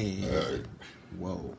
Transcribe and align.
And 0.00 0.66
whoa. 1.18 1.54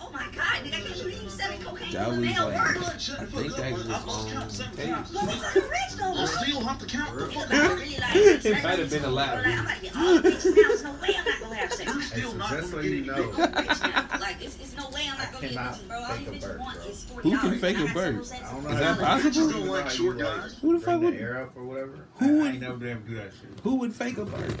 Oh 0.00 0.10
my 0.12 0.24
god, 0.36 0.62
nigga, 0.62 0.66
I 0.66 0.80
can't 0.80 0.98
believe 0.98 1.22
you 1.22 1.64
cocaine 1.64 1.92
That 1.92 2.04
to 2.04 2.06
a 2.06 2.10
was 2.10 2.18
male 2.20 2.44
like- 2.48 2.56
murderer. 2.58 2.84
I 2.84 3.24
think 3.24 3.56
that 3.56 3.72
was 3.72 3.88
on 3.88 4.48
tape. 4.76 4.94
Motherfucker 4.94 5.70
rich 5.70 6.00
I 6.00 6.26
still 6.26 6.60
have 6.60 6.78
to 6.78 6.86
count. 6.86 7.32
Yeah, 7.32 7.44
but 7.48 7.54
I 7.54 7.66
really 7.72 7.96
like 7.98 8.44
It 8.44 8.62
might 8.62 8.78
have 8.78 8.90
been 8.90 9.04
a 9.04 9.08
lot. 9.08 9.34
Like, 9.34 9.46
I'm 9.46 9.64
like, 9.64 9.82
get 9.82 9.96
all 9.96 10.18
bitches 10.18 10.44
now. 10.44 10.52
There's 10.54 10.84
no 10.84 10.92
way 10.92 11.08
I'm 11.18 11.24
not 11.24 11.40
gonna 11.40 11.54
have 11.56 11.72
sex. 11.72 11.90
I'm 11.90 11.96
with 11.96 12.06
still 12.06 12.34
not 12.34 12.50
gonna 12.50 12.82
get 12.82 13.06
know. 13.06 13.14
any 13.14 13.32
bitch. 13.32 14.20
Like, 14.20 14.36
it's, 14.42 14.56
it's 14.60 14.76
no 14.76 14.88
way 14.90 15.08
I'm 15.10 15.18
not 15.18 15.32
gonna 15.32 15.40
get 15.48 15.50
cannot 15.54 15.74
bitches, 15.74 15.88
bro. 15.88 15.96
All 15.96 16.04
fake 16.14 16.20
you 16.20 16.26
a 16.26 16.34
bitches 16.34 16.40
bird, 16.42 16.60
want 16.60 16.76
is 16.86 17.04
forty 17.04 17.30
Who 17.30 17.38
can 17.38 17.58
fake 17.58 17.78
a 17.78 17.94
bird? 17.94 18.14
I 18.14 18.52
don't 18.52 18.64
know 18.64 18.70
Is 18.70 18.74
how 18.74 18.94
that 18.94 18.98
possible? 18.98 19.04
I 19.06 19.20
don't 19.22 19.50
Still 19.50 19.64
like 19.72 19.90
short 19.90 20.18
guys. 20.18 20.58
Who 20.60 20.78
the 20.78 20.84
fuck 20.84 21.00
would- 21.00 21.14
the 21.14 21.20
air 21.20 21.42
up 21.42 21.56
or 21.56 21.64
whatever? 21.64 21.98
Who 22.18 22.38
would- 22.38 22.46
I 22.46 22.50
ain't 22.50 22.60
never 22.60 22.76
been 22.76 22.88
able 22.90 23.00
to 23.02 23.08
do 23.08 23.14
that 23.16 23.30
shit. 23.32 23.60
Who 23.62 23.74
would 23.76 23.94
fake 23.94 24.18
a 24.18 24.24
bird? 24.26 24.54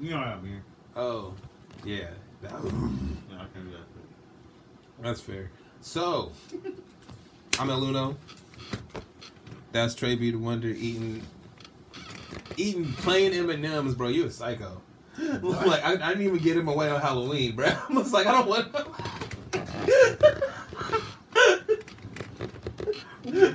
You 0.00 0.10
know 0.10 0.18
what 0.18 0.26
I 0.28 0.40
mean? 0.42 0.60
Oh, 0.94 1.34
yeah. 1.84 2.08
That's 5.00 5.20
fair. 5.20 5.50
So, 5.80 6.32
I'm 7.58 7.70
El 7.70 7.80
Luno. 7.80 8.16
That's 9.72 9.94
Trey 9.94 10.14
B 10.14 10.30
the 10.30 10.38
Wonder 10.38 10.68
eating 10.68 11.22
eating 12.56 12.92
plain 12.94 13.32
M 13.32 13.50
and 13.50 13.64
M's, 13.64 13.94
bro. 13.94 14.08
You 14.08 14.26
a 14.26 14.30
psycho. 14.30 14.80
like 15.18 15.84
I, 15.84 15.92
I 15.92 16.08
didn't 16.08 16.22
even 16.22 16.38
get 16.38 16.56
him 16.56 16.68
away 16.68 16.90
on 16.90 17.00
Halloween, 17.00 17.56
bro. 17.56 17.66
I 17.88 17.92
was 17.92 18.12
like, 18.12 18.26
I 18.26 18.32
don't 18.32 18.48
want. 18.48 18.72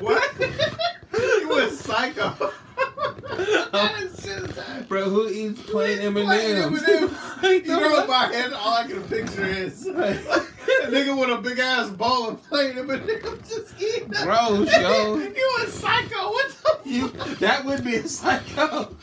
What? 0.01 0.39
you 0.39 1.59
a 1.59 1.69
psycho. 1.71 2.51
bro, 4.87 5.09
who 5.09 5.27
eats 5.29 5.61
plain 5.63 5.99
M&M's? 5.99 6.81
You 7.43 7.61
know 7.65 8.01
in 8.03 8.07
my 8.07 8.27
head, 8.31 8.53
all 8.53 8.73
I 8.75 8.87
can 8.87 9.01
picture 9.03 9.45
is 9.45 9.87
a 9.87 9.91
nigga 9.93 11.19
with 11.19 11.29
a 11.37 11.41
big 11.41 11.57
ass 11.59 11.89
ball 11.89 12.29
of 12.29 12.43
plain 12.43 12.77
M&Ms 12.77 13.01
just 13.49 13.81
eating 13.81 14.09
them. 14.09 14.25
Gross, 14.25 14.71
yo. 14.77 15.15
You 15.17 15.57
a 15.63 15.67
psycho? 15.67 16.29
What 16.31 16.49
the 16.83 16.89
You 16.89 17.07
that 17.39 17.65
would 17.65 17.83
be 17.83 17.95
a 17.95 18.07
psycho. 18.07 18.95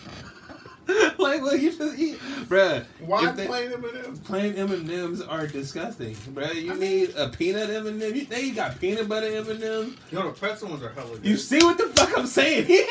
like, 1.19 1.43
what 1.43 1.61
you 1.61 1.71
just 1.77 1.99
eat, 1.99 2.19
bruh. 2.49 2.85
Why 3.01 3.31
they- 3.33 3.47
plain 3.47 3.73
M&Ms? 3.73 4.19
Plain 4.21 4.55
M 4.55 4.73
and 4.73 4.89
M's 4.91 5.21
are 5.21 5.47
disgusting, 5.47 6.15
bruh. 6.15 6.55
You 6.55 6.75
need 6.77 7.15
a 7.17 7.29
peanut 7.29 7.71
M 7.71 7.87
and 7.89 8.01
M. 8.03 8.15
You 8.15 8.23
think 8.25 8.47
you 8.47 8.55
got 8.55 8.79
peanut 8.81 9.09
butter 9.09 9.27
M 9.27 9.51
and 9.51 9.63
M's? 9.63 9.97
You 10.13 10.19
know 10.21 10.31
the 10.31 10.39
pretzel 10.39 10.69
ones 10.71 10.83
are 10.83 10.91
hella 10.91 11.17
good. 11.17 11.27
You 11.27 11.37
see 11.37 11.59
what 11.59 11.77
the 11.77 11.89
fuck 11.89 12.17
I'm 12.17 12.27
saying? 12.27 12.87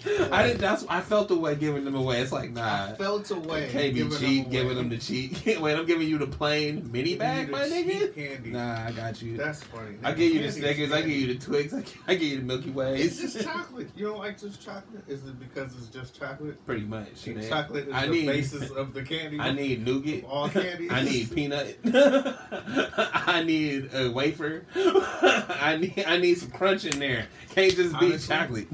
I 0.32 0.46
didn't. 0.46 0.60
That's. 0.60 0.86
I 0.88 1.00
felt 1.00 1.28
the 1.28 1.36
way 1.36 1.54
giving 1.54 1.84
them 1.84 1.94
away. 1.94 2.20
It's 2.20 2.32
like 2.32 2.52
nah. 2.52 2.86
I 2.86 2.92
felt 2.94 3.30
away. 3.30 3.70
Be 3.72 3.92
giving 3.92 4.18
cheap, 4.18 4.46
away. 4.46 4.52
giving 4.52 4.76
them 4.76 4.88
the 4.88 4.98
cheat. 4.98 5.44
Wait, 5.60 5.76
I'm 5.76 5.84
giving 5.84 6.08
you 6.08 6.18
the 6.18 6.26
plain 6.26 6.90
mini 6.90 7.16
bag, 7.16 7.50
my 7.50 7.64
nigga. 7.64 8.14
Candy. 8.14 8.50
Nah, 8.50 8.86
I 8.86 8.92
got 8.92 9.20
you. 9.20 9.36
That's 9.36 9.62
funny. 9.62 9.96
I 10.02 10.12
give 10.12 10.32
you 10.32 10.40
the 10.40 10.48
Candy 10.48 10.60
Snickers. 10.60 10.92
I 10.92 11.00
give 11.02 11.10
you 11.10 11.34
the 11.34 11.38
Twix. 11.38 11.74
I, 11.74 11.84
I 12.06 12.14
give 12.14 12.28
you 12.28 12.36
the 12.38 12.44
Milky 12.44 12.70
Way. 12.70 13.00
It's 13.00 13.20
just 13.20 13.40
chocolate. 13.44 13.90
You 13.94 14.06
don't 14.06 14.18
like 14.18 14.38
just 14.40 14.64
chocolate? 14.64 15.04
Is 15.06 15.24
it 15.26 15.38
because 15.38 15.74
it's 15.76 15.88
just 15.88 16.18
chocolate? 16.18 16.64
Pretty 16.64 16.84
much. 16.84 17.26
man. 17.26 17.48
Chocolate 17.48 17.88
is 17.88 17.94
I 17.94 18.06
the 18.06 18.12
need. 18.12 18.26
basis 18.26 18.70
of 18.70 18.94
the 18.94 19.02
candy. 19.02 19.38
I 19.38 19.52
need 19.52 19.84
nougat. 19.84 20.24
all 20.24 20.48
candies. 20.48 20.90
I 20.90 21.02
need 21.02 21.34
peanut. 21.34 21.78
I 21.84 23.42
need 23.44 23.90
a 23.92 24.10
wafer. 24.10 24.64
I 24.74 25.76
need. 25.80 26.04
I 26.06 26.16
need 26.16 26.38
some 26.38 26.50
crunch 26.50 26.84
in 26.84 26.98
there. 26.98 27.26
Can't 27.50 27.74
just 27.74 27.98
be 27.98 28.06
Honestly, 28.06 28.34
chocolate. 28.36 28.68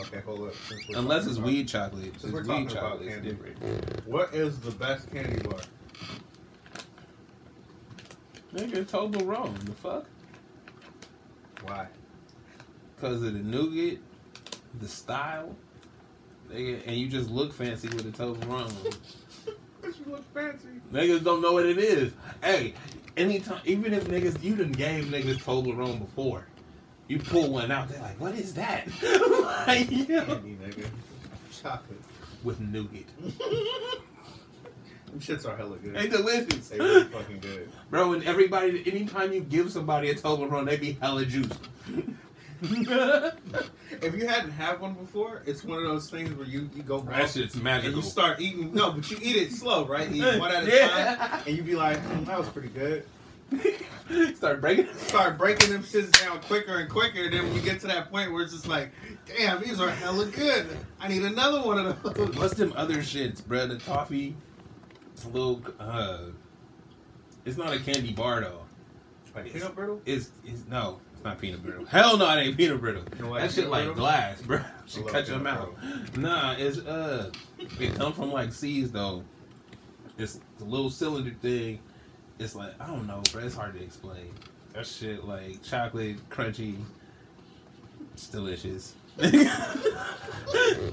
Okay, 0.00 0.20
hold 0.20 0.48
up. 0.48 0.54
Unless 0.94 1.26
it's 1.26 1.36
about- 1.36 1.46
weed 1.46 1.68
chocolate. 1.68 2.20
Since 2.20 2.32
we're 2.32 2.42
weed 2.44 2.70
chocolate 2.70 3.08
candy. 3.08 3.30
different. 3.30 4.06
What 4.06 4.34
is 4.34 4.58
the 4.60 4.70
best 4.72 5.10
candy 5.10 5.42
bar? 5.42 5.60
Nigga, 8.54 8.84
Toblerone. 8.86 9.58
The 9.64 9.72
fuck? 9.72 10.06
Why? 11.62 11.86
Because 12.96 13.22
of 13.22 13.32
the 13.34 13.38
nougat, 13.40 13.98
the 14.80 14.88
style, 14.88 15.54
nigga, 16.50 16.82
and 16.86 16.96
you 16.96 17.08
just 17.08 17.30
look 17.30 17.52
fancy 17.52 17.88
with 17.88 18.06
a 18.06 18.10
Toblerone. 18.10 18.96
You 19.84 20.12
look 20.12 20.34
fancy. 20.34 20.68
niggas 20.92 21.24
don't 21.24 21.40
know 21.40 21.52
what 21.54 21.64
it 21.64 21.78
is. 21.78 22.12
Hey, 22.42 22.74
anytime, 23.16 23.60
even 23.64 23.94
if 23.94 24.06
niggas, 24.06 24.42
you 24.42 24.54
done 24.54 24.72
gave 24.72 25.06
niggas 25.06 25.38
Toblerone 25.42 25.98
before, 25.98 26.46
you 27.08 27.18
pull 27.18 27.50
one 27.50 27.70
out, 27.70 27.88
they're 27.88 28.00
like, 28.00 28.20
what 28.20 28.34
is 28.34 28.54
that? 28.54 28.86
like. 29.66 29.88
Candy, 29.88 30.06
nigga. 30.06 30.86
Chocolate. 31.62 32.00
With 32.44 32.60
nougat. 32.60 33.04
Them 35.06 35.20
shits 35.20 35.46
are 35.46 35.56
hella 35.56 35.78
good. 35.78 35.94
They 35.94 36.06
delicious. 36.08 36.68
They 36.68 36.78
really 36.78 37.04
fucking 37.04 37.40
good. 37.40 37.70
Bro, 37.90 38.12
and 38.12 38.24
everybody, 38.24 38.82
anytime 38.86 39.32
you 39.32 39.40
give 39.40 39.72
somebody 39.72 40.10
a 40.10 40.14
Toblerone, 40.14 40.66
they 40.66 40.76
be 40.76 40.92
hella 41.00 41.24
juice. 41.24 41.48
If 42.60 44.14
you 44.16 44.26
hadn't 44.26 44.50
had 44.50 44.80
one 44.80 44.94
before, 44.94 45.42
it's 45.46 45.62
one 45.62 45.78
of 45.78 45.84
those 45.84 46.10
things 46.10 46.32
where 46.34 46.46
you, 46.46 46.68
you 46.74 46.82
go 46.82 47.00
that 47.02 47.30
shit's 47.30 47.54
and 47.54 47.62
magical. 47.62 47.96
you 48.00 48.02
start 48.02 48.40
eating. 48.40 48.74
No, 48.74 48.90
but 48.92 49.08
you 49.10 49.16
eat 49.22 49.36
it 49.36 49.52
slow, 49.52 49.86
right? 49.86 50.10
You 50.10 50.26
eat 50.28 50.38
one 50.40 50.50
at 50.50 50.64
a 50.64 50.66
Yeah. 50.76 51.14
time, 51.16 51.42
and 51.46 51.56
you 51.56 51.62
be 51.62 51.76
like, 51.76 51.98
mm, 52.04 52.26
"That 52.26 52.36
was 52.38 52.48
pretty 52.48 52.68
good." 52.68 53.04
Start 54.34 54.60
breaking. 54.60 54.88
Start 54.94 55.38
breaking 55.38 55.70
them 55.70 55.82
shits 55.82 56.10
down 56.22 56.40
quicker 56.42 56.78
and 56.78 56.88
quicker. 56.90 57.30
Then 57.30 57.44
when 57.44 57.54
you 57.54 57.60
get 57.62 57.80
to 57.80 57.86
that 57.88 58.10
point 58.10 58.32
where 58.32 58.42
it's 58.42 58.52
just 58.52 58.66
like, 58.68 58.90
"Damn, 59.26 59.60
these 59.62 59.80
are 59.80 59.90
hella 59.90 60.26
good. 60.26 60.66
I 61.00 61.08
need 61.08 61.22
another 61.22 61.62
one 61.62 61.78
of 61.78 62.02
those." 62.02 62.36
What's 62.36 62.54
them 62.54 62.72
other 62.76 62.96
shits, 62.96 63.44
bro? 63.44 63.66
The 63.66 63.78
toffee, 63.78 64.34
it's 65.12 65.24
a 65.24 65.28
little. 65.28 65.62
uh 65.78 66.18
It's 67.44 67.56
not 67.56 67.72
a 67.72 67.78
candy 67.80 68.12
bar 68.12 68.40
though. 68.40 68.64
Like 69.34 69.52
peanut 69.52 69.74
brittle. 69.74 70.00
It's, 70.04 70.30
it's 70.44 70.66
no, 70.68 71.00
it's 71.14 71.24
not 71.24 71.38
peanut 71.40 71.62
brittle. 71.62 71.84
Hell 71.84 72.16
no, 72.16 72.28
it 72.30 72.40
ain't 72.40 72.56
peanut 72.56 72.80
brittle. 72.80 73.02
You 73.12 73.18
don't 73.22 73.30
like 73.30 73.42
that 73.42 73.50
shit 73.50 73.64
peanut 73.64 73.70
like 73.70 73.84
brittle? 73.84 73.94
glass, 74.02 74.42
bro. 74.42 74.58
I 74.58 74.64
Should 74.86 75.06
cut 75.06 75.28
your 75.28 75.38
peanut 75.38 75.42
mouth. 75.42 76.16
Nah, 76.16 76.54
it's 76.58 76.78
uh, 76.78 77.30
it 77.78 77.94
come 77.94 78.12
from 78.12 78.32
like 78.32 78.52
seeds 78.52 78.90
though. 78.90 79.22
It's 80.16 80.40
a 80.60 80.64
little 80.64 80.90
cylinder 80.90 81.30
thing. 81.40 81.78
It's 82.38 82.54
like 82.54 82.72
I 82.80 82.86
don't 82.86 83.06
know, 83.06 83.22
bro. 83.32 83.44
It's 83.44 83.56
hard 83.56 83.74
to 83.74 83.82
explain. 83.82 84.32
That 84.74 84.86
shit 84.86 85.24
like 85.24 85.62
chocolate, 85.62 86.16
crunchy. 86.30 86.76
It's 88.12 88.28
delicious. 88.28 88.94
I 89.20 89.24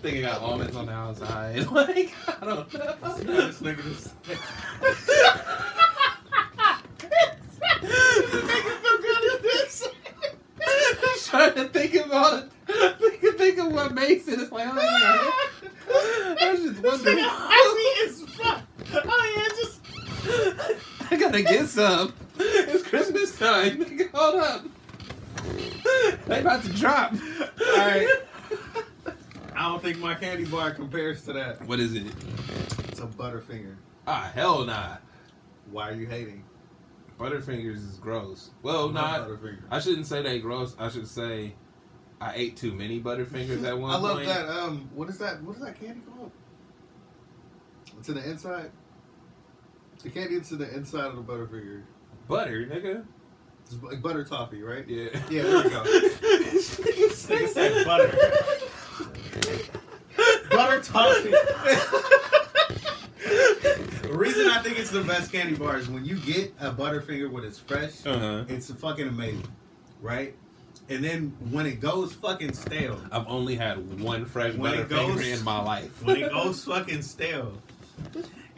think 0.01 0.17
it 0.17 0.21
got 0.21 0.41
almonds 0.41 0.75
on 0.75 0.87
the 0.87 0.93
outside. 0.93 1.67
Like 1.71 2.13
I 2.27 2.45
don't 2.45 2.73
know. 2.73 2.95
this 3.19 3.61
nigga 3.61 4.11
trying 11.25 11.53
to 11.55 11.67
think 11.67 11.95
about 11.95 12.43
it. 12.43 12.51
Think, 12.99 13.37
think 13.37 13.57
of 13.59 13.71
what 13.73 13.93
makes 13.93 14.27
it. 14.27 14.39
It's 14.39 14.51
like, 14.51 14.67
oh 14.71 14.75
yeah. 14.75 15.31
I 16.47 16.55
just 16.61 16.81
wondering. 16.81 17.17
Oh 17.19 17.75
yeah, 19.35 19.47
just. 19.55 19.81
I 21.11 21.17
gotta 21.17 21.41
get 21.43 21.67
some. 21.67 22.13
It's 22.39 22.87
Christmas 22.87 23.37
time. 23.37 23.85
Hold 24.13 24.35
up. 24.35 24.65
They 26.25 26.39
about 26.41 26.63
to 26.63 26.73
drop. 26.73 27.13
Alright. 27.13 28.07
I 29.55 29.69
don't 29.69 29.81
think 29.81 29.99
my 29.99 30.15
candy 30.15 30.45
bar 30.45 30.71
compares 30.71 31.23
to 31.25 31.33
that. 31.33 31.65
What 31.67 31.79
is 31.79 31.93
it? 31.93 32.07
It's 32.89 32.99
a 32.99 33.05
Butterfinger. 33.05 33.75
Ah, 34.07 34.31
hell 34.33 34.65
nah. 34.65 34.97
Why 35.71 35.89
are 35.89 35.93
you 35.93 36.07
hating? 36.07 36.43
Butterfingers 37.19 37.77
is 37.77 37.97
gross. 37.97 38.51
Well, 38.61 38.89
I 38.89 38.93
not. 38.93 39.29
I 39.71 39.79
shouldn't 39.79 40.07
say 40.07 40.21
they 40.21 40.39
gross. 40.39 40.75
I 40.77 40.89
should 40.89 41.07
say 41.07 41.53
I 42.19 42.33
ate 42.35 42.57
too 42.57 42.73
many 42.73 42.99
Butterfingers 42.99 43.63
at 43.63 43.77
one 43.77 43.91
I 43.91 43.97
love 43.97 44.17
point. 44.17 44.27
that. 44.27 44.49
Um, 44.49 44.89
what 44.93 45.09
is 45.09 45.17
that? 45.19 45.41
What 45.43 45.55
is 45.55 45.61
that 45.63 45.79
candy 45.79 46.01
called? 46.01 46.31
It's 47.99 48.09
in 48.09 48.15
the 48.15 48.29
inside. 48.29 48.71
The 50.05 50.11
candy 50.11 50.35
that's 50.37 50.51
in 50.51 50.59
the 50.59 50.71
inside 50.75 51.05
of 51.07 51.15
the 51.15 51.23
Butterfinger. 51.23 51.81
Butter, 52.27 52.67
nigga. 52.67 53.03
It's 53.65 53.81
like 53.81 54.03
butter 54.03 54.23
toffee, 54.23 54.61
right? 54.61 54.87
Yeah. 54.87 55.09
Yeah, 55.31 55.41
there 55.41 55.63
you 55.63 55.69
go. 55.71 55.83
Nigga 55.83 57.47
said 57.49 57.85
butter. 57.87 58.15
butter 60.51 60.81
toffee. 60.83 61.31
the 64.03 64.09
reason 64.13 64.47
I 64.47 64.61
think 64.61 64.77
it's 64.77 64.91
the 64.91 65.01
best 65.01 65.31
candy 65.31 65.55
bar 65.55 65.77
is 65.79 65.89
when 65.89 66.05
you 66.05 66.17
get 66.17 66.53
a 66.59 66.69
Butterfinger 66.71 67.31
when 67.31 67.43
it's 67.43 67.57
fresh, 67.57 68.05
Uh 68.05 68.19
huh. 68.19 68.43
it's 68.47 68.71
fucking 68.71 69.07
amazing, 69.07 69.47
right? 70.03 70.35
And 70.87 71.03
then 71.03 71.35
when 71.49 71.65
it 71.65 71.79
goes 71.79 72.13
fucking 72.13 72.53
stale, 72.53 73.01
I've 73.11 73.25
only 73.27 73.55
had 73.55 73.99
one 73.99 74.25
fresh 74.25 74.53
When 74.53 74.75
it 74.75 74.87
Butterfinger 74.87 75.15
goes- 75.15 75.39
in 75.39 75.43
my 75.43 75.59
life. 75.63 76.03
when 76.03 76.17
it 76.17 76.29
goes 76.31 76.63
fucking 76.63 77.01
stale, 77.01 77.53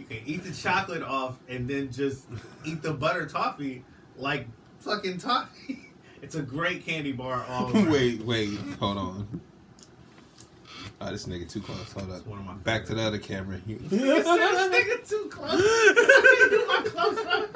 Eat 0.10 0.44
the 0.44 0.54
chocolate 0.54 1.04
off 1.04 1.38
and 1.50 1.70
then 1.70 1.92
just 1.92 2.26
eat 2.66 2.82
the 2.82 2.94
butter 2.94 3.26
toffee 3.26 3.84
like 4.18 4.48
fucking 4.80 5.18
toffee. 5.20 5.84
It's 6.20 6.34
a 6.34 6.42
great 6.42 6.84
candy 6.84 7.12
bar. 7.12 7.46
All 7.48 7.72
wait, 7.74 8.24
wait, 8.24 8.58
hold 8.80 8.98
on. 8.98 9.42
Oh, 11.00 11.12
this 11.12 11.28
nigga 11.28 11.48
too 11.48 11.62
close. 11.62 11.92
Hold 11.94 12.12
up. 12.12 12.26
One 12.26 12.40
of 12.40 12.46
my 12.46 12.56
Back 12.56 12.86
to 12.86 12.96
the 12.96 13.04
other 13.04 13.20
camera. 13.20 13.62
This 13.68 14.26
nigga 14.26 15.08
too 15.08 15.30
close. 15.30 15.62
I 15.62 16.40
not 16.40 16.50
do 16.50 16.66
my 16.68 16.82
close 16.90 17.20
up. 17.28 17.54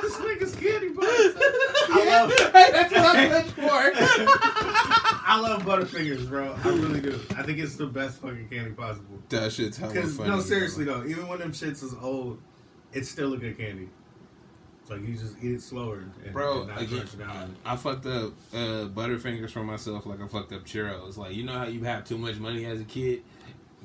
This 0.00 0.16
nigga's 0.16 0.54
candy 0.56 0.88
bar. 0.88 1.04
I 1.04 2.04
love 2.06 2.30
it. 2.32 2.40
Hey, 2.52 2.70
that's 2.72 2.90
what 2.90 3.16
I'm 3.16 3.44
for. 3.44 5.17
Butterfingers, 5.28 6.28
bro. 6.28 6.56
I 6.64 6.68
really 6.68 7.00
do. 7.00 7.20
I 7.36 7.42
think 7.42 7.58
it's 7.58 7.76
the 7.76 7.86
best 7.86 8.18
fucking 8.20 8.48
candy 8.48 8.70
possible. 8.72 9.18
That 9.28 9.52
shit's 9.52 9.76
hella 9.76 9.94
funny. 9.94 10.30
no, 10.30 10.40
seriously 10.40 10.84
though, 10.84 11.04
even 11.04 11.28
when 11.28 11.38
them 11.38 11.52
shits 11.52 11.82
is 11.82 11.94
old, 12.00 12.40
it's 12.92 13.08
still 13.08 13.34
a 13.34 13.36
good 13.36 13.58
candy. 13.58 13.88
It's 14.80 14.90
like 14.90 15.06
you 15.06 15.14
just 15.14 15.34
eat 15.42 15.52
it 15.52 15.60
slower 15.62 15.98
and, 16.24 16.32
Bro, 16.32 16.60
and 16.62 16.68
not 16.68 16.80
again, 16.80 17.06
down. 17.18 17.56
I 17.64 17.76
fucked 17.76 18.06
up 18.06 18.32
uh, 18.54 18.88
Butterfingers 18.88 19.50
for 19.50 19.62
myself 19.62 20.06
like 20.06 20.20
I 20.22 20.26
fucked 20.26 20.52
up 20.54 20.64
churros. 20.64 21.18
Like 21.18 21.34
you 21.34 21.44
know 21.44 21.52
how 21.52 21.66
you 21.66 21.84
have 21.84 22.04
too 22.04 22.16
much 22.16 22.36
money 22.38 22.64
as 22.64 22.80
a 22.80 22.84
kid. 22.84 23.22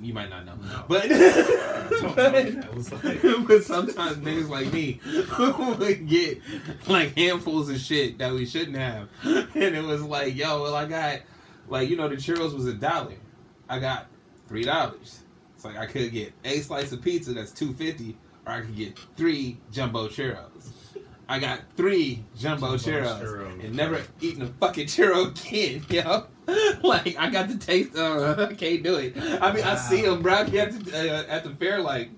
You 0.01 0.12
might 0.13 0.30
not 0.31 0.46
know, 0.46 0.56
No. 0.56 0.86
but 0.88 1.04
Don't 1.10 2.01
know 2.01 2.07
what 2.07 2.16
that 2.16 2.74
was 2.74 2.92
like. 2.92 3.22
but 3.48 3.63
sometimes 3.63 4.18
niggas 4.18 4.50
like 4.50 4.74
me 4.74 5.00
would 5.78 6.07
get 6.07 6.42
like 6.88 7.16
handfuls 7.16 7.69
of 7.69 7.78
shit 7.80 8.18
that 8.18 8.34
we 8.34 8.46
shouldn't 8.46 8.78
have, 8.78 9.07
and 9.24 9.75
it 9.75 9.84
was 9.84 10.01
like, 10.01 10.36
yo, 10.36 10.63
well, 10.63 10.74
I 10.75 10.86
got 10.88 11.19
like 11.74 11.90
you 11.90 11.96
know 11.96 12.08
the 12.08 12.16
churros 12.16 12.54
was 12.54 12.68
a 12.68 12.74
dollar, 12.74 13.16
I 13.68 13.80
got 13.80 14.06
three 14.48 14.64
dollars. 14.64 15.22
It's 15.56 15.66
like 15.66 15.75
I 15.75 15.88
could 15.88 16.12
get 16.12 16.31
a 16.46 16.60
slice 16.60 16.92
of 16.92 17.02
pizza 17.02 17.34
that's 17.34 17.52
two 17.52 17.74
fifty, 17.74 18.16
or 18.46 18.54
I 18.54 18.62
could 18.62 18.75
get 18.75 18.98
three 19.18 19.58
jumbo 19.72 20.08
churros. 20.08 20.72
I 21.28 21.40
got 21.40 21.62
three 21.75 22.24
jumbo, 22.38 22.78
Jumbo 22.78 22.78
churros, 22.78 23.22
churros. 23.22 23.66
and 23.66 23.75
never 23.75 24.02
eaten 24.22 24.44
a 24.44 24.48
fucking 24.48 24.86
churro 24.86 25.31
again, 25.31 25.84
yo. 25.90 26.28
like 26.84 27.18
I 27.18 27.30
got 27.31 27.48
the 27.48 27.58
taste. 27.58 27.98
Uh, 27.98 28.48
I 28.50 28.54
can't 28.54 28.84
do 28.84 28.96
it. 28.98 29.18
I 29.18 29.52
mean, 29.52 29.64
I 29.64 29.75
see 29.75 30.02
them, 30.04 30.22
bro. 30.22 30.34
At 30.34 30.48
the, 30.48 30.66
uh, 30.94 31.24
at 31.28 31.44
the 31.44 31.50
fair, 31.56 31.81
like. 31.81 32.12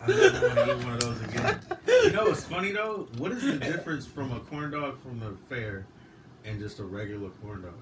I 0.00 0.06
never 0.06 0.46
want 0.46 0.54
to 0.54 0.62
eat 0.78 0.84
one 0.84 0.94
of 0.94 1.00
those 1.00 1.20
again. 1.22 1.60
You 1.86 2.10
know 2.12 2.24
what's 2.24 2.44
funny 2.44 2.70
though? 2.72 3.08
What 3.18 3.32
is 3.32 3.42
the 3.42 3.56
difference 3.56 4.06
from 4.06 4.32
a 4.32 4.40
corn 4.40 4.70
dog 4.70 5.00
from 5.02 5.18
the 5.20 5.32
fair 5.48 5.86
and 6.44 6.60
just 6.60 6.78
a 6.80 6.84
regular 6.84 7.30
corn 7.42 7.62
dog? 7.62 7.74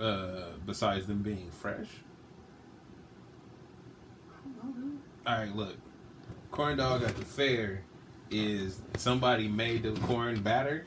Uh, 0.00 0.52
besides 0.66 1.06
them 1.06 1.22
being 1.22 1.50
fresh. 1.50 1.88
All 5.26 5.38
right, 5.38 5.54
look, 5.54 5.74
corn 6.50 6.78
dog 6.78 7.02
at 7.02 7.16
the 7.16 7.24
fair 7.24 7.82
is 8.30 8.80
somebody 8.96 9.48
made 9.48 9.82
the 9.82 9.92
corn 10.00 10.40
batter, 10.40 10.84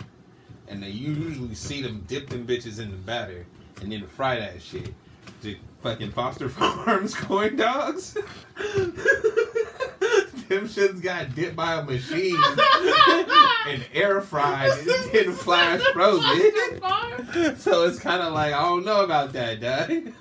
and 0.68 0.82
they 0.82 0.90
usually 0.90 1.56
see 1.56 1.82
them 1.82 2.04
dip 2.08 2.30
them 2.30 2.46
bitches 2.46 2.80
in 2.80 2.92
the 2.92 2.98
batter 2.98 3.46
and 3.82 3.92
then 3.92 4.08
fry 4.08 4.40
that 4.40 4.62
shit. 4.62 4.94
The 5.42 5.58
fucking 5.82 6.12
Foster 6.12 6.50
Farms 6.50 7.16
corn 7.16 7.56
dogs. 7.56 8.18
them 10.52 10.68
shits 10.68 11.02
got 11.02 11.34
dipped 11.34 11.56
by 11.56 11.76
a 11.76 11.84
machine 11.84 12.36
and 13.68 13.86
air 13.94 14.22
fried 14.22 14.72
and 14.72 14.88
then 15.12 15.32
flash 15.34 15.82
frozen. 15.94 17.58
so 17.58 17.86
it's 17.86 18.00
kind 18.00 18.22
of 18.22 18.34
like 18.34 18.54
I 18.54 18.62
don't 18.62 18.86
know 18.86 19.04
about 19.04 19.34
that, 19.34 19.60
dog. 19.60 20.14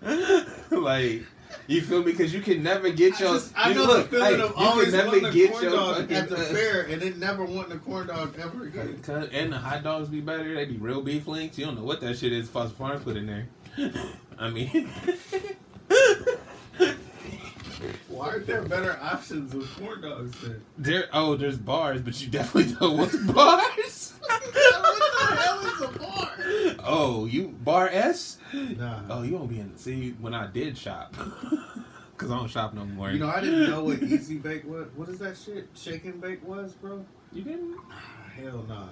like 0.70 1.22
you 1.68 1.82
feel 1.82 1.98
me? 2.02 2.12
Because 2.12 2.32
you 2.32 2.40
can 2.40 2.62
never 2.62 2.90
get 2.90 3.20
your. 3.20 3.28
I, 3.28 3.32
just, 3.32 3.58
I 3.58 3.68
you 3.68 3.74
know 3.74 3.84
look, 3.84 4.10
the 4.10 4.16
feeling 4.16 4.36
hey, 4.36 4.42
of 4.42 4.50
you 4.50 4.54
can 4.54 4.66
always 4.66 4.92
never 4.92 5.08
wanting 5.08 5.24
a 5.26 5.32
get 5.32 5.50
corn 5.50 5.62
your 5.62 5.72
dog 5.72 6.12
at 6.12 6.28
the 6.30 6.36
uh, 6.36 6.44
fair 6.44 6.82
and 6.82 7.02
then 7.02 7.20
never 7.20 7.44
wanting 7.44 7.72
a 7.72 7.78
corn 7.78 8.06
dog 8.06 8.38
ever 8.38 8.64
again. 8.64 9.02
And 9.32 9.52
the 9.52 9.58
hot 9.58 9.82
dogs 9.82 10.08
be 10.08 10.20
better. 10.20 10.54
They 10.54 10.64
be 10.64 10.78
real 10.78 11.02
beef 11.02 11.26
links. 11.26 11.58
You 11.58 11.66
don't 11.66 11.76
know 11.76 11.84
what 11.84 12.00
that 12.00 12.16
shit 12.16 12.32
is. 12.32 12.48
Foster 12.48 12.74
Farms 12.74 13.04
put 13.04 13.16
in 13.18 13.26
there. 13.26 13.48
I 14.38 14.48
mean, 14.48 14.88
Why 18.18 18.30
aren't 18.30 18.48
there 18.48 18.62
better 18.62 18.98
options 19.00 19.54
with 19.54 19.72
corn 19.76 20.00
dogs 20.00 20.40
then? 20.40 20.60
there. 20.76 21.08
Oh, 21.12 21.36
there's 21.36 21.56
bars, 21.56 22.02
but 22.02 22.20
you 22.20 22.26
definitely 22.26 22.74
don't 22.74 22.98
want 22.98 23.12
the 23.12 23.32
bars. 23.32 24.14
what 24.26 24.42
the 24.42 25.36
hell 25.36 25.60
is 25.60 25.80
a 25.82 25.98
bar? 26.00 26.84
oh, 26.84 27.26
you 27.26 27.56
bar 27.62 27.88
S? 27.92 28.38
Nah. 28.52 29.02
Oh, 29.08 29.22
you 29.22 29.34
won't 29.34 29.48
be 29.48 29.60
in. 29.60 29.76
See, 29.76 30.16
when 30.20 30.34
I 30.34 30.48
did 30.48 30.76
shop, 30.76 31.14
because 32.12 32.32
I 32.32 32.36
don't 32.36 32.48
shop 32.48 32.74
no 32.74 32.84
more. 32.86 33.12
You 33.12 33.20
know, 33.20 33.28
I 33.28 33.40
didn't 33.40 33.70
know 33.70 33.84
what 33.84 34.02
Easy 34.02 34.38
Bake 34.38 34.64
was. 34.64 34.88
What 34.96 35.08
is 35.10 35.20
that 35.20 35.36
shit? 35.36 35.68
Shake 35.76 36.04
and 36.04 36.20
Bake 36.20 36.44
was, 36.44 36.72
bro? 36.72 37.06
You 37.32 37.42
didn't. 37.42 37.78
Hell 38.34 38.64
nah. 38.68 38.88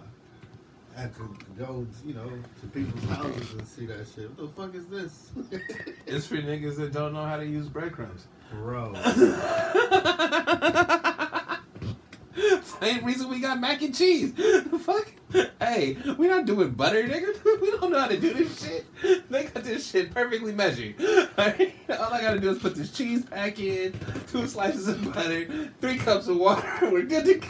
I 0.97 1.01
had 1.01 1.15
to 1.17 1.37
go, 1.59 1.85
you 2.07 2.15
know, 2.15 2.31
to 2.61 2.67
people's 2.69 3.05
houses 3.11 3.53
and 3.55 3.67
see 3.67 3.87
that 3.87 4.07
shit. 4.15 4.31
What 4.31 4.55
the 4.55 4.63
fuck 4.63 4.75
is 4.77 4.87
this? 4.87 5.33
It's 6.07 6.27
for 6.29 6.37
niggas 6.37 6.77
that 6.77 6.93
don't 6.93 7.13
know 7.13 7.25
how 7.25 7.37
to 7.37 7.45
use 7.45 7.67
breadcrumbs. 7.69 8.29
Bro. 8.53 8.95
Same 12.81 13.05
reason 13.05 13.29
we 13.29 13.41
got 13.41 13.59
mac 13.59 13.83
and 13.83 13.95
cheese. 13.95 14.33
The 14.67 14.79
fuck? 14.79 15.11
Hey, 15.61 15.97
we 16.19 16.29
not 16.29 16.45
doing 16.47 16.71
butter, 16.71 17.03
nigga. 17.03 17.35
We 17.61 17.71
don't 17.71 17.91
know 17.91 18.01
how 18.01 18.09
to 18.09 18.19
do 18.19 18.33
this 18.35 18.63
shit. 18.63 18.85
They 19.31 19.45
got 19.45 19.65
this 19.65 19.91
shit 19.91 20.13
perfectly 20.13 20.53
measured. 20.53 20.95
Alright? 21.39 21.75
All 21.91 22.13
I 22.13 22.21
gotta 22.21 22.39
do 22.41 22.51
is 22.51 22.59
put 22.59 22.75
this 22.75 22.93
cheese 22.93 23.25
pack 23.25 23.59
in, 23.59 23.95
two 24.31 24.47
slices 24.47 24.89
of 24.89 25.13
butter, 25.13 25.71
three 25.81 25.97
cups 25.99 26.29
of 26.29 26.37
water. 26.37 26.67
We're 26.83 27.03
good 27.03 27.25
to 27.25 27.35
go. 27.35 27.49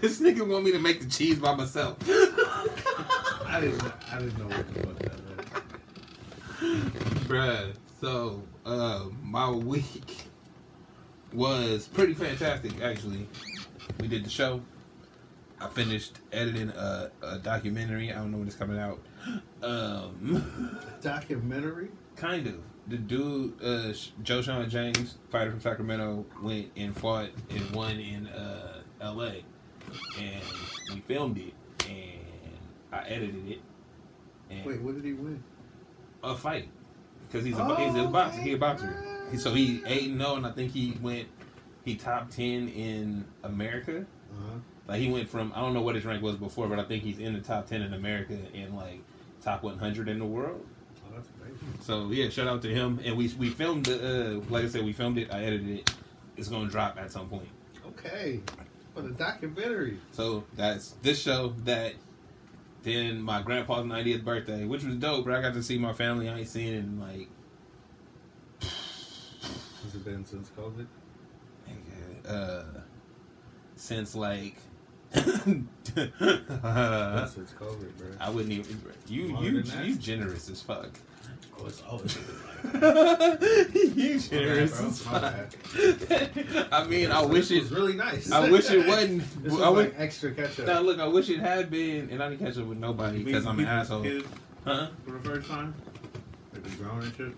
this 0.00 0.20
nigga 0.20 0.46
want 0.46 0.64
me 0.64 0.72
to 0.72 0.78
make 0.78 1.00
the 1.00 1.08
cheese 1.08 1.38
by 1.38 1.54
myself. 1.54 1.96
I 2.08 3.60
didn't 3.60 3.82
I 4.12 4.18
didn't 4.18 4.38
know 4.38 4.46
what 4.56 4.74
the 4.74 4.80
fuck 4.80 4.98
that 4.98 5.12
was. 5.12 5.24
Bruh, 7.28 7.72
so 8.00 8.42
uh, 8.64 9.04
my 9.22 9.50
week 9.50 10.16
was 11.32 11.88
pretty 11.88 12.14
fantastic 12.14 12.80
actually. 12.82 13.26
We 14.00 14.08
did 14.08 14.24
the 14.24 14.30
show. 14.30 14.60
I 15.60 15.68
finished 15.68 16.18
editing 16.32 16.70
a, 16.70 17.10
a 17.22 17.38
documentary. 17.38 18.12
I 18.12 18.16
don't 18.16 18.30
know 18.30 18.38
when 18.38 18.46
it's 18.46 18.56
coming 18.56 18.78
out. 18.78 19.00
Um, 19.62 20.78
Documentary? 21.02 21.88
kind 22.16 22.46
of. 22.46 22.60
The 22.86 22.96
dude, 22.96 23.62
uh, 23.62 23.92
Joe 24.22 24.40
Sean 24.40 24.68
James, 24.70 25.16
fighter 25.30 25.50
from 25.50 25.60
Sacramento, 25.60 26.24
went 26.42 26.68
and 26.76 26.96
fought 26.96 27.30
and 27.50 27.70
won 27.72 27.98
in 27.98 28.26
uh, 28.28 28.82
L.A. 29.00 29.44
and 30.18 30.42
we 30.94 31.00
filmed 31.00 31.38
it 31.38 31.52
and 31.88 32.20
I 32.92 33.00
edited 33.08 33.48
it. 33.48 33.60
And 34.50 34.64
Wait, 34.64 34.80
what 34.80 34.94
did 34.94 35.04
he 35.04 35.12
win? 35.12 35.42
a 36.22 36.34
fight 36.36 36.68
because 37.30 37.44
he's 37.44 37.58
a 37.58 37.76
he's 37.76 37.94
a 37.94 38.08
boxer. 38.08 38.40
He 38.40 38.52
a 38.52 38.58
boxer. 38.58 39.04
He, 39.30 39.36
so 39.36 39.52
he 39.52 39.82
eight 39.86 40.10
and 40.10 40.20
zero, 40.20 40.36
and 40.36 40.46
I 40.46 40.50
think 40.50 40.72
he 40.72 40.96
went 41.02 41.28
he 41.84 41.96
top 41.96 42.30
ten 42.30 42.68
in 42.68 43.24
America. 43.44 44.06
Uh-huh. 44.32 44.58
Like 44.86 45.00
he 45.00 45.10
went 45.10 45.28
from 45.28 45.52
I 45.54 45.60
don't 45.60 45.74
know 45.74 45.82
what 45.82 45.94
his 45.94 46.04
rank 46.04 46.22
was 46.22 46.36
before, 46.36 46.66
but 46.68 46.78
I 46.78 46.84
think 46.84 47.02
he's 47.02 47.18
in 47.18 47.34
the 47.34 47.40
top 47.40 47.66
ten 47.66 47.82
in 47.82 47.92
America 47.92 48.38
and 48.54 48.76
like 48.76 49.00
top 49.42 49.62
one 49.62 49.78
hundred 49.78 50.08
in 50.08 50.18
the 50.18 50.24
world. 50.24 50.64
Oh, 51.06 51.14
that's 51.14 51.28
amazing. 51.40 51.78
So 51.80 52.10
yeah, 52.10 52.30
shout 52.30 52.46
out 52.46 52.62
to 52.62 52.68
him. 52.68 53.00
And 53.04 53.16
we 53.16 53.28
we 53.38 53.50
filmed 53.50 53.86
the 53.86 54.38
uh, 54.38 54.50
like 54.50 54.64
I 54.64 54.68
said, 54.68 54.84
we 54.84 54.92
filmed 54.92 55.18
it. 55.18 55.32
I 55.32 55.44
edited 55.44 55.80
it. 55.80 55.94
It's 56.36 56.48
gonna 56.48 56.70
drop 56.70 56.96
at 56.98 57.10
some 57.10 57.28
point. 57.28 57.48
Okay. 57.86 58.40
For 58.94 59.02
the 59.02 59.10
documentary. 59.10 59.98
So 60.12 60.44
that's 60.56 60.92
this 61.02 61.20
show 61.20 61.54
that. 61.64 61.94
Then 62.82 63.20
my 63.20 63.42
grandpa's 63.42 63.84
90th 63.84 64.24
birthday, 64.24 64.64
which 64.64 64.84
was 64.84 64.96
dope, 64.96 65.24
but 65.24 65.34
I 65.34 65.42
got 65.42 65.54
to 65.54 65.62
see 65.62 65.78
my 65.78 65.92
family 65.92 66.28
I 66.28 66.38
ain't 66.38 66.48
seen 66.48 66.74
in 66.74 67.00
like 67.00 67.28
Has 68.60 69.94
it 69.94 70.04
been 70.04 70.24
since 70.24 70.50
COVID? 70.56 70.86
Uh, 72.28 72.62
since 73.74 74.14
like, 74.14 74.56
Uh, 75.14 75.22
since 77.26 77.52
COVID, 77.52 77.96
bro. 77.96 78.08
I 78.20 78.28
wouldn't 78.28 78.52
even. 78.52 78.82
You 79.06 79.32
Longer 79.32 79.48
you 79.48 79.62
you 79.82 79.96
generous 79.96 80.50
as 80.50 80.60
fuck. 80.60 80.90
Oh, 81.60 81.66
it's 81.66 81.82
always 81.88 82.14
been 82.14 82.24
like 82.34 83.40
you 83.96 84.18
generous 84.20 84.78
bro. 84.80 84.88
as 84.88 85.02
fuck. 85.02 86.72
I 86.72 86.84
mean, 86.86 87.10
I 87.10 87.22
wish 87.24 87.50
It 87.50 87.62
was 87.62 87.72
really 87.72 87.94
nice. 87.94 88.30
I 88.30 88.48
wish 88.50 88.70
it 88.70 88.86
wasn't. 88.86 89.22
This 89.42 89.52
was 89.52 89.62
I 89.62 89.68
wish. 89.70 89.86
like 89.88 89.94
extra 90.00 90.32
ketchup. 90.32 90.66
Now 90.66 90.80
look, 90.80 90.98
I 91.00 91.06
wish 91.06 91.28
it 91.30 91.40
had 91.40 91.70
been, 91.70 92.10
and 92.10 92.22
I 92.22 92.28
didn't 92.30 92.44
catch 92.46 92.58
up 92.58 92.66
with 92.66 92.78
nobody 92.78 93.22
because 93.24 93.46
I'm 93.46 93.58
an 93.58 93.66
asshole. 93.66 94.02
Kids 94.02 94.24
Huh? 94.64 94.88
for 95.04 95.12
the 95.12 95.20
first 95.20 95.48
time. 95.48 95.74
Like 96.52 96.62
the 96.64 96.70
grown 96.82 97.02
and 97.02 97.16
shit. 97.16 97.32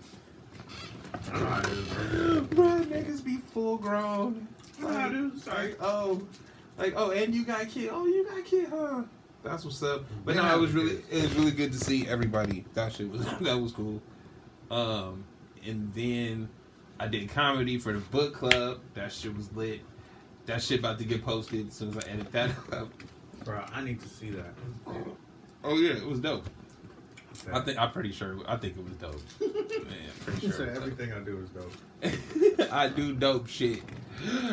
I 1.13 1.17
don't 1.33 1.43
know 1.43 1.49
how 1.49 1.59
it 1.59 1.69
is, 1.69 1.87
bro. 1.87 2.41
Bro, 2.55 2.85
niggas 2.85 3.23
be 3.23 3.37
full 3.37 3.77
grown. 3.77 4.47
I 4.79 4.81
know 4.81 4.87
how 4.93 5.07
it 5.09 5.15
is. 5.35 5.43
Sorry. 5.43 5.67
Like, 5.69 5.77
oh, 5.81 6.21
like, 6.77 6.93
oh, 6.95 7.11
and 7.11 7.33
you 7.35 7.43
got 7.45 7.67
kid. 7.69 7.89
Oh, 7.91 8.05
you 8.05 8.25
got 8.29 8.43
kid, 8.45 8.69
huh? 8.69 9.03
That's 9.43 9.65
what's 9.65 9.81
up. 9.83 10.03
But 10.23 10.35
no, 10.35 10.43
Yeah. 10.43 10.55
it 10.55 10.59
was 10.59 10.71
really, 10.71 11.01
it 11.09 11.23
was 11.23 11.33
really 11.35 11.51
good 11.51 11.71
to 11.73 11.79
see 11.79 12.07
everybody. 12.07 12.65
That 12.73 12.93
shit 12.93 13.09
was, 13.09 13.25
that 13.41 13.59
was 13.59 13.71
cool. 13.71 14.01
Um, 14.69 15.23
and 15.65 15.91
then 15.93 16.49
I 16.99 17.07
did 17.07 17.29
comedy 17.29 17.77
for 17.77 17.93
the 17.93 17.99
book 17.99 18.33
club. 18.35 18.79
That 18.93 19.11
shit 19.11 19.35
was 19.35 19.51
lit. 19.53 19.81
That 20.45 20.61
shit 20.61 20.79
about 20.79 20.97
to 20.99 21.05
get 21.05 21.23
posted 21.23 21.67
as 21.67 21.73
soon 21.73 21.89
as 21.89 21.97
I 22.05 22.09
edit 22.09 22.31
that 22.31 22.49
up. 22.71 22.89
Bro, 23.43 23.63
I 23.73 23.83
need 23.83 23.99
to 24.01 24.07
see 24.07 24.29
that. 24.31 24.53
Oh 25.63 25.77
yeah, 25.77 25.93
it 25.93 26.05
was 26.05 26.19
dope. 26.19 26.45
Okay. 27.47 27.57
I 27.57 27.61
think 27.61 27.79
I'm 27.79 27.91
pretty 27.91 28.11
sure. 28.11 28.37
I 28.47 28.55
think 28.57 28.77
it 28.77 28.83
was 28.83 28.93
dope. 28.93 29.21
Man, 29.41 29.95
pretty 30.25 30.45
You 30.47 30.51
sure. 30.53 30.59
said 30.59 30.67
it 30.69 30.73
dope. 30.75 30.83
everything 30.83 31.13
I 31.13 31.19
do 31.19 31.39
is 31.39 31.49
dope. 31.49 32.71
I 32.71 32.87
do 32.89 33.15
dope 33.15 33.47
shit. 33.47 33.81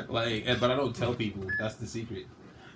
Like, 0.08 0.46
but 0.60 0.70
I 0.70 0.76
don't 0.76 0.94
tell 0.96 1.12
people. 1.14 1.42
That's 1.58 1.74
the 1.74 1.86
secret. 1.86 2.26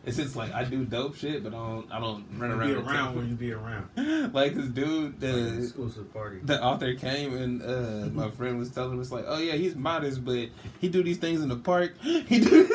It's 0.04 0.16
just 0.16 0.35
like 0.35 0.52
I 0.52 0.64
do 0.64 0.85
dope 0.85 1.14
shit, 1.16 1.44
but 1.44 1.54
I 1.54 1.56
don't 1.59 1.92
I 1.92 2.00
don't 2.00 2.25
run 2.37 2.50
You 2.50 2.56
around. 2.56 2.85
be 2.85 2.90
around 2.90 3.16
when 3.16 3.28
you 3.28 3.35
be 3.37 3.52
around. 3.52 3.88
like 4.35 4.54
this 4.54 4.66
dude, 4.66 5.12
Like 5.12 5.21
the 5.21 5.59
exclusive 5.59 6.12
party. 6.12 6.38
the 6.42 6.61
author 6.62 6.94
came 6.94 7.37
and 7.37 7.62
uh, 7.62 8.09
my 8.12 8.28
friend 8.37 8.59
was 8.59 8.71
telling 8.71 8.94
him 8.94 9.00
it's 9.00 9.12
like, 9.12 9.25
oh 9.28 9.38
yeah, 9.38 9.52
he's 9.54 9.76
modest, 9.76 10.25
but 10.25 10.49
he 10.80 10.88
do 10.88 11.02
these 11.04 11.18
things 11.18 11.40
in 11.40 11.49
the 11.49 11.56
park. 11.56 11.94
He 12.02 12.40
do 12.40 12.68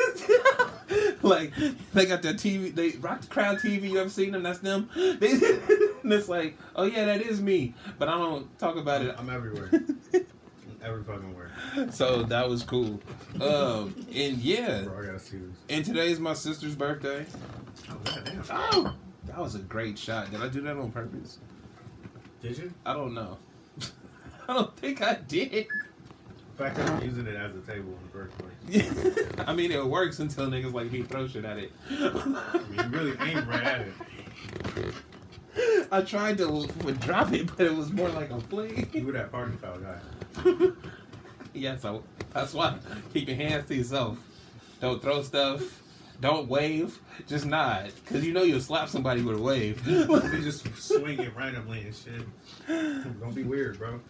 like 1.22 1.52
they 1.92 2.06
got 2.06 2.22
that 2.22 2.36
TV, 2.36 2.74
they 2.74 2.90
rock 2.92 3.20
the 3.20 3.26
crowd 3.26 3.58
TV. 3.58 3.90
You 3.90 3.98
ever 3.98 4.08
seen 4.08 4.32
them? 4.32 4.42
That's 4.42 4.60
them. 4.60 4.88
They, 4.94 5.32
and 5.32 6.12
it's 6.12 6.28
like, 6.28 6.56
oh 6.76 6.84
yeah, 6.84 7.04
that 7.06 7.20
is 7.20 7.40
me, 7.42 7.74
but 7.98 8.08
I 8.08 8.12
don't 8.16 8.58
talk 8.58 8.76
about 8.76 9.02
it. 9.02 9.14
I'm 9.18 9.28
everywhere. 9.28 9.68
I'm 9.72 10.24
every 10.82 11.02
fucking 11.04 11.36
where. 11.36 11.47
So 11.90 12.22
that 12.24 12.48
was 12.48 12.62
cool. 12.62 13.00
Um, 13.40 13.94
and 14.14 14.38
yeah, 14.38 14.82
Bro, 14.82 15.02
I 15.02 15.06
gotta 15.06 15.18
see 15.20 15.38
this. 15.38 15.56
and 15.68 15.84
today's 15.84 16.18
my 16.20 16.34
sister's 16.34 16.74
birthday. 16.74 17.24
Oh, 17.90 17.96
goddamn. 18.04 18.42
Oh, 18.50 18.94
that 19.26 19.38
was 19.38 19.54
a 19.54 19.60
great 19.60 19.98
shot. 19.98 20.30
Did 20.30 20.40
I 20.42 20.48
do 20.48 20.60
that 20.62 20.76
on 20.76 20.90
purpose? 20.90 21.38
Did 22.42 22.58
you? 22.58 22.72
I 22.84 22.92
don't 22.94 23.14
know. 23.14 23.38
I 24.48 24.54
don't 24.54 24.76
think 24.76 25.02
I 25.02 25.14
did. 25.26 25.66
The 26.56 26.64
fact 26.64 26.78
I'm 26.78 27.02
using 27.02 27.26
it 27.26 27.36
as 27.36 27.54
a 27.54 27.60
table 27.60 27.96
in 27.96 28.02
the 28.06 28.12
first 28.12 28.38
place. 28.38 29.28
I 29.46 29.52
mean, 29.54 29.70
it 29.70 29.84
works 29.84 30.18
until 30.18 30.48
niggas 30.48 30.72
like 30.72 30.90
me 30.90 31.02
throw 31.02 31.28
shit 31.28 31.44
at 31.44 31.58
it. 31.58 31.72
I 31.90 32.60
mean, 32.68 32.74
you 32.74 32.82
really 32.98 33.16
aim 33.20 33.48
right 33.48 33.62
at 33.64 33.80
it. 33.82 34.94
I 35.90 36.02
tried 36.02 36.38
to 36.38 36.66
drop 37.00 37.32
it, 37.32 37.56
but 37.56 37.66
it 37.66 37.74
was 37.74 37.92
more 37.92 38.08
like 38.10 38.30
a 38.30 38.40
fling. 38.40 38.88
You 38.92 39.06
were 39.06 39.12
that 39.12 39.30
party 39.32 39.52
foul 39.56 39.78
guy. 39.78 39.98
Yes, 41.58 41.84
I, 41.84 41.98
that's 42.32 42.54
why. 42.54 42.78
Keep 43.12 43.28
your 43.28 43.36
hands 43.36 43.66
to 43.68 43.74
yourself. 43.74 44.18
Don't 44.80 45.02
throw 45.02 45.22
stuff. 45.22 45.82
Don't 46.20 46.48
wave. 46.48 46.98
Just 47.26 47.46
nod, 47.46 47.92
cause 48.06 48.24
you 48.24 48.32
know 48.32 48.42
you'll 48.42 48.60
slap 48.60 48.88
somebody 48.88 49.22
with 49.22 49.36
a 49.36 49.42
wave. 49.42 49.86
You 49.86 50.06
just 50.42 50.66
swing 50.76 51.18
it 51.20 51.34
randomly 51.36 51.82
and 51.82 51.94
shit. 51.94 52.22
Don't 53.20 53.34
be 53.34 53.44
weird, 53.44 53.78
bro. 53.78 54.00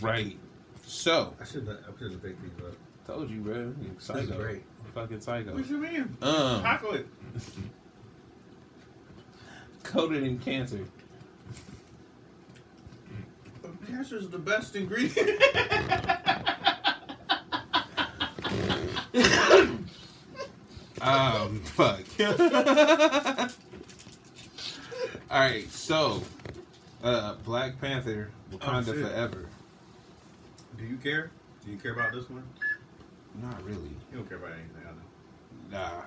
right. 0.00 0.38
So, 0.86 1.34
I 1.40 1.44
should 1.44 1.68
I 1.68 1.98
should 1.98 2.12
have 2.12 2.22
picked 2.22 2.42
these 2.42 2.64
up. 2.64 2.74
told 3.06 3.30
you, 3.30 3.40
bro. 3.40 3.56
You 3.80 3.96
psycho. 3.98 4.36
great. 4.36 4.62
Fucking 4.94 5.20
psycho. 5.20 5.54
What 5.54 5.66
you 5.68 5.78
mean? 5.78 6.16
Um, 6.20 6.62
Chocolate. 6.62 7.06
coated 9.82 10.22
in 10.22 10.38
cancer. 10.38 10.84
Cancer's 13.88 14.28
the 14.28 14.38
best 14.38 14.76
ingredient. 14.76 15.16
Um, 21.00 21.60
fuck. 21.64 22.00
All 25.30 25.40
right, 25.40 25.68
so 25.70 26.22
uh, 27.02 27.34
Black 27.44 27.80
Panther, 27.80 28.30
Wakanda 28.52 28.88
Oh. 28.88 28.92
Forever. 29.08 29.46
Do 30.78 30.84
you 30.84 30.96
care? 30.96 31.30
Do 31.64 31.70
you 31.72 31.78
care 31.78 31.92
about 31.94 32.12
this 32.12 32.28
one? 32.30 32.44
Not 33.42 33.62
really. 33.64 33.76
You 34.12 34.18
don't 34.18 34.28
care 34.28 34.38
about 34.38 34.52
anything, 34.52 34.82
I 34.86 34.90
know. 34.90 35.80
Nah. 35.90 36.02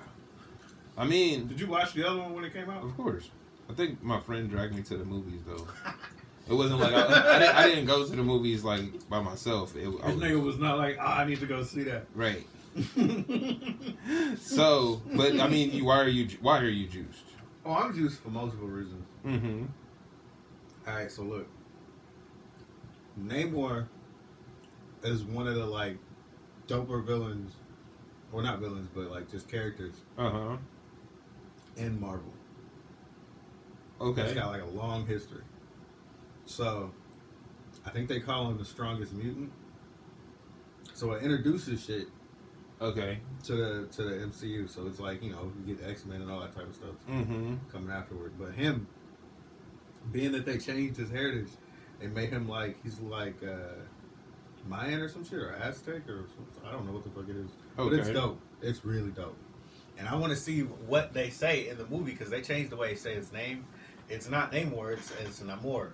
I 0.96 1.04
mean, 1.04 1.46
Did 1.48 1.60
you 1.60 1.66
watch 1.66 1.92
the 1.92 2.08
other 2.08 2.20
one 2.20 2.32
when 2.34 2.44
it 2.44 2.52
came 2.52 2.70
out? 2.70 2.82
of 2.84 2.96
course. 2.96 3.28
I 3.68 3.74
think 3.74 4.02
my 4.02 4.20
friend 4.20 4.48
dragged 4.48 4.74
me 4.74 4.82
to 4.84 4.96
the 4.96 5.04
movies 5.04 5.40
though. 5.46 5.66
It 6.48 6.54
wasn't 6.54 6.78
like 6.80 6.94
I, 6.94 7.02
I, 7.34 7.38
didn't, 7.40 7.54
I 7.56 7.66
didn't 7.68 7.86
go 7.86 8.04
to 8.06 8.10
the 8.16 8.22
movies 8.22 8.62
like 8.62 9.08
by 9.10 9.20
myself. 9.20 9.74
It, 9.76 9.80
I 9.88 10.06
This 10.06 10.14
was, 10.14 10.14
nigga 10.24 10.42
was 10.42 10.58
not 10.58 10.78
like, 10.78 10.96
oh, 11.00 11.04
I 11.04 11.24
need 11.26 11.40
to 11.40 11.46
go 11.46 11.62
see 11.64 11.82
that. 11.82 12.06
right. 12.14 12.46
So, 14.38 15.02
but 15.14 15.38
I 15.40 15.48
mean, 15.48 15.72
you, 15.72 15.84
why 15.86 15.98
are 16.00 16.08
you 16.08 16.28
why 16.40 16.58
are 16.60 16.68
you 16.68 16.86
juiced? 16.88 17.24
oh, 17.64 17.72
I'm 17.72 17.94
juiced 17.94 18.20
for 18.20 18.28
multiple 18.28 18.68
reasons. 18.68 19.04
Mm-hmm. 19.24 19.64
All 20.86 20.94
right, 20.94 21.10
so 21.10 21.22
look, 21.22 21.48
Namor 23.20 23.86
is 25.02 25.22
one 25.24 25.48
of 25.48 25.54
the 25.56 25.66
like 25.66 25.96
doper 26.68 27.04
villains, 27.04 27.52
or 28.32 28.42
not 28.42 28.60
villains, 28.60 28.88
but 28.94 29.10
like 29.10 29.30
just 29.30 29.48
characters 29.48 29.94
Uh 30.18 30.30
huh. 30.30 30.56
in 31.76 32.00
Marvel. 32.00 32.32
Okay. 34.00 34.22
He's 34.24 34.34
got 34.34 34.50
like 34.50 34.62
a 34.62 34.66
long 34.66 35.06
history. 35.06 35.42
So, 36.44 36.92
I 37.84 37.90
think 37.90 38.08
they 38.08 38.20
call 38.20 38.50
him 38.50 38.58
the 38.58 38.64
strongest 38.64 39.12
mutant. 39.14 39.50
So 40.94 41.12
it 41.12 41.22
introduces 41.22 41.84
shit 41.84 42.06
Okay. 42.80 43.18
to 43.44 43.52
the 43.52 43.86
to 43.92 44.02
the 44.02 44.10
MCU. 44.26 44.68
So 44.68 44.86
it's 44.86 45.00
like 45.00 45.22
you 45.22 45.30
know 45.32 45.50
you 45.66 45.74
get 45.74 45.86
X 45.88 46.04
Men 46.04 46.20
and 46.22 46.30
all 46.30 46.40
that 46.40 46.54
type 46.54 46.68
of 46.68 46.74
stuff 46.74 46.90
Mm-hmm. 47.10 47.54
coming 47.72 47.90
afterward. 47.90 48.32
But 48.38 48.52
him, 48.52 48.86
being 50.12 50.32
that 50.32 50.44
they 50.46 50.58
changed 50.58 50.96
his 50.98 51.10
heritage, 51.10 51.48
they 52.00 52.06
made 52.06 52.30
him 52.30 52.48
like 52.48 52.76
he's 52.82 52.98
like 53.00 53.42
uh, 53.42 53.74
Mayan 54.68 55.00
or 55.00 55.08
some 55.08 55.24
shit 55.24 55.38
or 55.38 55.52
Aztec 55.54 56.08
or 56.08 56.24
some, 56.34 56.46
I 56.68 56.72
don't 56.72 56.86
know 56.86 56.92
what 56.92 57.04
the 57.04 57.10
fuck 57.10 57.28
it 57.28 57.36
is. 57.36 57.50
But 57.76 57.92
it's 57.92 58.08
dope. 58.10 58.40
It's 58.62 58.84
really 58.84 59.10
dope. 59.10 59.36
And 59.98 60.06
I 60.08 60.14
want 60.16 60.30
to 60.32 60.36
see 60.36 60.60
what 60.60 61.14
they 61.14 61.30
say 61.30 61.68
in 61.68 61.78
the 61.78 61.86
movie 61.86 62.12
because 62.12 62.28
they 62.28 62.42
changed 62.42 62.70
the 62.70 62.76
way 62.76 62.90
they 62.90 62.96
say 62.96 63.14
his 63.14 63.32
name. 63.32 63.64
It's 64.10 64.28
not 64.28 64.52
Namor. 64.52 64.92
It's 64.92 65.10
it's 65.24 65.40
Namor. 65.40 65.90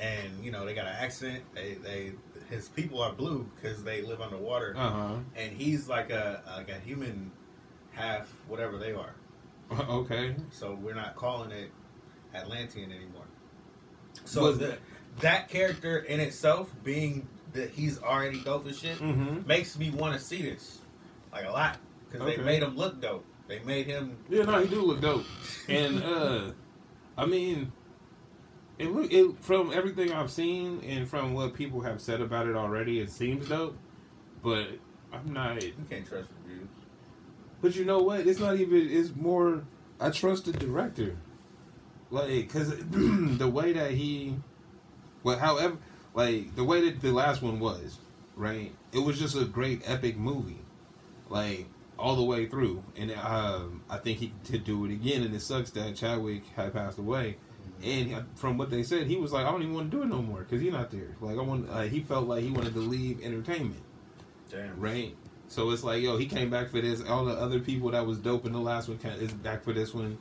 And 0.00 0.42
you 0.44 0.50
know 0.50 0.64
they 0.64 0.74
got 0.74 0.86
an 0.86 0.94
accent. 0.98 1.42
They 1.54 1.74
they 1.74 2.12
his 2.50 2.68
people 2.68 3.00
are 3.02 3.12
blue 3.12 3.48
because 3.54 3.82
they 3.84 4.02
live 4.02 4.20
underwater. 4.20 4.74
Uh 4.76 4.90
huh. 4.90 5.14
And 5.36 5.52
he's 5.56 5.88
like 5.88 6.10
a 6.10 6.42
like 6.56 6.68
a 6.70 6.78
human 6.80 7.30
half 7.92 8.28
whatever 8.48 8.78
they 8.78 8.92
are. 8.92 9.14
Okay. 9.88 10.36
So 10.50 10.74
we're 10.80 10.94
not 10.94 11.16
calling 11.16 11.50
it 11.50 11.70
Atlantean 12.34 12.92
anymore. 12.92 13.24
So 14.24 14.52
the, 14.52 14.76
that 15.20 15.48
character 15.48 15.98
in 15.98 16.20
itself, 16.20 16.70
being 16.84 17.26
that 17.52 17.70
he's 17.70 18.00
already 18.02 18.40
dope 18.42 18.66
as 18.66 18.78
shit, 18.78 18.98
Mm-hmm. 18.98 19.46
makes 19.46 19.78
me 19.78 19.90
want 19.90 20.18
to 20.18 20.20
see 20.24 20.42
this 20.42 20.78
like 21.32 21.46
a 21.46 21.50
lot 21.50 21.78
because 22.06 22.26
Okay. 22.26 22.36
they 22.36 22.42
made 22.42 22.62
him 22.62 22.76
look 22.76 23.00
dope. 23.00 23.24
They 23.48 23.60
made 23.60 23.86
him. 23.86 24.16
Yeah, 24.28 24.44
no, 24.44 24.60
he 24.62 24.68
do 24.68 24.82
look 24.82 25.00
dope. 25.00 25.24
And 25.68 26.02
uh 26.04 26.50
I 27.16 27.26
mean 27.26 27.72
it 28.78 28.90
look 28.92 29.12
it 29.12 29.38
from 29.40 29.72
everything 29.72 30.12
I've 30.12 30.30
seen 30.30 30.82
and 30.86 31.08
from 31.08 31.34
what 31.34 31.54
people 31.54 31.80
have 31.82 32.00
said 32.00 32.20
about 32.20 32.46
it 32.46 32.56
already, 32.56 33.00
it 33.00 33.10
seems 33.10 33.48
dope. 33.48 33.76
But 34.42 34.68
I'm 35.12 35.32
not 35.32 35.62
You 35.62 35.72
can't 35.88 36.06
trust 36.06 36.30
reviews. 36.44 36.68
but 37.62 37.76
you 37.76 37.84
know 37.84 37.98
what? 37.98 38.26
It's 38.26 38.40
not 38.40 38.56
even 38.56 38.88
it's 38.90 39.14
more 39.14 39.64
I 40.00 40.10
trust 40.10 40.46
the 40.46 40.52
director. 40.52 41.16
Like 42.10 42.48
cuz 42.48 42.74
the 42.90 43.48
way 43.48 43.72
that 43.72 43.92
he 43.92 44.36
well 45.22 45.38
however 45.38 45.78
like 46.14 46.54
the 46.56 46.64
way 46.64 46.88
that 46.88 47.00
the 47.00 47.12
last 47.12 47.42
one 47.42 47.60
was, 47.60 47.98
right? 48.36 48.72
It 48.92 49.00
was 49.00 49.18
just 49.18 49.36
a 49.36 49.44
great 49.44 49.82
epic 49.84 50.16
movie. 50.16 50.60
Like 51.28 51.66
all 51.98 52.16
the 52.16 52.24
way 52.24 52.46
through, 52.46 52.82
and 52.96 53.12
um, 53.12 53.82
I 53.88 53.98
think 53.98 54.18
he 54.18 54.32
could 54.48 54.64
do 54.64 54.84
it 54.84 54.90
again. 54.90 55.22
And 55.22 55.34
it 55.34 55.40
sucks 55.40 55.70
that 55.70 55.94
Chadwick 55.96 56.42
had 56.56 56.72
passed 56.72 56.98
away. 56.98 57.36
And 57.84 58.24
from 58.34 58.56
what 58.56 58.70
they 58.70 58.82
said, 58.82 59.06
he 59.06 59.16
was 59.16 59.32
like, 59.32 59.44
"I 59.44 59.50
don't 59.50 59.62
even 59.62 59.74
want 59.74 59.90
to 59.90 59.96
do 59.96 60.02
it 60.02 60.06
no 60.06 60.22
more 60.22 60.40
because 60.40 60.62
he's 60.62 60.72
not 60.72 60.90
there." 60.90 61.14
Like 61.20 61.36
I 61.36 61.42
want, 61.42 61.68
uh, 61.68 61.82
he 61.82 62.00
felt 62.00 62.26
like 62.26 62.42
he 62.42 62.50
wanted 62.50 62.72
to 62.74 62.80
leave 62.80 63.22
entertainment, 63.22 63.82
Damn. 64.50 64.80
right? 64.80 65.14
So 65.48 65.70
it's 65.70 65.84
like, 65.84 66.02
yo, 66.02 66.16
he 66.16 66.26
came 66.26 66.48
back 66.48 66.70
for 66.70 66.80
this. 66.80 67.02
All 67.02 67.24
the 67.26 67.34
other 67.34 67.60
people 67.60 67.90
that 67.90 68.06
was 68.06 68.18
dope 68.18 68.46
in 68.46 68.52
the 68.52 68.60
last 68.60 68.88
one 68.88 68.98
is 69.20 69.32
back 69.32 69.62
for 69.62 69.72
this 69.74 69.92
one. 69.92 70.16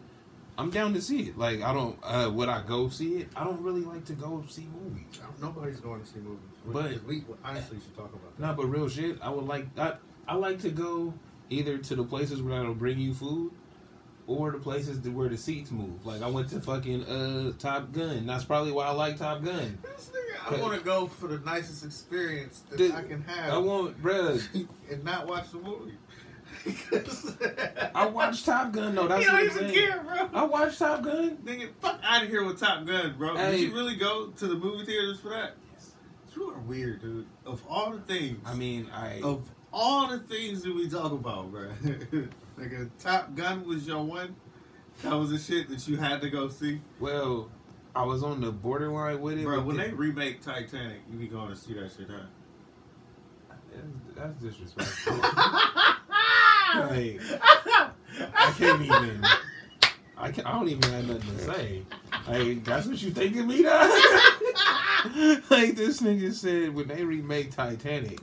I'm 0.58 0.70
down 0.70 0.94
to 0.94 1.02
see 1.02 1.30
it. 1.30 1.38
Like 1.38 1.62
I 1.62 1.74
don't, 1.74 1.98
uh, 2.04 2.30
would 2.32 2.50
I 2.50 2.62
go 2.62 2.90
see 2.90 3.18
it? 3.18 3.30
I 3.36 3.44
don't 3.44 3.62
really 3.62 3.82
like 3.82 4.06
to 4.06 4.14
go 4.14 4.44
see 4.48 4.68
movies. 4.84 5.20
Nobody's 5.42 5.80
going 5.80 6.02
to 6.02 6.08
see 6.08 6.20
movies. 6.20 6.40
But- 6.66 7.04
we 7.08 7.24
honestly 7.44 7.78
should 7.80 7.96
talk 7.96 8.14
about 8.14 8.38
that. 8.38 8.44
Nah, 8.44 8.54
but 8.54 8.66
real 8.66 8.88
shit. 8.90 9.18
I 9.22 9.30
would 9.30 9.46
like 9.46 9.66
I 9.80 9.94
I 10.28 10.36
like 10.36 10.60
to 10.60 10.70
go 10.70 11.14
either 11.50 11.78
to 11.78 11.96
the 11.96 12.04
places 12.04 12.42
where 12.42 12.58
that'll 12.58 12.76
bring 12.76 13.00
you 13.00 13.14
food, 13.14 13.52
or 14.28 14.52
the 14.52 14.58
places 14.58 15.02
that 15.02 15.12
where 15.12 15.30
the 15.30 15.38
seats 15.38 15.72
move. 15.72 16.06
Like 16.06 16.22
I 16.22 16.30
went 16.30 16.50
to 16.50 16.60
fucking 16.60 17.04
uh 17.06 17.54
Top 17.60 17.92
Gun. 17.92 18.26
That's 18.26 18.44
probably 18.44 18.72
why 18.72 18.88
I 18.88 18.92
like 18.92 19.18
Top 19.18 19.44
Gun. 19.44 19.78
I 20.50 20.56
want 20.58 20.78
to 20.78 20.84
go 20.84 21.08
for 21.08 21.28
the 21.28 21.40
nicest 21.40 21.86
experience 21.86 22.64
that 22.72 22.94
I 22.94 23.04
can 23.04 23.22
have 23.24 23.54
I 23.54 23.58
want, 23.58 24.02
bruh. 24.02 24.68
and 24.92 25.04
not 25.04 25.28
watch 25.28 25.52
the 25.52 25.60
movie. 25.60 25.94
I 27.96 28.06
watched 28.06 28.46
Top 28.46 28.72
Gun 28.72 28.96
though. 28.96 29.08
That's 29.08 29.26
you 29.26 29.32
don't 29.32 29.44
even 29.44 29.74
care, 29.74 30.02
bro. 30.02 30.30
I 30.34 30.44
watched 30.44 30.80
Top 30.80 31.04
Gun. 31.04 31.38
Nigga, 31.44 31.70
fuck 31.82 32.00
out 32.04 32.24
of 32.24 32.30
here 32.30 32.46
with 32.46 32.60
Top 32.60 32.86
Gun, 32.86 33.16
bro. 33.18 33.36
Hey. 33.36 33.52
Did 33.52 33.60
you 33.62 33.74
really 33.74 33.96
go 33.96 34.28
to 34.28 34.48
the 34.48 34.56
movie 34.56 34.86
theaters 34.86 35.20
for 35.20 35.30
that? 35.30 35.56
You 36.36 36.50
are 36.50 36.60
weird, 36.60 37.02
dude. 37.02 37.28
Of 37.46 37.62
all 37.70 37.92
the 37.92 38.00
things, 38.00 38.40
I 38.46 38.56
mean, 38.56 38.90
I 38.92 39.22
of 39.22 39.48
all 39.72 40.08
the 40.08 40.20
things 40.20 40.64
that 40.64 40.74
we 40.74 40.90
talk 40.90 41.12
about, 41.12 41.52
bro, 41.52 41.70
nigga, 42.60 42.90
Top 43.00 43.36
Gun 43.36 43.66
was 43.66 43.88
your 43.88 44.04
one. 44.04 44.36
That 45.02 45.14
was 45.16 45.32
the 45.32 45.40
shit 45.40 45.70
that 45.70 45.88
you 45.88 45.98
had 45.98 46.22
to 46.22 46.30
go 46.30 46.50
see, 46.50 46.80
well, 47.00 47.50
I 47.96 48.04
was 48.04 48.24
on 48.24 48.42
the 48.42 48.52
borderline 48.52 49.22
with 49.22 49.40
it. 49.40 49.44
bro. 49.44 49.58
but 49.58 49.66
When 49.66 49.78
they 49.78 49.92
remake 49.92 50.42
Titanic, 50.42 51.02
you 51.12 51.18
be 51.18 51.28
going 51.28 51.50
to 51.50 51.56
see 51.56 51.74
that 51.74 51.92
shit, 51.96 52.08
huh? 52.10 52.26
that's, 53.72 53.88
that's 54.16 54.42
disrespectful. 54.42 55.18
like, 56.76 57.20
I 58.36 58.54
can't 58.58 58.82
even. 58.82 59.24
I, 60.18 60.32
can, 60.32 60.46
I 60.46 60.54
don't 60.54 60.70
even 60.70 60.92
have 60.92 61.08
nothing 61.08 61.38
to 61.38 61.44
say. 61.44 61.82
Like, 62.28 62.64
that's 62.64 62.88
what 62.88 63.02
you 63.02 63.12
think 63.12 63.36
of 63.36 63.46
me, 63.46 63.64
dog? 63.64 63.90
like, 65.50 65.76
this 65.76 66.02
nigga 66.02 66.32
said 66.34 66.74
when 66.74 66.88
they 66.88 67.04
remake 67.04 67.52
Titanic, 67.52 68.20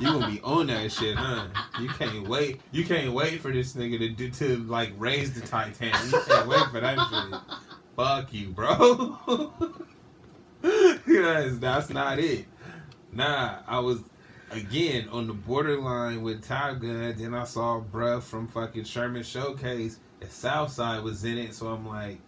you 0.00 0.06
gonna 0.06 0.30
be 0.30 0.40
on 0.40 0.66
that 0.68 0.90
shit, 0.90 1.16
huh? 1.16 1.46
You 1.78 1.88
can't 1.88 2.26
wait. 2.26 2.60
You 2.72 2.84
can't 2.84 3.12
wait 3.12 3.40
for 3.40 3.52
this 3.52 3.74
nigga 3.74 3.98
to 3.98 4.08
do, 4.08 4.30
to 4.30 4.56
like 4.64 4.92
raise 4.96 5.32
the 5.32 5.46
Titanic. 5.46 5.94
You 6.10 6.20
can't 6.26 6.48
wait 6.48 6.66
for 6.70 6.80
that 6.80 6.98
shit. 7.10 7.40
Fuck 7.96 8.32
you, 8.32 8.48
bro. 8.48 9.52
Because 10.62 11.58
that's 11.58 11.88
not 11.88 12.18
it. 12.18 12.44
Nah, 13.12 13.60
I 13.66 13.78
was 13.78 14.00
again 14.50 15.08
on 15.08 15.26
the 15.26 15.32
borderline 15.32 16.22
with 16.22 16.46
Top 16.46 16.80
Gun. 16.80 17.14
Then 17.16 17.34
I 17.34 17.44
saw 17.44 17.80
bruh 17.80 18.22
from 18.22 18.46
fucking 18.48 18.84
Sherman 18.84 19.22
Showcase 19.22 19.98
and 20.20 20.30
Southside 20.30 21.02
was 21.02 21.24
in 21.24 21.38
it, 21.38 21.54
so 21.54 21.68
I'm 21.68 21.86
like, 21.88 22.18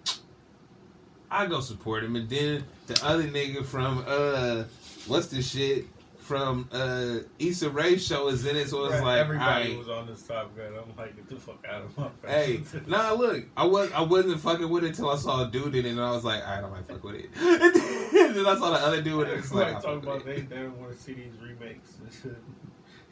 I 1.31 1.47
go 1.47 1.61
support 1.61 2.05
him. 2.05 2.17
And 2.17 2.29
then 2.29 2.65
the 2.87 3.05
other 3.05 3.25
nigga 3.25 3.65
from 3.65 4.05
uh, 4.07 4.65
what's 5.07 5.29
the 5.29 5.43
shit 5.43 5.87
from 6.23 6.69
uh 6.73 7.17
Issa 7.39 7.71
Rae 7.71 7.97
show 7.99 8.29
is 8.29 8.47
in 8.47 8.57
it, 8.57 8.69
so 8.69 8.85
it's 8.85 8.95
Right, 8.95 9.03
like, 9.03 9.19
everybody 9.19 9.77
was 9.77 9.89
on 9.89 10.07
this 10.07 10.23
Top 10.23 10.57
Gun. 10.57 10.67
I'm 10.69 10.97
like, 10.97 11.17
get 11.17 11.29
the 11.29 11.37
fuck 11.37 11.65
out 11.69 11.83
of 11.83 11.99
my 11.99 12.09
face. 12.23 12.71
Hey, 12.73 12.81
nah, 12.87 13.13
look, 13.13 13.45
I 13.57 13.65
was 13.67 13.91
I 13.93 14.03
wasn't 14.03 14.41
fucking 14.41 14.69
with 14.69 14.85
it 14.85 14.89
until 14.89 15.11
I 15.11 15.17
saw 15.17 15.47
a 15.47 15.51
dude 15.51 15.75
in 15.75 15.85
it, 15.87 15.91
and 15.91 16.01
I 16.01 16.11
was 16.13 16.25
like, 16.25 16.43
I 16.47 16.61
don't 16.61 16.71
like 16.73 16.87
fuck 16.87 17.03
with 17.03 17.17
it. 17.17 17.31
and 17.37 18.37
then 18.37 18.47
I 18.47 18.55
saw 18.57 18.71
the 18.71 18.79
other 18.87 19.03
dude, 19.03 19.29
and 19.29 19.39
it's 19.39 19.53
like, 19.53 19.75
talking 19.83 19.99
about 19.99 20.25
they 20.25 20.43
never 20.43 20.71
want 20.71 20.93
to 20.93 20.99
see 20.99 21.15
these 21.15 21.33
remakes 21.43 21.91
and 22.01 22.13
shit. 22.13 22.43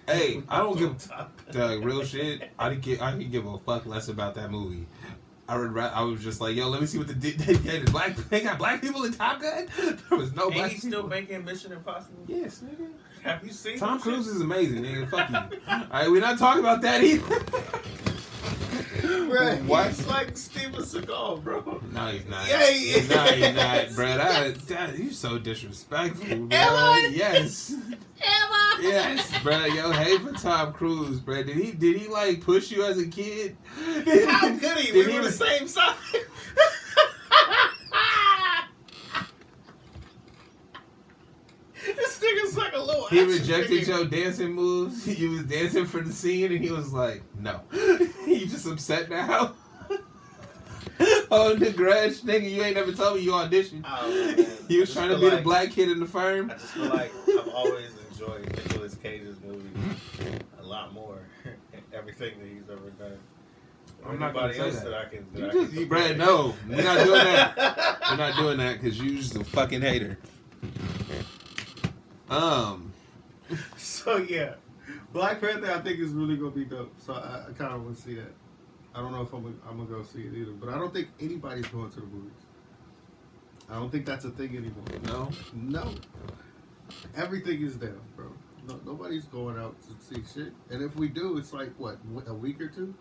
Hey, 0.07 0.43
I 0.49 0.59
don't 0.59 0.79
give. 0.79 1.11
Doug, 1.50 1.85
real 1.85 2.05
shit. 2.05 2.50
I 2.59 2.69
didn't 2.71 2.83
give. 2.83 3.02
I 3.02 3.12
could 3.12 3.31
give 3.31 3.47
a 3.47 3.59
fuck 3.59 3.87
less 3.87 4.09
about 4.09 4.35
that 4.37 4.50
movie. 4.50 4.87
I 5.49 5.57
would. 5.59 5.76
I 5.76 6.02
was 6.02 6.23
just 6.23 6.40
like, 6.40 6.55
yo, 6.55 6.69
let 6.69 6.81
me 6.81 6.87
see 6.87 6.99
what 6.99 7.09
the 7.09 7.14
di- 7.14 7.33
they, 7.33 7.55
they, 7.55 7.79
the 7.81 7.90
black. 7.90 8.14
They 8.14 8.40
got 8.40 8.57
black 8.57 8.81
people 8.81 9.02
in 9.02 9.12
Top 9.12 9.40
Gun. 9.40 9.67
There 9.76 10.17
was 10.19 10.33
no 10.33 10.45
Ain't 10.45 10.55
black 10.55 10.71
he 10.71 10.79
still 10.79 10.90
people. 10.90 11.09
making 11.09 11.45
Mission 11.45 11.73
Impossible? 11.73 12.23
Yes, 12.29 12.62
nigga. 12.64 12.88
Have 13.22 13.44
you 13.44 13.52
seen 13.52 13.78
Tom 13.78 13.98
that 13.98 14.04
shit? 14.04 14.12
Cruise 14.14 14.26
is 14.28 14.40
amazing, 14.40 14.82
nigga. 14.82 15.08
Fuck 15.10 15.30
you. 15.30 15.60
All 15.68 15.82
right, 15.92 16.10
we're 16.10 16.20
not 16.20 16.38
talking 16.38 16.60
about 16.60 16.80
that 16.82 17.02
either. 17.02 17.22
Bruh, 19.00 19.62
What? 19.66 19.88
He's 19.88 20.06
like 20.06 20.36
Steven 20.36 20.80
Seagal, 20.82 21.42
bro. 21.44 21.80
No, 21.92 22.06
he's 22.06 22.26
not. 22.26 22.48
Yeah, 22.48 22.66
he 22.66 22.90
is. 22.90 23.08
No, 23.08 23.22
he's 23.24 23.54
not, 23.54 23.94
bro. 23.94 24.06
That, 24.16 24.54
that, 24.68 24.98
you 24.98 25.10
so 25.10 25.38
disrespectful, 25.38 26.26
bro. 26.46 26.56
Am 26.56 26.74
I? 26.74 27.10
Yes. 27.12 27.74
Yes, 28.80 29.42
bro. 29.42 29.64
Yo, 29.66 29.92
hate 29.92 30.20
for 30.20 30.32
Tom 30.32 30.72
Cruise, 30.72 31.20
bro. 31.20 31.42
Did 31.42 31.56
he 31.56 31.72
did 31.72 31.96
he 31.98 32.08
like 32.08 32.40
push 32.42 32.70
you 32.70 32.84
as 32.84 32.98
a 32.98 33.06
kid? 33.06 33.56
How 34.28 34.48
could 34.48 34.78
he? 34.78 34.92
Did 34.92 35.06
We 35.06 35.14
were 35.14 35.24
the 35.24 35.32
same 35.32 35.68
size. 35.68 35.94
this 41.84 42.20
nigga's 42.20 42.56
like 42.72 42.80
a 42.80 42.84
little. 42.84 43.06
He 43.08 43.22
rejected 43.22 43.78
figure. 43.80 43.94
your 43.96 44.04
dancing 44.06 44.52
moves. 44.52 45.06
You 45.06 45.30
was 45.30 45.44
dancing 45.44 45.86
for 45.86 46.00
the 46.00 46.12
scene, 46.12 46.52
and 46.52 46.62
he 46.62 46.70
was 46.70 46.92
like, 46.92 47.22
"No." 47.38 47.60
you 47.72 48.46
just 48.46 48.66
upset 48.66 49.10
now. 49.10 49.54
oh, 51.30 51.54
the 51.54 51.70
grudge, 51.70 52.20
nigga. 52.22 52.50
You 52.50 52.62
ain't 52.62 52.76
never 52.76 52.92
told 52.92 53.16
me 53.16 53.22
you 53.22 53.32
auditioned. 53.32 53.84
Oh, 53.86 54.08
man. 54.36 54.46
He 54.68 54.78
was 54.78 54.92
trying 54.92 55.08
to 55.08 55.18
feel 55.18 55.30
be 55.30 55.36
the 55.36 55.42
black 55.42 55.70
kid 55.70 55.90
in 55.90 56.00
the 56.00 56.06
firm. 56.06 56.50
I 56.50 56.54
just 56.54 56.66
feel 56.66 56.86
like 56.86 57.12
I've 57.28 57.48
always 57.48 57.90
enjoyed 58.10 58.46
Nicolas 58.56 58.94
Cage's 58.96 59.36
movies 59.40 59.72
a 60.60 60.62
lot 60.62 60.92
more. 60.92 61.18
Everything 61.92 62.38
that 62.38 62.48
he's 62.48 62.70
ever 62.70 62.90
done. 62.90 63.18
I'm 64.06 64.18
not 64.18 64.33
gonna 64.33 64.48
Anybody 64.48 64.70
say 64.72 64.76
that. 64.76 64.85
that. 64.85 64.94
I 64.94 65.04
can. 65.06 65.26
That 65.33 65.38
You 65.40 65.46
I 65.46 65.52
just, 65.52 65.70
can 65.72 65.80
you. 65.80 65.87
Brad, 65.87 66.18
no, 66.18 66.54
we're 66.68 66.83
not 66.83 67.04
doing 67.04 67.24
that. 67.24 68.00
We're 68.11 68.16
not 68.16 68.37
doing 68.37 68.59
that 68.59 68.80
because 68.80 69.00
you're 69.00 69.16
just 69.16 69.37
a 69.37 69.44
fucking 69.44 69.83
hater. 69.83 70.18
Um, 72.31 72.93
So 73.77 74.16
yeah, 74.19 74.55
Black 75.12 75.40
Panther 75.40 75.71
I 75.73 75.81
think 75.81 75.99
is 75.99 76.12
really 76.12 76.37
gonna 76.37 76.51
be 76.53 76.64
dope. 76.64 76.93
So 76.99 77.14
I, 77.14 77.47
I 77.49 77.53
kind 77.53 77.75
of 77.75 77.85
want 77.85 77.97
to 77.97 78.03
see 78.03 78.14
that. 78.14 78.33
I 78.95 79.01
don't 79.01 79.12
know 79.12 79.23
if 79.23 79.33
I'm 79.33 79.43
gonna, 79.43 79.55
I'm 79.69 79.77
gonna 79.77 79.88
go 79.88 80.03
see 80.03 80.21
it 80.23 80.35
either, 80.35 80.53
but 80.53 80.69
I 80.69 80.79
don't 80.79 80.93
think 80.93 81.09
anybody's 81.21 81.66
going 81.66 81.90
to 81.90 82.01
the 82.01 82.07
movies. 82.07 82.33
I 83.69 83.75
don't 83.75 83.90
think 83.90 84.07
that's 84.07 84.25
a 84.25 84.31
thing 84.31 84.57
anymore. 84.57 84.85
no, 85.05 85.31
No, 85.55 85.95
everything 87.16 87.62
is 87.62 87.77
down, 87.77 88.01
bro. 88.16 88.27
No, 88.69 88.81
nobody's 88.85 89.25
going 89.27 89.59
out 89.59 89.77
to 89.83 90.05
see 90.05 90.23
shit. 90.33 90.53
And 90.71 90.83
if 90.83 90.97
we 90.97 91.09
do, 91.09 91.38
it's 91.38 91.53
like 91.53 91.73
what 91.79 91.99
a 92.27 92.35
week 92.35 92.61
or 92.61 92.69
two. 92.69 92.95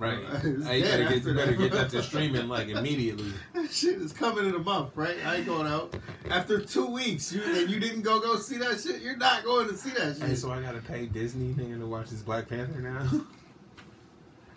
Right. 0.00 0.18
Hey, 0.64 0.78
you 0.78 0.84
better 0.84 1.04
get, 1.04 1.24
you 1.24 1.34
better 1.34 1.50
that. 1.52 1.58
get 1.58 1.72
that 1.72 1.90
to 1.90 2.02
streaming 2.02 2.48
like 2.48 2.68
immediately. 2.68 3.32
That 3.54 3.70
shit 3.70 4.00
is 4.00 4.12
coming 4.12 4.46
in 4.48 4.54
a 4.54 4.58
month, 4.58 4.96
right? 4.96 5.16
I 5.24 5.36
ain't 5.36 5.46
going 5.46 5.66
out 5.66 5.94
after 6.30 6.60
two 6.60 6.86
weeks. 6.86 7.32
You 7.32 7.42
and 7.44 7.70
you 7.70 7.78
didn't 7.78 8.02
go 8.02 8.18
go 8.20 8.36
see 8.36 8.56
that 8.58 8.80
shit. 8.80 9.02
You're 9.02 9.16
not 9.16 9.44
going 9.44 9.68
to 9.68 9.76
see 9.76 9.90
that 9.90 10.16
shit. 10.16 10.28
Hey, 10.28 10.34
so 10.34 10.50
I 10.50 10.60
gotta 10.62 10.80
pay 10.80 11.06
Disney 11.06 11.52
nigga 11.54 11.78
to 11.78 11.86
watch 11.86 12.10
this 12.10 12.22
Black 12.22 12.48
Panther 12.48 12.80
now. 12.80 13.08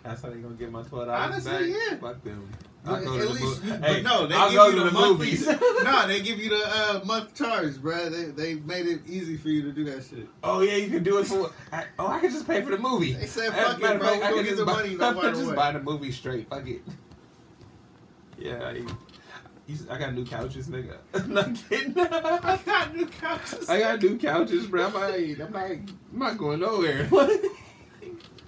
That's 0.04 0.20
how 0.22 0.28
they 0.28 0.36
gonna 0.36 0.54
get 0.54 0.70
my 0.70 0.82
twelve 0.82 1.06
dollars 1.06 1.46
Honestly, 1.46 1.72
back. 1.72 1.80
yeah. 1.90 1.96
Fuck 1.96 2.22
them. 2.22 2.48
But 2.84 2.92
I'll 2.92 3.04
go 3.04 3.14
at 3.14 3.20
to 3.22 3.26
the 3.26 3.32
least, 3.32 3.64
movie. 3.64 3.82
Hey, 3.86 4.02
no, 4.02 4.26
they 4.26 4.34
I'll 4.34 4.50
give 4.50 4.58
go 4.58 4.66
you 4.68 4.72
to 4.76 4.84
the, 4.84 4.90
the 4.90 4.92
movies. 5.00 5.46
no, 5.82 6.06
they 6.06 6.20
give 6.20 6.38
you 6.38 6.50
the 6.50 6.62
uh, 6.66 7.00
month 7.06 7.34
charge, 7.34 7.72
bruh. 7.76 8.10
They 8.10 8.24
they 8.54 8.60
made 8.60 8.86
it 8.86 9.00
easy 9.08 9.38
for 9.38 9.48
you 9.48 9.62
to 9.62 9.72
do 9.72 9.84
that 9.84 10.04
shit. 10.04 10.28
Oh 10.42 10.60
yeah, 10.60 10.76
you 10.76 10.90
can 10.90 11.02
do 11.02 11.16
it 11.18 11.24
for. 11.26 11.50
I, 11.72 11.86
oh, 11.98 12.06
I 12.08 12.20
can 12.20 12.30
just 12.30 12.46
pay 12.46 12.60
for 12.60 12.70
the 12.70 12.78
movie. 12.78 13.14
They 13.14 13.24
said, 13.24 13.54
"Fuck 13.54 13.78
it, 13.80 13.98
bro, 13.98 14.12
we 14.12 14.22
I 14.22 14.30
gonna 14.30 14.34
can 14.34 14.44
get 14.44 14.56
the 14.58 14.64
buy- 14.66 14.72
money 14.74 14.94
no 14.96 15.08
I 15.08 15.14
matter 15.14 15.30
just 15.30 15.46
what." 15.46 15.56
buy 15.56 15.72
the 15.72 15.80
movie 15.80 16.12
straight. 16.12 16.48
Fuck 16.48 16.68
it. 16.68 16.82
Yeah, 18.36 18.64
I, 18.64 18.84
I 19.94 19.98
got 19.98 20.12
new 20.12 20.26
couches, 20.26 20.66
nigga. 20.66 20.96
I'm 21.14 21.32
not 21.32 21.54
kidding. 21.70 21.96
I 21.98 22.58
got 22.66 22.94
new 22.94 23.06
couches. 23.06 23.70
I 23.70 23.78
got 23.78 24.02
new 24.02 24.18
couches, 24.18 24.66
bro. 24.66 24.86
I'm 24.86 24.92
not, 24.92 25.14
I'm 25.14 25.52
not, 25.52 25.62
I'm 25.70 25.86
not 26.12 26.36
going 26.36 26.60
nowhere. 26.60 27.08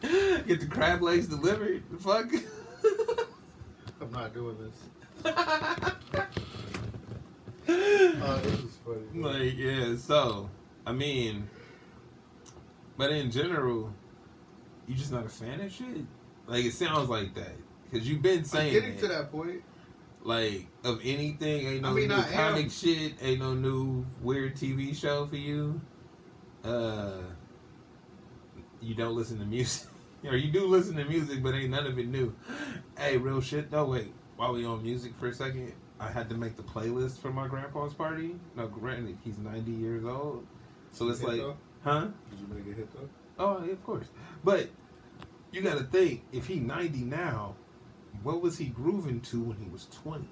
Get 0.46 0.60
the 0.60 0.66
crab 0.66 1.02
legs 1.02 1.26
delivered. 1.26 1.82
The 1.90 1.98
fuck. 1.98 2.30
I'm 4.00 4.10
not 4.12 4.34
doing 4.34 4.56
this. 4.58 5.32
Oh, 7.68 8.40
this 8.42 8.60
is 8.60 8.78
funny. 8.84 9.00
bro. 9.12 9.30
like 9.30 9.56
yeah, 9.56 9.96
so 9.96 10.48
I 10.86 10.92
mean, 10.92 11.48
but 12.96 13.10
in 13.10 13.30
general, 13.30 13.92
you 14.86 14.94
just 14.94 15.10
not 15.12 15.26
a 15.26 15.28
fan 15.28 15.60
of 15.60 15.72
shit. 15.72 16.04
Like 16.46 16.64
it 16.64 16.72
sounds 16.74 17.08
like 17.08 17.34
that 17.34 17.52
because 17.90 18.08
you've 18.08 18.22
been 18.22 18.38
I'm 18.40 18.44
saying 18.44 18.72
getting 18.72 18.92
that. 18.96 19.00
to 19.02 19.08
that 19.08 19.32
point. 19.32 19.62
like 20.22 20.66
of 20.84 21.00
anything. 21.02 21.66
Ain't 21.66 21.82
no 21.82 21.90
I 21.90 21.92
mean, 21.92 22.08
new 22.08 22.14
I 22.14 22.18
am- 22.28 22.32
comic 22.32 22.70
shit. 22.70 23.14
Ain't 23.20 23.40
no 23.40 23.54
new 23.54 24.06
weird 24.22 24.54
TV 24.56 24.94
show 24.96 25.26
for 25.26 25.36
you. 25.36 25.80
Uh, 26.64 27.18
you 28.86 28.94
don't 28.94 29.16
listen 29.16 29.38
to 29.38 29.44
music, 29.44 29.88
or 30.24 30.36
you 30.36 30.50
do 30.50 30.66
listen 30.66 30.96
to 30.96 31.04
music, 31.04 31.42
but 31.42 31.54
ain't 31.54 31.70
none 31.70 31.86
of 31.86 31.98
it 31.98 32.06
new. 32.06 32.34
Hey, 32.98 33.16
real 33.16 33.40
shit 33.40 33.70
No, 33.72 33.84
Wait, 33.84 34.12
while 34.36 34.52
we 34.52 34.64
on 34.64 34.82
music 34.82 35.14
for 35.16 35.28
a 35.28 35.34
second, 35.34 35.72
I 35.98 36.10
had 36.10 36.28
to 36.30 36.36
make 36.36 36.56
the 36.56 36.62
playlist 36.62 37.18
for 37.18 37.30
my 37.30 37.48
grandpa's 37.48 37.94
party. 37.94 38.36
No, 38.54 38.68
granted, 38.68 39.18
he's 39.24 39.38
ninety 39.38 39.72
years 39.72 40.04
old, 40.04 40.46
so 40.92 41.08
it's 41.08 41.22
like, 41.22 41.38
though? 41.38 41.56
huh? 41.82 42.08
Did 42.30 42.40
you 42.40 42.46
make 42.54 42.66
a 42.72 42.76
hit 42.76 42.92
though? 42.92 43.08
Oh, 43.38 43.62
yeah, 43.64 43.72
of 43.72 43.84
course. 43.84 44.06
But 44.44 44.70
you 45.52 45.60
got 45.60 45.78
to 45.78 45.84
think 45.84 46.22
if 46.32 46.46
he 46.46 46.56
90 46.56 47.00
now, 47.00 47.54
what 48.22 48.40
was 48.40 48.58
he 48.58 48.66
grooving 48.66 49.20
to 49.22 49.42
when 49.42 49.58
he 49.58 49.68
was 49.68 49.86
20? 50.02 50.26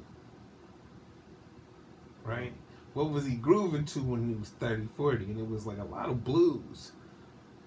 Right? 2.25 2.53
What 2.95 3.11
was 3.11 3.27
he 3.27 3.35
grooving 3.35 3.85
to 3.87 4.01
when 4.01 4.27
he 4.27 4.35
was 4.35 4.51
30, 4.51 4.89
40? 4.97 5.25
And 5.25 5.39
it 5.39 5.49
was 5.49 5.67
like 5.67 5.79
a 5.79 5.85
lot 5.85 6.09
of 6.09 6.25
blues. 6.25 6.93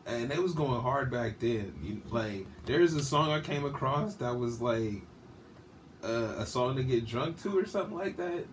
And 0.07 0.31
it 0.31 0.41
was 0.41 0.53
going 0.53 0.81
hard 0.81 1.11
back 1.11 1.39
then. 1.39 2.01
Like, 2.09 2.47
there's 2.65 2.93
a 2.93 3.03
song 3.03 3.29
I 3.29 3.41
came 3.41 3.65
across 3.65 4.15
that 4.15 4.37
was 4.37 4.61
like 4.61 5.01
uh, 6.03 6.35
a 6.37 6.45
song 6.45 6.77
to 6.77 6.83
get 6.83 7.05
drunk 7.05 7.41
to 7.43 7.59
or 7.59 7.65
something 7.65 7.97
like 7.97 8.15
that. 8.17 8.45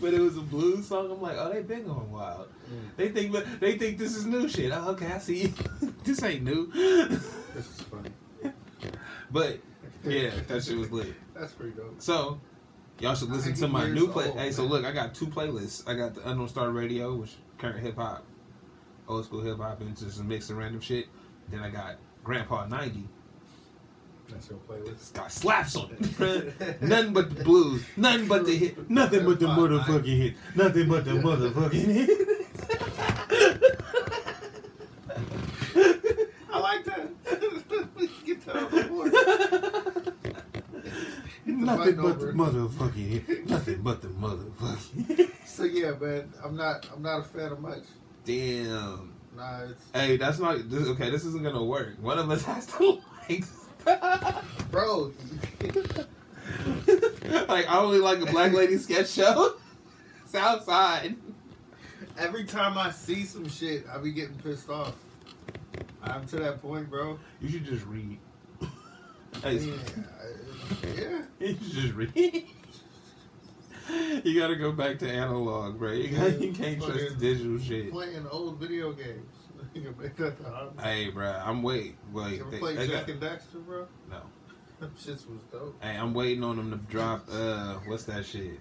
but 0.00 0.14
it 0.14 0.20
was 0.20 0.36
a 0.36 0.40
blues 0.40 0.86
song. 0.86 1.10
I'm 1.10 1.20
like, 1.20 1.36
oh, 1.38 1.52
they 1.52 1.62
been 1.62 1.84
going 1.84 2.10
wild. 2.12 2.48
They 2.96 3.08
think 3.08 3.34
they 3.60 3.78
think 3.78 3.98
this 3.98 4.14
is 4.14 4.26
new 4.26 4.48
shit. 4.48 4.70
Oh, 4.72 4.90
okay, 4.90 5.06
I 5.06 5.18
see. 5.18 5.52
this 6.04 6.22
ain't 6.22 6.44
new. 6.44 6.70
This 6.72 7.66
is 7.66 7.80
funny. 7.82 8.10
but 9.30 9.58
yeah, 10.04 10.30
that 10.46 10.64
shit 10.64 10.76
was 10.76 10.92
lit. 10.92 11.14
That's 11.34 11.52
pretty 11.52 11.72
dope. 11.72 12.00
So 12.00 12.40
y'all 13.00 13.14
should 13.14 13.30
listen 13.30 13.54
to 13.54 13.68
my 13.68 13.88
new 13.88 14.08
play. 14.08 14.28
old, 14.28 14.38
Hey, 14.38 14.52
so 14.52 14.64
look, 14.64 14.84
I 14.84 14.92
got 14.92 15.14
two 15.14 15.26
playlists. 15.26 15.88
I 15.88 15.94
got 15.94 16.14
the 16.14 16.28
Unknown 16.28 16.48
Star 16.48 16.70
Radio, 16.70 17.14
which 17.14 17.36
current 17.58 17.80
hip 17.80 17.96
hop, 17.96 18.24
old 19.08 19.24
school 19.24 19.40
hip 19.40 19.58
hop, 19.58 19.80
and 19.80 19.96
just 19.96 20.20
a 20.20 20.24
mix 20.24 20.50
of 20.50 20.58
random 20.58 20.80
shit. 20.80 21.06
Then 21.50 21.60
I 21.60 21.70
got 21.70 21.96
Grandpa 22.22 22.66
ninety. 22.66 23.08
That's 24.28 24.50
your 24.50 24.58
playlist. 24.68 24.90
It's 24.92 25.10
got 25.10 25.32
slaps 25.32 25.74
on 25.76 25.90
it. 25.90 26.00
Nothing 26.82 27.14
but 27.14 27.34
the 27.34 27.42
blues. 27.44 27.82
Nothing 27.96 28.28
but 28.28 28.44
the 28.44 28.54
hit. 28.56 28.90
Nothing 28.90 29.24
but 29.24 29.40
the 29.40 29.46
motherfucking 29.46 30.04
hit. 30.04 30.34
Nothing 30.54 30.86
but 30.88 31.04
the 31.06 31.12
motherfucking 31.12 31.72
hit. 31.72 32.10
I 36.52 36.58
like 36.60 36.84
that. 36.84 37.08
Get 38.26 38.44
that 38.44 38.56
on 38.56 38.70
the 38.70 38.84
board. 38.84 39.12
Nothing 41.46 41.96
but 41.96 42.20
the 42.20 42.26
motherfucking 42.26 43.26
hit. 43.26 43.48
Nothing 43.48 43.80
but 43.80 44.02
the 44.02 44.08
motherfucking. 44.08 45.30
So 45.46 45.64
yeah, 45.64 45.92
man, 45.98 46.30
I'm 46.44 46.54
not 46.54 46.86
I'm 46.94 47.00
not 47.02 47.20
a 47.20 47.24
fan 47.24 47.52
of 47.52 47.60
much. 47.60 47.84
Damn. 48.28 49.10
Nah, 49.34 49.62
it's 49.62 49.82
Hey, 49.94 50.18
that's 50.18 50.38
not 50.38 50.68
this, 50.68 50.86
okay. 50.88 51.08
This 51.08 51.24
isn't 51.24 51.42
gonna 51.42 51.64
work. 51.64 51.94
One 52.02 52.18
of 52.18 52.30
us 52.30 52.44
has 52.44 52.66
to 52.66 53.00
like. 53.26 53.42
bro. 54.70 55.14
like 57.48 57.70
I 57.70 57.78
only 57.78 58.00
like 58.00 58.20
a 58.20 58.26
black 58.26 58.52
lady 58.52 58.76
sketch 58.76 59.08
show. 59.08 59.54
It's 60.24 60.34
outside. 60.34 61.16
Every 62.18 62.44
time 62.44 62.76
I 62.76 62.90
see 62.90 63.24
some 63.24 63.48
shit, 63.48 63.86
I 63.90 63.96
be 63.96 64.12
getting 64.12 64.36
pissed 64.36 64.68
off. 64.68 64.94
I'm 66.02 66.26
to 66.26 66.36
that 66.36 66.60
point, 66.60 66.90
bro. 66.90 67.18
You 67.40 67.48
should 67.48 67.64
just 67.64 67.86
read. 67.86 68.18
Yeah, 69.42 69.50
yeah. 69.50 71.22
you 71.40 71.56
should 71.56 71.60
just 71.62 71.94
read. 71.94 72.44
you 74.24 74.38
gotta 74.38 74.56
go 74.56 74.72
back 74.72 74.98
to 75.00 75.10
analog, 75.10 75.78
bro. 75.78 75.92
You, 75.92 76.16
got, 76.16 76.40
you 76.40 76.52
can't 76.52 76.78
trust 76.82 77.08
the 77.10 77.14
digital 77.18 77.58
shit. 77.58 77.90
Playing 77.92 78.26
old 78.30 78.58
video 78.58 78.92
games. 78.92 79.26
You 79.74 79.82
can 79.82 80.00
make 80.00 80.16
that 80.16 80.38
the 80.42 80.48
hobby. 80.50 80.82
Hey, 80.82 81.10
bro, 81.10 81.28
I'm 81.44 81.62
wait, 81.62 81.96
wait. 82.12 82.34
You 82.36 82.40
ever 82.40 82.50
they- 82.50 82.58
play 82.58 82.74
they 82.76 82.86
Jak 82.88 83.06
got- 83.06 83.10
and 83.14 83.20
Daxter, 83.22 83.64
bro? 83.66 83.86
no. 84.10 84.20
Them 84.80 84.92
shits 84.98 85.28
was 85.28 85.42
dope. 85.52 85.76
Hey, 85.82 85.96
I'm 85.96 86.14
waiting 86.14 86.42
on 86.44 86.56
them 86.56 86.70
to 86.70 86.76
drop. 86.90 87.26
Uh, 87.30 87.74
what's 87.86 88.04
that 88.04 88.24
shit? 88.24 88.60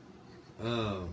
Um, 0.62 1.10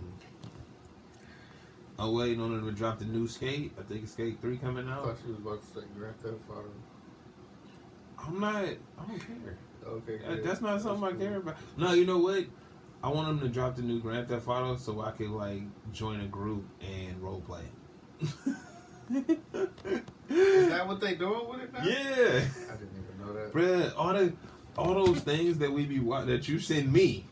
I'm 1.97 2.13
waiting 2.13 2.41
on 2.41 2.51
them 2.55 2.65
to 2.65 2.71
drop 2.71 2.99
the 2.99 3.05
new 3.05 3.27
Skate. 3.27 3.71
I 3.79 3.83
think 3.83 4.07
Skate 4.07 4.41
Three 4.41 4.57
coming 4.57 4.89
out. 4.89 5.03
I 5.03 5.07
thought 5.09 5.17
she 5.23 5.29
was 5.31 5.37
about 5.39 5.61
to 5.61 5.67
say 5.79 5.85
Grand 5.97 6.19
Theft 6.19 6.35
Auto. 6.49 6.69
I'm 8.19 8.39
not. 8.39 8.55
I 8.55 8.75
don't 9.07 9.19
care. 9.19 9.57
Okay. 9.87 10.41
That's 10.43 10.61
not 10.61 10.81
something 10.81 11.03
I 11.07 11.11
care 11.13 11.37
about. 11.37 11.55
No, 11.77 11.93
you 11.93 12.05
know 12.05 12.17
what? 12.17 12.45
I 13.05 13.09
want 13.09 13.27
them 13.27 13.39
to 13.41 13.47
drop 13.49 13.75
the 13.75 13.83
new 13.83 13.99
Grand 13.99 14.27
Theft 14.27 14.47
Auto 14.47 14.77
so 14.77 15.01
I 15.01 15.11
could 15.11 15.29
like 15.29 15.61
join 15.93 16.21
a 16.21 16.25
group 16.25 16.65
and 16.81 17.21
role 17.21 17.41
play. 17.41 17.61
Is 20.29 20.67
that 20.69 20.87
what 20.87 20.99
they 20.99 21.13
doing 21.13 21.47
with 21.47 21.61
it 21.61 21.71
now? 21.73 21.83
yeah, 21.83 21.93
I 22.67 22.75
didn't 22.75 22.97
even 22.97 23.19
know 23.21 23.33
that. 23.33 23.53
bruh, 23.53 23.93
all 23.95 24.13
the 24.13 24.33
all 24.77 25.05
those 25.05 25.19
things 25.21 25.59
that 25.59 25.71
we 25.71 25.85
be 25.85 25.99
wa- 25.99 26.25
that 26.25 26.47
you 26.47 26.59
send 26.59 26.91
me, 26.91 27.27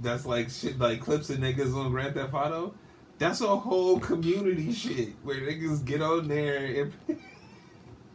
that's 0.00 0.26
like 0.26 0.50
shit 0.50 0.78
like 0.78 1.00
clips 1.00 1.30
of 1.30 1.38
niggas 1.38 1.74
on 1.74 1.90
Grand 1.90 2.14
Theft 2.14 2.34
Auto. 2.34 2.74
That's 3.18 3.40
a 3.40 3.56
whole 3.56 3.98
community 4.00 4.72
shit 4.72 5.14
where 5.22 5.36
niggas 5.40 5.84
get 5.84 6.02
on 6.02 6.28
there 6.28 6.66
and 6.82 6.92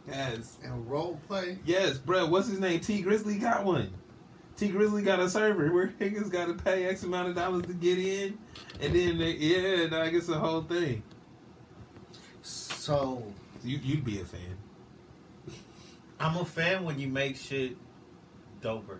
yes, 0.08 0.58
And 0.62 0.88
role 0.88 1.18
play. 1.26 1.58
yes, 1.64 1.98
bruh. 1.98 2.28
What's 2.28 2.48
his 2.48 2.60
name? 2.60 2.78
T 2.80 3.02
Grizzly 3.02 3.38
got 3.38 3.64
one. 3.64 3.92
T 4.60 4.68
Grizzly 4.68 5.00
got 5.00 5.20
a 5.20 5.30
server 5.30 5.72
where 5.72 5.88
niggas 5.88 6.30
got 6.30 6.48
to 6.48 6.52
pay 6.52 6.84
X 6.84 7.02
amount 7.02 7.30
of 7.30 7.34
dollars 7.34 7.64
to 7.64 7.72
get 7.72 7.98
in, 7.98 8.36
and 8.78 8.94
then 8.94 9.16
they, 9.16 9.32
yeah, 9.32 9.86
now 9.86 10.02
I 10.02 10.10
guess 10.10 10.26
the 10.26 10.38
whole 10.38 10.60
thing. 10.60 11.02
So 12.42 13.24
You 13.64 13.78
you'd 13.82 14.04
be 14.04 14.20
a 14.20 14.24
fan. 14.26 14.58
I'm 16.18 16.36
a 16.36 16.44
fan 16.44 16.84
when 16.84 16.98
you 16.98 17.08
make 17.08 17.36
shit 17.36 17.74
doper. 18.60 18.98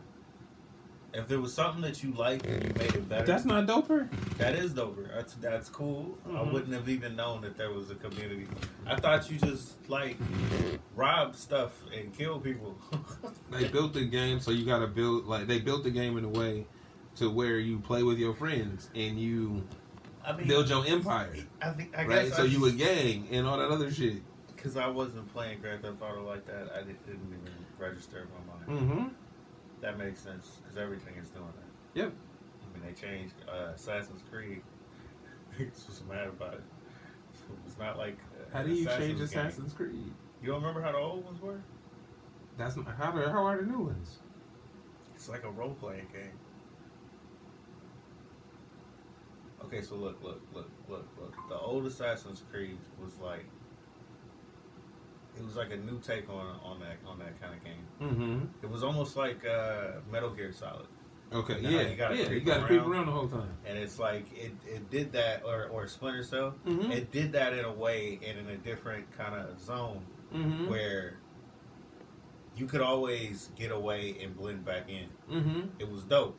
If 1.13 1.27
there 1.27 1.41
was 1.41 1.53
something 1.53 1.83
that 1.83 2.03
you 2.05 2.13
liked 2.13 2.47
and 2.47 2.63
you 2.63 2.73
made 2.75 2.95
it 2.95 3.09
better, 3.09 3.27
That's 3.27 3.45
not 3.45 3.67
doper. 3.67 4.09
that 4.39 4.55
is 4.55 4.73
doper. 4.73 5.09
That's 5.13 5.35
that's 5.35 5.69
cool. 5.69 6.17
I 6.27 6.31
Mhm. 6.39 6.53
wouldn't 6.53 6.73
have 6.73 6.89
even 6.89 7.17
known 7.17 7.41
that 7.43 7.57
there 7.57 7.71
was 7.73 7.91
a 7.91 7.97
community. 7.97 8.47
I 8.87 8.95
thought 8.97 9.29
you 9.31 9.39
just 9.39 9.89
like 9.91 10.17
rob 10.95 11.35
stuff 11.35 11.73
and 11.93 12.17
kill 12.17 12.39
people. 12.41 12.79
They 13.51 13.67
built 13.69 13.95
the 13.95 14.05
game 14.05 14.39
so 14.39 14.53
you 14.53 14.65
gotta 14.65 14.87
build 14.87 15.27
like 15.27 15.49
they 15.49 15.59
built 15.59 15.83
the 15.83 15.91
game 15.91 16.17
in 16.17 16.25
a 16.25 16.29
way 16.29 16.67
to 17.17 17.29
where 17.29 17.59
you 17.59 17.81
play 17.81 18.05
with 18.05 18.19
your 18.19 18.33
friends 18.33 18.89
and 18.95 19.19
you 19.21 19.65
I 20.25 20.33
mean, 20.37 20.47
build 20.47 20.69
your 20.69 20.87
empire, 20.87 21.35
I 21.61 21.71
think 21.71 21.93
I 21.99 22.05
right? 22.05 22.29
guess 22.29 22.37
So 22.37 22.45
I 22.45 22.47
you 22.47 22.65
a 22.67 22.71
gang 22.71 23.27
and 23.33 23.47
all 23.49 23.59
that 23.59 23.71
other 23.71 23.91
shit. 23.91 24.23
Because 24.55 24.77
I 24.77 24.87
wasn't 24.87 25.31
playing 25.33 25.61
Grand 25.61 25.83
Theft 25.83 26.01
Auto 26.01 26.25
like 26.25 26.47
that, 26.47 26.71
I 26.73 26.83
didn't, 26.83 27.05
didn't 27.07 27.27
even 27.27 27.53
register 27.79 28.19
in 28.21 28.29
my 28.31 28.77
mind. 28.77 28.89
Mm-hmm. 28.91 29.09
That 29.81 29.99
makes 29.99 30.21
sense 30.21 30.59
because 30.63 30.77
everything 30.77 31.15
is 31.21 31.29
doing 31.31 31.47
that. 31.47 32.01
Yep. 32.01 32.13
I 32.13 32.79
mean, 32.79 32.87
they 32.95 33.01
changed 33.01 33.35
uh, 33.49 33.73
Assassin's 33.75 34.23
Creed. 34.31 34.63
Niggas 35.59 35.87
was 35.89 36.03
mad 36.09 36.29
about 36.29 36.55
it. 36.55 36.63
So 37.35 37.45
it's 37.67 37.79
not 37.79 37.97
like 37.99 38.19
uh, 38.39 38.57
How 38.57 38.63
do 38.63 38.71
you 38.73 38.83
Assassin's 38.87 39.07
change 39.07 39.19
game. 39.19 39.25
Assassin's 39.47 39.73
Creed? 39.73 40.13
You 40.43 40.49
don't 40.49 40.61
remember 40.61 40.83
how 40.83 40.93
the 40.93 40.99
old 40.99 41.25
ones 41.25 41.41
were? 41.41 41.61
That's 42.59 42.77
not 42.77 42.87
how. 42.97 43.13
the- 43.13 43.31
How 43.31 43.45
are 43.47 43.57
the 43.57 43.67
new 43.67 43.81
ones? 43.85 44.19
It's 45.15 45.29
like 45.29 45.45
a 45.45 45.51
role 45.51 45.75
playing 45.75 46.07
game. 46.13 46.33
Okay, 49.65 49.83
so 49.83 49.95
look, 49.97 50.23
look, 50.23 50.41
look, 50.55 50.71
look, 50.89 51.07
look. 51.21 51.35
The 51.49 51.59
old 51.59 51.87
Assassin's 51.87 52.43
Creed 52.51 52.79
was 53.03 53.19
like 53.21 53.45
it 55.37 55.45
was 55.45 55.57
like 55.57 55.71
a 55.73 55.77
new 55.77 55.99
take 56.01 56.29
on 56.29 56.59
on 56.65 56.81
that 56.81 56.97
on 57.07 57.19
that 57.21 57.41
kind 57.41 57.55
of 57.55 57.65
game. 57.65 57.85
Mm-hmm. 58.03 58.45
It 58.65 58.71
was 58.71 58.83
almost 58.83 59.17
like 59.17 59.45
uh, 59.47 60.01
Metal 60.11 60.31
Gear 60.31 60.53
Solid, 60.53 60.87
Okay. 61.33 61.61
Now 61.61 61.69
Yeah. 61.71 61.89
you 61.89 61.97
gotta 61.97 62.17
yeah. 62.17 62.29
You 62.31 62.41
gotta 62.41 62.65
creep 62.65 62.81
around. 62.83 62.91
around 62.93 63.07
the 63.07 63.13
whole 63.13 63.29
time. 63.29 63.51
and 63.65 63.79
it's 63.79 63.99
like 63.99 64.27
it, 64.35 64.53
it 64.67 64.91
did 64.91 65.13
that, 65.13 65.43
or 65.45 65.67
or 65.67 65.87
Splinter 65.87 66.23
Cell, 66.25 66.55
Mm-hmm. 66.67 66.91
it 66.93 67.11
did 67.13 67.33
that 67.33 67.53
in 67.53 67.65
a 67.65 67.73
way 67.73 68.19
and 68.27 68.39
in 68.39 68.49
a 68.49 68.57
different 68.57 69.11
kind 69.17 69.35
of 69.35 69.61
zone 69.61 70.03
Mm-hmm. 70.35 70.69
where 70.69 71.19
you 72.57 72.67
could 72.67 72.81
always 72.81 73.51
get 73.57 73.71
away 73.73 74.17
and 74.23 74.37
blend 74.37 74.65
back 74.65 74.89
in. 74.89 75.07
Mm-hmm. 75.31 75.61
It 75.79 75.91
was 75.91 76.05
dope. 76.05 76.39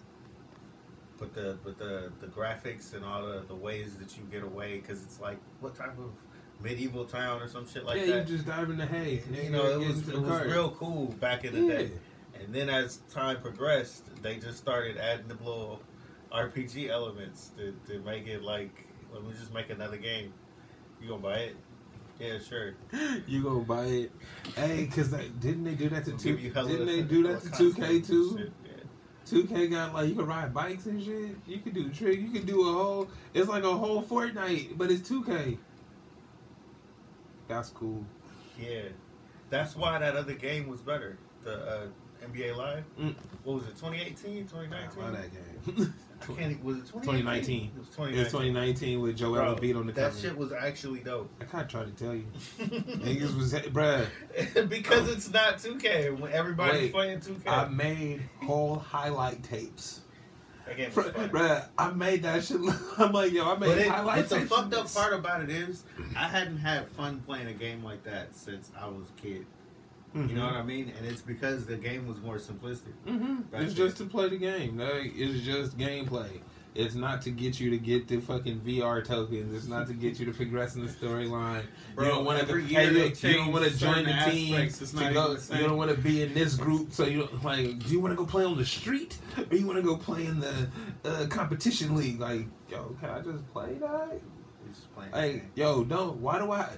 But 1.17 1.33
the 1.33 1.57
but 1.63 1.77
the 1.77 2.11
the 2.19 2.27
graphics 2.27 2.93
and 2.93 3.03
all 3.05 3.25
the, 3.25 3.43
the 3.47 3.55
ways 3.55 3.95
that 3.97 4.17
you 4.17 4.23
get 4.31 4.43
away 4.43 4.75
because 4.79 5.03
it's 5.03 5.19
like 5.19 5.37
what 5.59 5.75
type 5.75 5.97
of 5.99 6.11
medieval 6.61 7.05
town 7.05 7.41
or 7.41 7.47
some 7.47 7.67
shit 7.67 7.85
like 7.85 7.99
yeah, 7.99 8.05
that. 8.17 8.29
you 8.29 8.35
just 8.35 8.47
dive 8.47 8.69
in 8.69 8.77
the 8.77 8.85
hay. 8.85 9.21
you 9.31 9.49
know, 9.49 9.65
it 9.65 9.79
was 9.87 10.07
it 10.07 10.17
was 10.17 10.45
real 10.45 10.71
cool 10.71 11.07
back 11.19 11.43
in 11.43 11.53
the 11.53 11.61
Yeah. 11.61 11.77
day. 11.79 11.91
And 12.39 12.53
then 12.53 12.69
as 12.69 12.97
time 13.09 13.39
progressed, 13.41 14.03
they 14.21 14.37
just 14.37 14.57
started 14.57 14.97
adding 14.97 15.27
the 15.27 15.35
little 15.35 15.81
RPG 16.31 16.89
elements 16.89 17.51
to, 17.57 17.75
to 17.87 17.99
make 17.99 18.27
it 18.27 18.41
like 18.41 18.87
let 19.13 19.23
me 19.23 19.33
just 19.37 19.53
make 19.53 19.69
another 19.69 19.97
game. 19.97 20.33
You 21.01 21.09
gonna 21.09 21.21
buy 21.21 21.37
it? 21.37 21.55
Yeah, 22.19 22.37
sure. 22.39 22.75
You 23.27 23.43
gonna 23.43 23.59
buy 23.61 23.85
it? 23.85 24.11
Hey, 24.55 24.85
cause 24.87 25.09
they, 25.09 25.29
didn't 25.39 25.63
they 25.63 25.73
do 25.73 25.89
that 25.89 26.05
to 26.05 26.11
We'll 26.11 26.19
two? 26.19 26.37
Didn't 26.37 26.85
they 26.85 27.01
do 27.01 27.23
that 27.23 27.41
to 27.41 27.51
two 27.51 27.73
K 27.73 28.01
too? 28.01 28.51
Two 29.25 29.45
K 29.45 29.67
got 29.67 29.93
like 29.93 30.09
you 30.09 30.15
can 30.15 30.25
ride 30.25 30.53
bikes 30.53 30.85
and 30.87 31.01
shit. 31.01 31.35
You 31.47 31.59
can 31.59 31.73
do 31.73 31.89
trick. 31.89 32.19
You 32.19 32.29
can 32.31 32.45
do 32.45 32.67
a 32.67 32.73
whole. 32.73 33.07
It's 33.33 33.47
like 33.47 33.63
a 33.63 33.73
whole 33.73 34.03
Fortnite, 34.03 34.77
but 34.77 34.91
it's 34.91 35.07
two 35.07 35.23
K. 35.23 35.57
That's 37.51 37.69
cool. 37.69 38.05
Yeah, 38.59 38.83
that's 39.49 39.75
why 39.75 39.99
that 39.99 40.15
other 40.15 40.33
game 40.33 40.67
was 40.67 40.79
better. 40.81 41.17
The 41.43 41.53
uh, 41.53 41.87
NBA 42.25 42.55
Live. 42.55 42.83
Mm. 42.99 43.15
What 43.43 43.55
was 43.55 43.63
it? 43.65 43.75
2018, 43.75 44.37
I 44.37 44.41
2019? 44.41 45.03
love 45.03 45.11
that 45.13 45.31
game. 45.33 45.93
I 46.21 46.25
can't. 46.33 46.63
Was 46.63 46.77
it 46.77 46.85
2019. 46.85 47.71
2019? 47.71 47.71
It 47.75 47.79
was 47.79 47.87
It's 47.87 47.95
2019. 47.95 48.31
2019 48.31 49.01
with 49.01 49.17
Joel 49.17 49.55
Embiid 49.55 49.75
on 49.77 49.87
the 49.87 49.93
that 49.93 50.11
cover. 50.11 50.21
shit 50.21 50.37
was 50.37 50.53
actually 50.53 50.99
dope. 50.99 51.29
I 51.41 51.45
kind 51.45 51.63
of 51.65 51.69
tried 51.69 51.97
to 51.97 52.03
tell 52.03 52.13
you. 52.15 52.25
Niggas 52.59 53.35
was, 53.35 53.53
bruh. 53.53 54.05
because 54.69 55.09
it's 55.09 55.31
not 55.33 55.57
2K. 55.57 56.17
When 56.19 56.31
everybody's 56.31 56.83
Wait, 56.83 56.93
playing 56.93 57.19
2K. 57.19 57.47
I 57.47 57.67
made 57.69 58.21
whole 58.45 58.75
highlight 58.77 59.43
tapes. 59.43 60.01
That 60.65 60.77
game 60.77 60.91
was 60.95 61.05
fun. 61.07 61.29
bruh, 61.29 61.65
I 61.77 61.91
made 61.91 62.23
that 62.23 62.43
shit. 62.43 62.59
look- 62.61 62.75
I'm 62.99 63.11
like, 63.11 63.31
yo, 63.31 63.45
I 63.49 63.57
made 63.57 63.67
But, 63.67 63.77
it, 63.79 63.87
highlight 63.87 64.29
but 64.29 64.39
the 64.41 64.45
fucked 64.45 64.73
up 64.73 64.93
part 64.93 65.13
about 65.13 65.41
it 65.41 65.49
is, 65.49 65.83
I 66.15 66.27
hadn't 66.27 66.57
had 66.57 66.87
fun 66.89 67.21
playing 67.25 67.47
a 67.47 67.53
game 67.53 67.83
like 67.83 68.03
that 68.03 68.35
since 68.35 68.71
I 68.79 68.87
was 68.87 69.07
a 69.17 69.21
kid. 69.21 69.45
You 70.13 70.23
know 70.35 70.43
what 70.45 70.55
I 70.55 70.63
mean? 70.63 70.91
And 70.97 71.07
it's 71.07 71.21
because 71.21 71.65
the 71.65 71.77
game 71.77 72.05
was 72.05 72.19
more 72.19 72.35
simplistic. 72.35 72.91
hmm 73.07 73.37
It's 73.53 73.67
then. 73.67 73.75
just 73.75 73.95
to 73.97 74.05
play 74.05 74.27
the 74.27 74.37
game. 74.37 74.77
Like, 74.77 75.13
it's 75.15 75.39
just 75.45 75.77
gameplay. 75.77 76.41
It's 76.73 76.95
not 76.95 77.21
to 77.23 77.31
get 77.31 77.59
you 77.59 77.69
to 77.71 77.77
get 77.77 78.07
the 78.07 78.19
fucking 78.21 78.61
VR 78.61 79.03
tokens. 79.03 79.53
It's 79.53 79.67
not 79.67 79.87
to 79.87 79.93
get 79.93 80.19
you 80.19 80.25
to 80.25 80.31
progress 80.31 80.75
in 80.75 80.85
the 80.85 80.91
storyline. 80.91 81.63
You 81.97 82.05
don't 82.05 82.23
want 82.23 82.39
to. 82.39 82.47
every 82.47 82.63
Hey, 82.63 82.89
look, 82.89 83.21
you 83.21 83.33
don't 83.33 83.51
want 83.51 83.65
to 83.65 83.77
join 83.77 84.05
the 84.05 84.13
team. 84.31 84.55
aspects. 84.55 84.91
To 84.91 85.13
go, 85.13 85.33
the 85.35 85.57
you 85.57 85.63
don't 85.67 85.75
want 85.75 85.91
to 85.91 85.97
be 85.97 86.23
in 86.23 86.33
this 86.33 86.55
group. 86.55 86.93
So 86.93 87.05
you 87.05 87.19
don't 87.19 87.43
like. 87.43 87.79
Do 87.79 87.89
you 87.89 87.99
want 87.99 88.13
to 88.13 88.15
go 88.15 88.25
play 88.25 88.45
on 88.45 88.57
the 88.57 88.65
street, 88.65 89.17
or 89.37 89.55
you 89.57 89.67
want 89.67 89.77
to 89.79 89.83
go 89.83 89.97
play 89.97 90.25
in 90.25 90.39
the 90.39 90.69
uh, 91.03 91.25
competition 91.27 91.93
league? 91.93 92.21
Like, 92.21 92.45
yo, 92.69 92.95
can 93.01 93.09
I 93.09 93.19
just 93.19 93.45
play 93.51 93.73
that? 93.73 94.21
We're 94.21 95.09
playing. 95.09 95.11
Hey, 95.13 95.43
yo, 95.55 95.83
don't. 95.83 96.17
Why 96.21 96.39
do 96.39 96.51
I? 96.53 96.69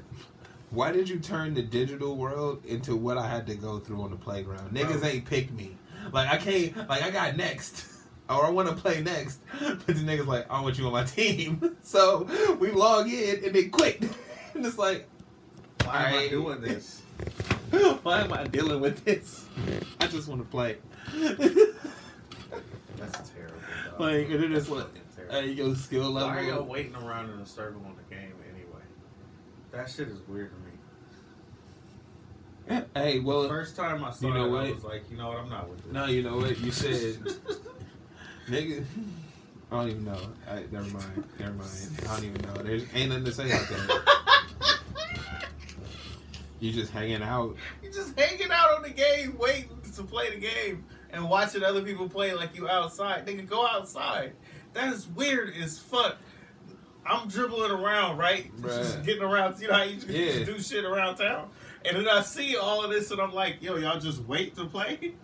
Why 0.71 0.91
did 0.91 1.07
you 1.07 1.19
turn 1.19 1.53
the 1.53 1.61
digital 1.61 2.17
world 2.17 2.65
into 2.65 2.95
what 2.95 3.19
I 3.19 3.27
had 3.27 3.45
to 3.45 3.53
go 3.53 3.77
through 3.77 4.01
on 4.01 4.09
the 4.09 4.17
playground? 4.17 4.71
Niggas 4.71 5.01
Bro. 5.01 5.09
ain't 5.09 5.25
pick 5.25 5.51
me. 5.51 5.77
Like 6.11 6.29
I 6.29 6.37
can't. 6.37 6.75
Like 6.89 7.03
I 7.03 7.11
got 7.11 7.37
next, 7.37 7.85
or 8.37 8.45
I 8.45 8.49
want 8.49 8.69
to 8.69 8.75
play 8.75 9.01
next. 9.01 9.39
But 9.59 9.85
the 9.87 9.93
niggas 9.93 10.27
like, 10.27 10.49
I 10.51 10.61
want 10.61 10.77
you 10.77 10.85
on 10.85 10.91
my 10.93 11.03
team. 11.03 11.75
So 11.83 12.27
we 12.59 12.71
log 12.71 13.09
in 13.09 13.43
and 13.45 13.53
they 13.53 13.65
quit. 13.65 14.03
And 14.55 14.63
it's 14.65 14.77
like, 14.77 15.07
Why 15.83 16.09
am 16.09 16.19
I 16.19 16.27
doing 16.27 16.61
this? 16.61 17.01
why 18.03 18.21
am 18.21 18.31
I 18.31 18.43
dealing 18.45 18.79
with 18.81 19.03
this? 19.03 19.45
I 19.99 20.05
just 20.07 20.27
want 20.27 20.41
to 20.41 20.47
play. 20.47 20.77
That's 21.11 21.33
terrible. 23.31 23.57
Dog. 23.89 23.99
Like, 23.99 24.29
and 24.29 24.43
then 24.43 24.53
it's 24.53 24.67
That's 24.67 24.69
like. 24.69 25.31
Hey, 25.31 25.49
your 25.51 25.73
skill 25.75 26.11
level. 26.11 26.29
Why 26.29 26.37
are 26.37 26.43
y'all 26.43 26.63
waiting 26.63 26.95
around 26.95 27.31
in 27.31 27.39
a 27.39 27.45
circle 27.45 27.81
on 27.85 27.95
the 27.95 28.03
game 28.15 28.33
anyway? 28.53 28.81
That 29.71 29.89
shit 29.89 30.07
is 30.09 30.19
weird 30.27 30.51
to 30.51 30.57
me. 32.75 32.81
Hey, 32.95 33.19
well, 33.19 33.47
First 33.47 33.75
time 33.75 34.03
I 34.03 34.11
saw 34.11 34.27
you 34.27 34.33
know 34.33 34.45
it, 34.45 34.51
what? 34.51 34.65
I 34.67 34.71
was 34.71 34.83
like, 34.83 35.09
you 35.11 35.17
know 35.17 35.29
what? 35.29 35.39
I'm 35.39 35.49
not 35.49 35.69
with 35.69 35.83
this. 35.83 35.91
no, 35.91 36.05
you 36.05 36.23
know 36.23 36.37
what 36.37 36.59
you 36.59 36.71
said, 36.71 37.17
nigga. 38.47 38.83
I 39.71 39.75
don't 39.77 39.89
even 39.89 40.05
know. 40.05 40.19
I, 40.47 40.63
never 40.71 40.85
mind. 40.85 41.23
Never 41.39 41.53
mind. 41.53 41.69
I 42.07 42.15
don't 42.15 42.25
even 42.25 42.41
know. 42.43 42.53
There's 42.61 42.83
ain't 42.93 43.09
nothing 43.09 43.25
to 43.25 43.31
say 43.31 43.47
about 43.47 43.67
that. 43.69 44.03
You 46.59 46.71
just 46.71 46.91
hanging 46.91 47.21
out. 47.23 47.55
You 47.81 47.91
just 47.91 48.17
hanging 48.17 48.51
out 48.51 48.75
on 48.75 48.83
the 48.83 48.89
game, 48.89 49.37
waiting 49.37 49.69
to 49.95 50.03
play 50.03 50.29
the 50.29 50.37
game, 50.39 50.85
and 51.11 51.27
watching 51.29 51.63
other 51.63 51.81
people 51.81 52.07
play 52.07 52.33
like 52.33 52.55
you 52.55 52.69
outside. 52.69 53.25
Nigga, 53.25 53.45
go 53.47 53.67
outside. 53.67 54.33
That 54.73 54.93
is 54.93 55.07
weird 55.07 55.53
as 55.61 55.77
fuck. 55.79 56.17
I'm 57.05 57.27
dribbling 57.27 57.71
around, 57.71 58.17
right? 58.17 58.49
Just 58.61 59.03
getting 59.03 59.23
around. 59.23 59.59
You 59.59 59.67
know 59.67 59.73
how 59.73 59.83
you 59.83 59.95
just, 59.95 60.07
Yeah. 60.07 60.45
do 60.45 60.57
shit 60.59 60.85
around 60.85 61.17
town? 61.17 61.49
And 61.83 61.97
then 61.97 62.07
I 62.07 62.21
see 62.21 62.55
all 62.55 62.81
of 62.81 62.91
this, 62.91 63.11
and 63.11 63.19
I'm 63.19 63.33
like, 63.33 63.61
yo, 63.61 63.75
y'all 63.75 63.99
just 63.99 64.21
wait 64.21 64.55
to 64.55 64.65
play? 64.65 65.15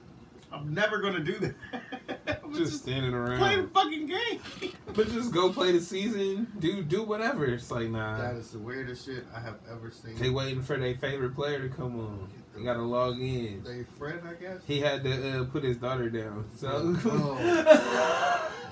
I'm 0.51 0.73
never 0.73 0.97
gonna 0.99 1.19
do 1.21 1.39
that. 1.39 2.18
I'm 2.49 2.55
Just 2.57 2.81
standing 2.81 3.13
around. 3.13 3.37
play 3.37 3.55
the 3.61 3.67
fucking 3.67 4.05
game. 4.07 4.71
But 4.95 5.07
just 5.09 5.31
go 5.31 5.53
play 5.53 5.71
the 5.71 5.79
season. 5.79 6.47
Do 6.59 6.81
do 6.81 7.03
whatever. 7.03 7.45
It's 7.45 7.69
like 7.69 7.89
nah. 7.89 8.17
That 8.17 8.35
is 8.35 8.49
the 8.51 8.57
weirdest 8.57 9.05
shit 9.05 9.23
I 9.35 9.39
have 9.39 9.57
ever 9.71 9.91
seen. 9.91 10.15
They 10.17 10.29
waiting 10.31 10.63
for 10.63 10.77
their 10.77 10.95
favorite 10.95 11.35
player 11.35 11.61
to 11.61 11.69
come 11.69 11.99
on. 11.99 12.27
They 12.55 12.63
gotta 12.63 12.81
log 12.81 13.19
in. 13.21 13.61
They 13.63 13.83
friend, 13.97 14.19
I 14.27 14.33
guess. 14.33 14.61
He 14.65 14.79
had 14.79 15.03
to 15.03 15.41
uh, 15.41 15.45
put 15.45 15.63
his 15.63 15.77
daughter 15.77 16.09
down. 16.09 16.45
So, 16.57 16.95
Oh. 17.05 18.51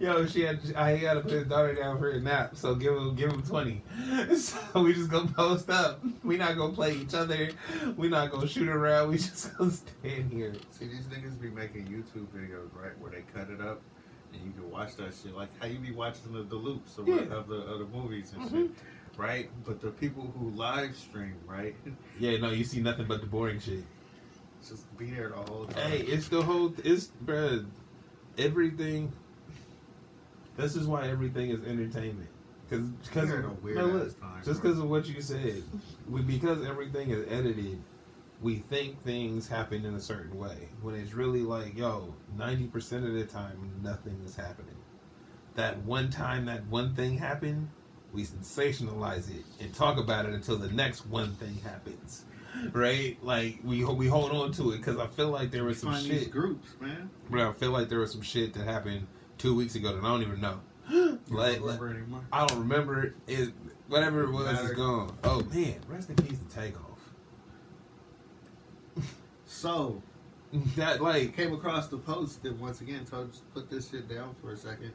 yo, 0.04 0.26
she 0.26 0.40
had. 0.42 0.58
I 0.74 0.96
had 0.96 1.14
to 1.14 1.20
put 1.20 1.32
his 1.32 1.46
daughter 1.46 1.74
down 1.74 1.98
for 1.98 2.10
a 2.10 2.20
nap. 2.20 2.56
So 2.56 2.74
give 2.74 2.96
him, 2.96 3.14
give 3.14 3.30
him 3.30 3.42
twenty. 3.42 3.82
So 4.34 4.82
we 4.82 4.94
just 4.94 5.10
gonna 5.10 5.28
post 5.30 5.68
up. 5.70 6.00
We 6.24 6.36
not 6.36 6.56
gonna 6.56 6.72
play 6.72 6.94
each 6.94 7.14
other. 7.14 7.50
We 7.96 8.08
not 8.08 8.30
gonna 8.32 8.48
shoot 8.48 8.68
around. 8.68 9.10
We 9.10 9.16
just 9.18 9.56
gonna 9.56 9.70
stand 9.70 10.32
here. 10.32 10.54
See, 10.70 10.86
these 10.86 11.04
niggas 11.06 11.40
be 11.40 11.50
making 11.50 11.86
YouTube 11.86 12.26
videos, 12.28 12.68
right, 12.74 12.98
where 12.98 13.10
they 13.10 13.22
cut 13.34 13.50
it 13.50 13.60
up, 13.60 13.82
and 14.32 14.42
you 14.44 14.52
can 14.52 14.70
watch 14.70 14.96
that 14.96 15.12
shit, 15.14 15.34
like 15.36 15.48
how 15.60 15.66
you 15.66 15.78
be 15.78 15.92
watching 15.92 16.32
the, 16.32 16.42
the 16.42 16.56
loops 16.56 16.96
of, 16.98 17.06
Yeah. 17.06 17.16
of 17.34 17.48
the 17.48 17.56
of 17.56 17.78
the 17.80 17.86
movies 17.96 18.32
and 18.34 18.42
Mhm. 18.44 18.50
shit, 18.50 18.70
right? 19.18 19.50
But 19.66 19.80
the 19.80 19.90
people 19.90 20.32
who 20.38 20.50
live 20.50 20.96
stream, 20.96 21.34
right, 21.46 21.74
Yeah, 22.18 22.38
no, 22.38 22.50
you 22.50 22.64
see 22.64 22.80
nothing 22.80 23.06
but 23.06 23.20
the 23.20 23.26
boring 23.26 23.60
shit. 23.60 23.84
just 24.66 24.96
be 24.96 25.10
there 25.10 25.28
the 25.30 25.36
whole 25.52 25.66
time. 25.66 25.90
Hey, 25.90 25.98
it's 26.00 26.28
the 26.28 26.42
whole. 26.42 26.72
It's 26.84 27.10
bruh, 27.24 27.66
everything. 28.38 29.12
This 30.60 30.76
is 30.76 30.86
why 30.86 31.08
everything 31.08 31.50
is 31.50 31.64
entertainment. 31.66 32.28
Cause, 32.68 32.80
cause 33.12 33.24
We 33.24 33.30
had 33.30 33.44
a 33.44 33.48
of, 33.48 33.62
weird 33.64 33.76
no, 33.78 33.86
look, 33.86 34.20
time, 34.20 34.42
just 34.44 34.62
because 34.62 34.78
of 34.78 34.88
what 34.88 35.06
you 35.08 35.20
said, 35.20 35.64
we, 36.08 36.20
because 36.22 36.64
everything 36.64 37.10
is 37.10 37.26
edited, 37.28 37.82
we 38.40 38.56
think 38.56 39.02
things 39.02 39.48
happen 39.48 39.84
in 39.84 39.94
a 39.94 40.00
certain 40.00 40.38
way. 40.38 40.68
When 40.80 40.94
it's 40.94 41.12
really 41.12 41.40
like, 41.40 41.76
yo, 41.76 42.14
ninety 42.36 42.66
percent 42.68 43.04
of 43.04 43.12
the 43.14 43.24
time, 43.24 43.72
nothing 43.82 44.20
is 44.24 44.36
happening. 44.36 44.76
That 45.56 45.78
one 45.78 46.10
time 46.10 46.44
that 46.44 46.64
one 46.66 46.94
thing 46.94 47.18
happened, 47.18 47.70
we 48.12 48.24
sensationalize 48.24 49.28
it 49.36 49.44
and 49.60 49.74
talk 49.74 49.98
about 49.98 50.26
it 50.26 50.32
until 50.32 50.56
the 50.56 50.70
next 50.70 51.06
one 51.06 51.34
thing 51.34 51.58
happens. 51.64 52.24
Right? 52.72 53.18
Like 53.22 53.58
we 53.64 53.84
we 53.84 54.06
hold 54.06 54.30
on 54.30 54.52
to 54.52 54.72
it 54.72 54.78
because 54.78 54.98
I 54.98 55.08
feel 55.08 55.30
like 55.30 55.50
there 55.50 55.64
was 55.64 55.80
some 55.80 56.00
shit. 56.00 56.30
groups, 56.30 56.68
man. 56.80 57.10
But 57.28 57.40
I 57.40 57.52
feel 57.52 57.72
like 57.72 57.88
there 57.88 58.00
was 58.00 58.12
some 58.12 58.22
shit 58.22 58.54
that 58.54 58.64
happened 58.64 59.08
two 59.40 59.54
weeks 59.54 59.74
ago 59.74 59.94
that 59.94 60.04
I 60.04 60.08
don't 60.08 60.22
even 60.22 60.40
know. 60.40 60.60
Like, 61.28 61.56
anymore? 61.58 62.24
I 62.32 62.46
don't 62.46 62.58
remember 62.58 63.02
it. 63.04 63.14
it 63.28 63.50
whatever 63.88 64.24
it 64.24 64.32
was 64.32 64.48
is 64.48 64.62
Matter. 64.62 64.74
gone. 64.74 65.16
Oh 65.24 65.42
man, 65.52 65.76
rest 65.88 66.10
in 66.10 66.16
peace 66.16 66.38
to 66.38 66.54
takeoff. 66.54 66.84
So, 69.46 70.02
That 70.76 71.00
like 71.00 71.36
came 71.36 71.52
across 71.52 71.88
the 71.88 71.98
post 71.98 72.42
that 72.42 72.56
once 72.58 72.80
again 72.80 73.04
told 73.04 73.32
to 73.32 73.40
put 73.54 73.70
this 73.70 73.90
shit 73.90 74.08
down 74.08 74.34
for 74.40 74.52
a 74.52 74.56
second. 74.56 74.92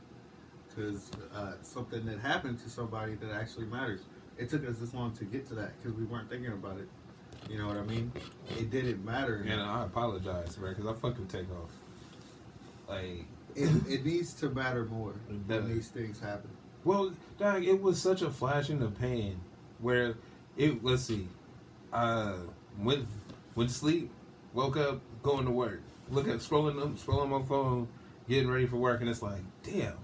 Because 0.67 1.09
uh, 1.33 1.53
something 1.61 2.05
that 2.05 2.19
happened 2.19 2.59
to 2.63 2.69
somebody 2.69 3.15
that 3.15 3.31
actually 3.31 3.65
matters. 3.67 4.01
It 4.37 4.49
took 4.49 4.67
us 4.67 4.77
this 4.79 4.93
long 4.93 5.13
to 5.13 5.23
get 5.23 5.47
to 5.47 5.55
that 5.55 5.81
because 5.81 5.97
we 5.97 6.03
weren't 6.03 6.29
thinking 6.29 6.51
about 6.51 6.77
it. 6.77 6.89
You 7.49 7.57
know 7.57 7.67
what 7.67 7.77
I 7.77 7.83
mean? 7.83 8.11
It 8.59 8.69
didn't 8.69 9.05
matter. 9.05 9.45
and 9.47 9.61
I 9.61 9.85
apologize, 9.85 10.57
bro, 10.57 10.69
because 10.69 10.85
I 10.85 10.93
fucking 10.93 11.21
with 11.21 11.31
takeoff. 11.31 11.71
Like 12.89 13.25
It, 13.55 13.69
it 13.87 14.05
needs 14.05 14.33
to 14.35 14.49
matter 14.49 14.85
more 14.85 15.13
when 15.47 15.69
these 15.69 15.87
things 15.87 16.19
happen. 16.19 16.49
Well, 16.83 17.13
dog, 17.39 17.63
it 17.63 17.81
was 17.81 18.01
such 18.01 18.21
a 18.21 18.29
flash 18.29 18.69
in 18.69 18.79
the 18.79 18.89
pan 18.89 19.39
where 19.79 20.15
it. 20.57 20.83
Let's 20.83 21.03
see, 21.03 21.27
uh, 21.93 22.35
went 22.79 23.07
went 23.55 23.69
to 23.69 23.75
sleep, 23.75 24.11
woke 24.53 24.77
up, 24.77 25.01
going 25.23 25.45
to 25.45 25.51
work, 25.51 25.81
look 26.11 26.27
at 26.27 26.35
scrolling 26.35 26.81
up, 26.81 26.95
scrolling 26.97 27.29
my 27.29 27.41
phone, 27.47 27.87
getting 28.27 28.49
ready 28.49 28.67
for 28.67 28.75
work, 28.75 29.01
and 29.01 29.09
it's 29.09 29.21
like, 29.21 29.41
damn, 29.63 29.97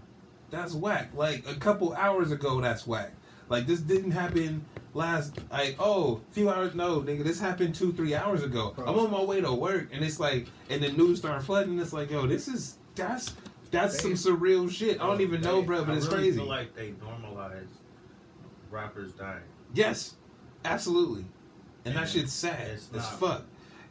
that's 0.50 0.74
whack. 0.74 1.12
Like 1.14 1.48
a 1.48 1.56
couple 1.56 1.94
hours 1.94 2.32
ago, 2.32 2.62
that's 2.62 2.88
whack. 2.88 3.12
Like 3.50 3.68
this 3.68 3.82
didn't 3.82 4.12
happen 4.12 4.66
last. 4.94 5.38
Like 5.52 5.76
oh, 5.78 6.22
few 6.32 6.50
hours. 6.50 6.74
No, 6.74 7.02
nigga, 7.02 7.24
this 7.24 7.40
happened 7.40 7.76
two, 7.76 7.92
three 7.92 8.16
hours 8.16 8.44
ago. 8.44 8.74
Bro. 8.76 8.86
I'm 8.86 8.98
on 8.98 9.12
my 9.12 9.22
way 9.22 9.42
to 9.42 9.52
work, 9.54 9.90
and 9.92 10.06
it's 10.06 10.22
like, 10.22 10.48
and 10.70 10.82
the 10.82 10.92
news 10.94 11.20
start 11.20 11.44
flooding. 11.44 11.78
It's 11.78 11.92
like, 11.92 12.10
yo, 12.10 12.26
this 12.28 12.48
is 12.48 12.78
that's. 12.96 13.34
That's 13.72 14.02
some 14.02 14.14
surreal 14.16 14.70
shit. 14.70 15.00
I 15.02 15.08
don't 15.08 15.22
even 15.22 15.40
know, 15.40 15.62
They- 15.62 15.68
bro, 15.68 15.86
but 15.86 15.94
I 15.94 15.98
it's 15.98 16.06
really 16.08 16.18
crazy. 16.24 16.38
feel 16.40 16.48
like 16.48 16.76
they 16.76 16.92
normalize 16.92 17.68
rappers 18.70 19.14
dying. 19.14 19.44
Yes, 19.74 20.16
absolutely. 20.66 21.26
And 21.86 21.96
that 21.96 22.02
And 22.02 22.10
shit's 22.10 22.34
sad 22.34 22.70
as 22.94 23.10
fuck. 23.12 23.46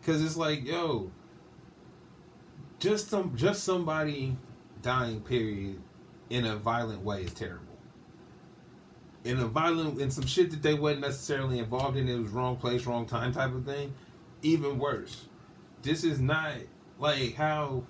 Cause 0.05 0.23
it's 0.23 0.37
like, 0.37 0.65
yo, 0.67 1.11
just 2.79 3.09
some, 3.09 3.35
just 3.37 3.65
somebody 3.65 4.37
dying. 4.83 5.21
Period. 5.23 5.81
In 6.29 6.45
a 6.47 6.57
violent 6.57 7.03
way 7.03 7.23
is 7.25 7.33
terrible. 7.35 7.65
In 9.25 9.39
a 9.39 9.47
violent, 9.47 10.01
in 10.01 10.11
some 10.11 10.27
shit 10.27 10.51
that 10.51 10.63
they 10.63 10.75
wasn't 10.75 11.01
necessarily 11.03 11.59
involved 11.59 11.97
in, 11.97 12.07
it 12.09 12.19
was 12.19 12.31
wrong 12.31 12.57
place, 12.57 12.87
wrong 12.87 13.07
time 13.07 13.33
type 13.33 13.53
of 13.55 13.65
thing. 13.65 13.95
Even 14.43 14.79
worse. 14.79 15.27
This 15.83 16.05
is 16.05 16.21
not 16.21 16.53
like 16.99 17.35
how 17.35 17.85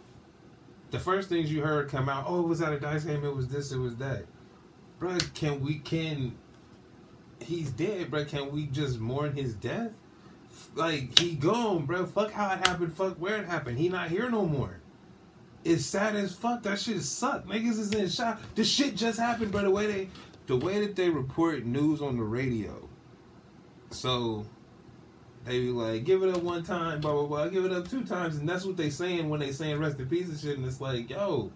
the 0.91 0.99
first 0.99 1.29
things 1.29 1.53
you 1.53 1.63
heard 1.63 1.89
come 1.89 2.09
out. 2.09 2.25
Oh, 2.27 2.41
it 2.41 2.49
was 2.49 2.63
at 2.63 2.73
a 2.73 2.81
dice 2.81 3.05
game. 3.05 3.25
It 3.25 3.35
was 3.35 3.49
this. 3.49 3.73
It 3.73 3.79
was 3.79 3.97
that. 3.97 4.25
Bro, 4.99 5.19
can 5.35 5.61
we 5.61 5.79
can 5.79 6.37
he's 7.43 7.71
dead, 7.71 8.11
bro. 8.11 8.25
Can 8.25 8.51
we 8.53 8.67
just 8.67 8.99
mourn 8.99 9.35
his 9.35 9.55
death? 9.55 9.93
Like 10.75 11.19
he 11.19 11.35
gone, 11.35 11.87
bro. 11.87 12.07
Fuck 12.07 12.33
how 12.33 12.53
it 12.53 12.67
happened. 12.67 12.95
Fuck 12.95 13.17
where 13.17 13.37
it 13.37 13.47
happened. 13.47 13.79
He 13.79 13.89
not 13.89 14.09
here 14.09 14.31
no 14.31 14.47
more. 14.47 14.81
It's 15.65 15.85
sad 15.85 16.17
as 16.17 16.35
fuck. 16.35 16.63
That 16.63 16.79
shit 16.79 17.03
suck. 17.03 17.47
Niggas 17.47 17.79
is 17.79 17.95
in 17.95 18.09
shock. 18.09 18.41
This 18.55 18.71
shit 18.71 18.97
just 18.97 19.19
happened, 19.19 19.53
bro. 19.53 19.63
The 19.63 19.71
way 19.71 19.87
they, 19.87 20.09
the 20.47 20.57
way 20.57 20.81
that 20.81 20.97
they 20.97 21.11
report 21.11 21.65
news 21.65 22.01
on 22.01 22.17
the 22.17 22.23
radio. 22.23 22.89
So, 23.91 24.47
they 25.45 25.59
be 25.61 25.71
like, 25.71 26.05
give 26.05 26.23
it 26.23 26.35
up 26.35 26.43
one 26.43 26.63
time, 26.63 27.01
blah 27.01 27.13
blah 27.13 27.27
blah. 27.27 27.49
Give 27.49 27.65
it 27.65 27.73
up 27.73 27.89
two 27.89 28.05
times, 28.05 28.37
and 28.37 28.49
that's 28.49 28.65
what 28.65 28.77
they 28.77 28.91
saying 28.91 29.29
when 29.29 29.41
they 29.41 29.53
saying 29.53 29.79
rest 29.79 29.99
in 29.99 30.07
peace 30.07 30.29
and 30.29 30.39
shit. 30.39 30.57
And 30.59 30.67
it's 30.67 30.81
like, 30.81 31.09
yo, 31.11 31.51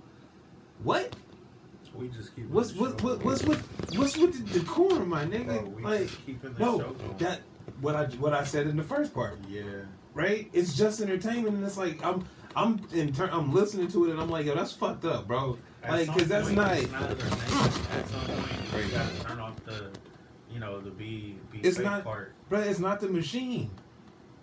what? 0.82 1.14
We 1.94 2.08
just 2.08 2.34
keep 2.34 2.48
What's 2.50 2.74
what, 2.74 3.00
what 3.02 3.24
what's 3.24 3.44
with 3.44 3.60
what's 3.96 4.16
with 4.16 4.52
the 4.52 4.58
decorum, 4.58 5.08
my 5.10 5.24
nigga? 5.24 5.62
Bro, 5.76 5.90
like 5.90 6.08
just 6.08 6.26
keeping 6.26 6.52
the 6.54 6.58
no, 6.60 6.78
show 6.80 6.90
going. 6.90 7.16
that 7.18 7.40
what 7.80 7.94
I 7.94 8.06
what 8.16 8.32
I 8.32 8.42
said 8.42 8.66
in 8.66 8.76
the 8.76 8.82
first 8.82 9.14
part, 9.14 9.38
yeah. 9.48 9.62
right? 10.12 10.50
It's 10.52 10.76
just 10.76 11.00
entertainment, 11.00 11.54
and 11.54 11.64
it's 11.64 11.76
like 11.76 12.04
I'm 12.04 12.26
I'm 12.56 12.80
in 12.92 13.12
turn 13.12 13.30
I'm 13.32 13.52
listening 13.54 13.86
to 13.88 14.06
it, 14.06 14.10
and 14.10 14.20
I'm 14.20 14.28
like, 14.28 14.44
yo, 14.46 14.56
that's 14.56 14.72
fucked 14.72 15.04
up, 15.04 15.28
bro. 15.28 15.56
At 15.84 15.92
Like, 15.92 16.08
cause 16.08 16.26
that's 16.26 16.46
point, 16.46 16.56
not. 16.56 16.76
it's 16.78 16.90
not 16.90 17.02
entertainment. 17.02 17.90
At 17.92 18.08
some 18.08 18.20
point, 18.22 18.86
you 18.86 18.90
gotta 18.90 19.24
turn 19.24 19.38
off 19.38 19.64
the, 19.64 19.90
you 20.52 20.58
know, 20.58 20.80
the 20.80 20.90
be 20.90 21.36
be 21.52 21.58
It's 21.60 21.78
not- 21.78 22.02
part. 22.02 22.33
Bro, 22.48 22.61
it's 22.61 22.78
not 22.78 23.00
the 23.00 23.09
machine. 23.09 23.70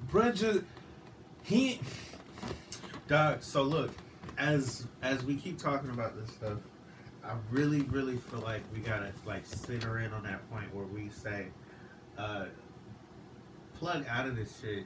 Bro, 0.09 0.31
just 0.33 0.61
he. 1.43 1.79
Dog. 3.07 3.43
So 3.43 3.63
look, 3.63 3.91
as 4.37 4.87
as 5.01 5.23
we 5.23 5.35
keep 5.35 5.57
talking 5.57 5.89
about 5.89 6.15
this 6.15 6.33
stuff, 6.35 6.57
I 7.23 7.33
really, 7.51 7.81
really 7.81 8.17
feel 8.17 8.39
like 8.39 8.61
we 8.73 8.79
gotta 8.79 9.11
like 9.25 9.45
center 9.45 9.99
in 9.99 10.11
on 10.13 10.23
that 10.23 10.49
point 10.49 10.73
where 10.73 10.85
we 10.85 11.09
say, 11.09 11.47
uh, 12.17 12.45
plug 13.77 14.05
out 14.09 14.27
of 14.27 14.35
this 14.35 14.59
shit. 14.61 14.85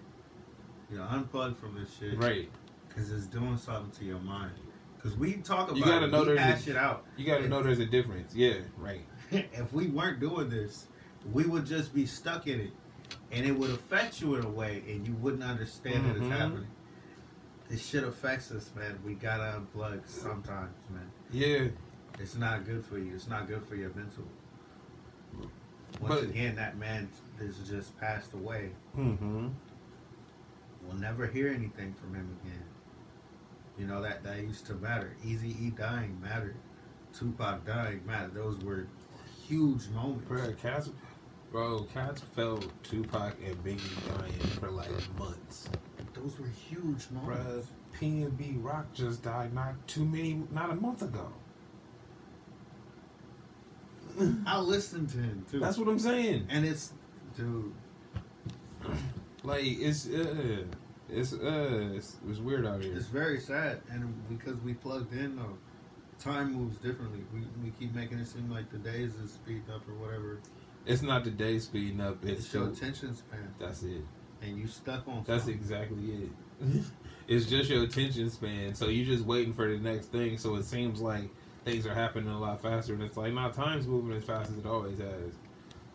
You 0.91 0.97
know, 0.97 1.04
unplug 1.06 1.58
from 1.58 1.75
this 1.75 1.89
shit. 1.97 2.17
Right. 2.17 2.49
Because 2.88 3.12
it's 3.12 3.25
doing 3.25 3.58
something 3.58 3.91
to 3.99 4.06
your 4.06 4.19
mind. 4.19 4.51
Because 4.97 5.17
we 5.17 5.34
talk 5.34 5.67
about 5.69 5.78
You 5.78 5.84
gotta 5.86 6.06
it, 6.06 6.12
know 6.12 6.19
we 6.19 6.25
there's 6.28 6.39
a- 6.39 6.41
hash 6.41 6.67
it 6.67 6.75
out. 6.78 7.06
You 7.17 7.25
got 7.25 7.39
to 7.39 7.47
know 7.47 7.62
there's 7.63 7.80
a 7.80 7.86
difference. 7.86 8.34
Yeah. 8.36 8.56
Right. 8.78 9.06
if 9.32 9.71
we 9.73 9.88
weren't 9.88 10.19
doing 10.19 10.49
this, 10.49 10.88
we 11.32 11.43
would 11.43 11.65
just 11.65 11.93
be 11.93 12.06
stuck 12.06 12.47
in 12.47 12.60
it, 12.60 12.71
and 13.36 13.45
it 13.45 13.52
would 13.52 13.69
affect 13.69 14.21
you 14.21 14.34
in 14.36 14.45
a 14.45 14.50
way, 14.50 14.82
and 14.88 15.06
you 15.08 15.13
wouldn't 15.15 15.43
understand 15.43 16.06
that 16.06 16.15
Mhm. 16.15 16.21
it's 16.21 16.39
happening. 16.39 16.67
this 17.67 17.84
shit 17.84 18.04
affects 18.04 18.52
us, 18.52 18.71
man. 18.76 19.00
We 19.04 19.15
gotta 19.15 19.60
unplug 19.60 20.08
sometimes, 20.08 20.88
man. 20.91 21.12
Yeah, 21.32 21.69
It's 22.19 22.36
not 22.36 22.63
good 22.63 22.86
for 22.86 22.98
you. 23.00 23.13
It's 23.15 23.28
not 23.28 23.48
good 23.48 23.63
for 23.65 23.76
your 23.76 23.89
mental. 23.95 24.24
Once 26.00 26.15
But- 26.15 26.24
again, 26.26 26.56
that 26.58 26.78
man 26.78 27.10
has 27.39 27.58
just 27.67 27.98
passed 28.00 28.34
away. 28.34 28.71
mm-hmm. 28.95 29.48
We'll 30.84 30.95
never 30.98 31.26
hear 31.26 31.50
anything 31.50 31.93
from 31.95 32.13
him 32.13 32.38
again. 32.43 32.63
You 33.80 33.88
know 33.88 34.02
that 34.04 34.24
that 34.24 34.39
used 34.41 34.67
to 34.67 34.76
matter. 34.76 35.15
Easy 35.24 35.50
E 35.60 35.71
dying 35.71 36.21
mattered. 36.21 36.56
Tupac 37.13 37.65
dying 37.65 38.06
mattered. 38.06 38.36
Those 38.36 38.60
were 38.63 38.86
huge 39.48 39.89
moments. 39.89 40.28
Bro, 40.28 40.54
bro, 41.51 41.88
cats 41.93 42.21
felt 42.36 42.71
Tupac 42.84 43.36
and 43.45 43.55
Biggie 43.63 44.17
dying 44.17 44.31
for 44.60 44.69
like 44.71 44.89
months. 45.17 45.69
Those 46.13 46.39
were 46.39 46.47
huge 46.47 47.10
moments. 47.12 47.67
PnB 47.99 48.63
Rock 48.63 48.93
just 48.93 49.23
died 49.23 49.53
not 49.53 49.88
too 49.88 50.05
many, 50.05 50.41
not 50.51 50.69
a 50.69 50.75
month 50.75 51.01
ago. 51.01 51.31
I 54.45 54.60
listened 54.60 55.10
to 55.10 55.17
him 55.17 55.45
too. 55.49 55.60
That's 55.60 55.77
what 55.77 55.88
I'm 55.88 55.99
saying. 55.99 56.47
and 56.49 56.65
it's 56.65 56.93
dude. 57.36 57.73
Like 59.43 59.62
it's 59.63 60.08
uh, 60.08 60.63
it's 61.08 61.34
uh, 61.34 61.91
it's, 61.93 62.15
it's 62.27 62.39
weird 62.39 62.65
out 62.65 62.81
here. 62.84 62.95
It's 62.97 63.05
very 63.05 63.39
sad, 63.39 63.79
and 63.91 64.12
because 64.27 64.60
we 64.62 64.73
plugged 64.73 65.13
in 65.13 65.36
though, 65.36 65.55
time 66.19 66.53
moves 66.53 66.79
differently. 66.79 67.19
We 67.31 67.41
we 67.63 67.69
keep 67.79 67.93
making 67.93 68.17
it 68.17 68.25
seem 68.25 68.49
like 68.49 68.71
the 68.71 68.79
days 68.79 69.13
is 69.23 69.34
speeding 69.34 69.65
up 69.71 69.88
or 69.88 69.93
whatever. 69.93 70.39
It's 70.86 71.02
not 71.02 71.24
the 71.24 71.32
day 71.32 71.60
speeding 71.60 72.02
up. 72.02 72.24
It's, 72.24 72.45
It's 72.45 72.54
your 72.54 72.69
attention 72.69 73.15
span, 73.15 73.54
that's 73.60 73.84
it. 73.84 74.02
and 74.41 74.58
you 74.58 74.67
stuck 74.67 75.08
on. 75.08 75.24
That's 75.26 75.43
something. 75.43 75.56
exactly 75.60 76.12
it. 76.12 76.84
it's 77.28 77.45
just 77.45 77.69
your 77.69 77.84
attention 77.84 78.30
span. 78.30 78.76
So 78.76 78.88
you're 78.88 79.06
just 79.06 79.26
waiting 79.26 79.54
for 79.54 79.67
the 79.71 79.80
next 79.80 80.08
thing. 80.08 80.38
So 80.38 80.56
it 80.56 80.65
seems 80.65 81.02
like 81.02 81.30
things 81.63 81.88
are 81.88 81.93
happening 81.95 82.30
a 82.30 82.39
lot 82.39 82.62
faster, 82.62 82.93
and 82.93 83.02
it's 83.04 83.17
like, 83.17 83.34
nah, 83.34 83.50
time's 83.50 83.88
moving 83.88 84.15
as 84.15 84.24
fast 84.24 84.52
as 84.52 84.58
it 84.58 84.65
always 84.65 85.00
has. 85.00 85.34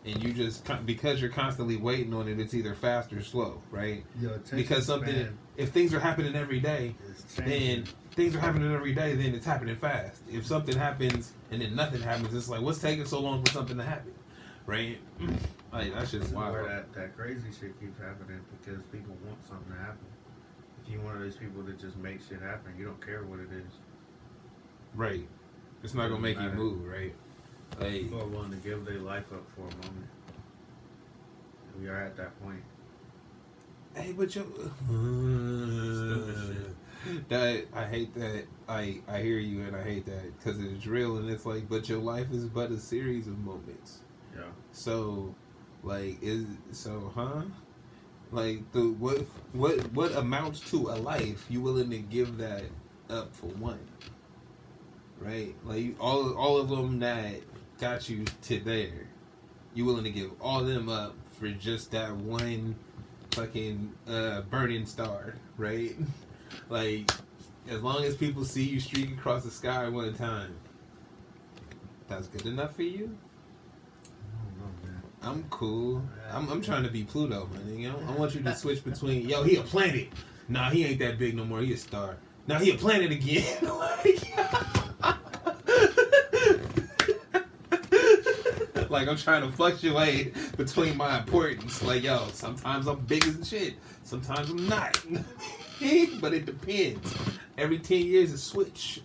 And 0.03 0.21
you 0.23 0.33
just 0.33 0.67
because 0.85 1.21
you're 1.21 1.29
constantly 1.29 1.77
waiting 1.77 2.13
on 2.13 2.27
it, 2.27 2.39
it's 2.39 2.55
either 2.55 2.73
fast 2.73 3.13
or 3.13 3.21
slow, 3.21 3.61
right? 3.69 4.03
Your 4.19 4.31
attention 4.33 4.57
Because 4.57 4.87
something, 4.87 5.13
span 5.13 5.37
if 5.57 5.69
things 5.69 5.93
are 5.93 5.99
happening 5.99 6.35
every 6.35 6.59
day, 6.59 6.95
then 7.37 7.85
things 8.15 8.35
are 8.35 8.39
happening 8.39 8.73
every 8.73 8.93
day, 8.93 9.13
then 9.15 9.35
it's 9.35 9.45
happening 9.45 9.75
fast. 9.75 10.23
If 10.27 10.47
something 10.47 10.75
happens 10.75 11.33
and 11.51 11.61
then 11.61 11.75
nothing 11.75 12.01
happens, 12.01 12.33
it's 12.33 12.49
like, 12.49 12.61
what's 12.61 12.79
taking 12.79 13.05
so 13.05 13.19
long 13.19 13.43
for 13.45 13.51
something 13.51 13.77
to 13.77 13.83
happen, 13.83 14.11
right? 14.71 14.97
Like 15.73 15.93
that's 15.93 16.11
just 16.11 16.33
wild. 16.33 16.51
where 16.51 16.67
that, 16.67 16.91
that 16.95 17.15
crazy 17.15 17.47
shit 17.57 17.79
keeps 17.79 17.97
happening 17.97 18.41
because 18.59 18.81
people 18.91 19.15
want 19.25 19.41
something 19.47 19.71
to 19.71 19.79
happen. 19.79 20.05
If 20.83 20.91
you're 20.91 21.01
one 21.01 21.15
of 21.15 21.21
those 21.21 21.37
people 21.37 21.63
that 21.63 21.79
just 21.79 21.95
make 21.95 22.19
shit 22.27 22.41
happen, 22.41 22.73
you 22.77 22.83
don't 22.83 22.99
care 22.99 23.23
what 23.23 23.39
it 23.39 23.47
is. 23.53 23.71
Right. 24.93 25.25
It's 25.81 25.93
not 25.93 26.09
gonna 26.09 26.19
make 26.19 26.37
you 26.37 26.49
move, 26.49 26.85
right? 26.85 27.15
Like 27.79 27.91
People 27.93 28.21
are 28.21 28.27
willing 28.27 28.51
to 28.51 28.57
give 28.57 28.83
their 28.83 28.99
life 28.99 29.31
up 29.31 29.47
for 29.55 29.61
a 29.61 29.87
moment. 29.87 30.09
We 31.79 31.87
are 31.87 32.01
at 32.03 32.17
that 32.17 32.37
point. 32.43 32.63
Hey, 33.95 34.11
but 34.11 34.35
yo, 34.35 34.43
Stupid 36.03 36.75
that 37.29 37.65
I 37.73 37.85
hate 37.85 38.13
that. 38.15 38.43
I 38.67 38.99
I 39.07 39.21
hear 39.21 39.39
you 39.39 39.61
and 39.63 39.73
I 39.73 39.83
hate 39.83 40.05
that 40.07 40.37
because 40.37 40.59
it's 40.61 40.85
real 40.85 41.15
and 41.15 41.29
it's 41.29 41.45
like, 41.45 41.69
but 41.69 41.87
your 41.87 41.99
life 41.99 42.33
is 42.33 42.45
but 42.45 42.71
a 42.71 42.77
series 42.77 43.27
of 43.27 43.39
moments. 43.39 44.01
So, 44.71 45.35
like, 45.83 46.17
is 46.21 46.45
so, 46.71 47.11
huh? 47.13 47.43
Like 48.31 48.71
the 48.71 48.91
what 48.91 49.25
what 49.51 49.91
what 49.91 50.13
amounts 50.13 50.61
to 50.71 50.89
a 50.89 50.95
life? 50.95 51.45
You 51.49 51.61
willing 51.61 51.89
to 51.89 51.99
give 51.99 52.37
that 52.37 52.63
up 53.09 53.35
for 53.35 53.47
one? 53.47 53.79
Right? 55.19 55.53
Like 55.65 55.95
all 55.99 56.33
all 56.35 56.57
of 56.57 56.69
them 56.69 56.99
that 56.99 57.41
got 57.79 58.09
you 58.09 58.23
to 58.43 58.59
there, 58.61 59.09
you 59.73 59.83
willing 59.83 60.05
to 60.05 60.11
give 60.11 60.31
all 60.39 60.63
them 60.63 60.87
up 60.87 61.15
for 61.37 61.49
just 61.49 61.91
that 61.91 62.15
one 62.15 62.75
fucking 63.31 63.91
uh, 64.07 64.41
burning 64.41 64.85
star, 64.85 65.35
right? 65.57 65.95
like 66.69 67.11
as 67.69 67.83
long 67.83 68.05
as 68.05 68.15
people 68.15 68.45
see 68.45 68.63
you 68.63 68.79
streak 68.79 69.11
across 69.11 69.43
the 69.43 69.51
sky 69.51 69.89
one 69.89 70.13
time, 70.13 70.55
that's 72.07 72.27
good 72.27 72.45
enough 72.45 72.75
for 72.75 72.83
you. 72.83 73.17
I'm 75.23 75.43
cool. 75.49 76.01
I'm, 76.31 76.49
I'm 76.49 76.61
trying 76.61 76.83
to 76.83 76.89
be 76.89 77.03
Pluto, 77.03 77.47
man. 77.53 77.77
You 77.77 77.89
know, 77.89 77.99
I 78.07 78.11
want 78.13 78.33
you 78.33 78.41
to 78.41 78.55
switch 78.55 78.83
between, 78.83 79.29
yo, 79.29 79.43
he 79.43 79.57
a 79.57 79.61
planet. 79.61 80.09
Nah, 80.49 80.71
he 80.71 80.83
ain't 80.83 80.99
that 80.99 81.19
big 81.19 81.35
no 81.35 81.45
more. 81.45 81.61
He 81.61 81.73
a 81.73 81.77
star. 81.77 82.17
Now 82.47 82.57
he 82.57 82.71
a 82.71 82.75
planet 82.75 83.11
again. 83.11 83.45
like, 83.61 84.35
like 88.89 89.07
I'm 89.07 89.17
trying 89.17 89.43
to 89.43 89.51
fluctuate 89.51 90.33
between 90.57 90.97
my 90.97 91.19
importance. 91.19 91.83
Like, 91.83 92.01
yo, 92.01 92.27
sometimes 92.33 92.87
I'm 92.87 93.01
big 93.01 93.23
as 93.27 93.47
shit. 93.47 93.75
Sometimes 94.03 94.49
I'm 94.49 94.67
not. 94.67 94.99
but 96.19 96.33
it 96.33 96.47
depends. 96.47 97.15
Every 97.57 97.77
ten 97.77 97.99
years, 97.99 98.33
a 98.33 98.39
switch. 98.39 99.01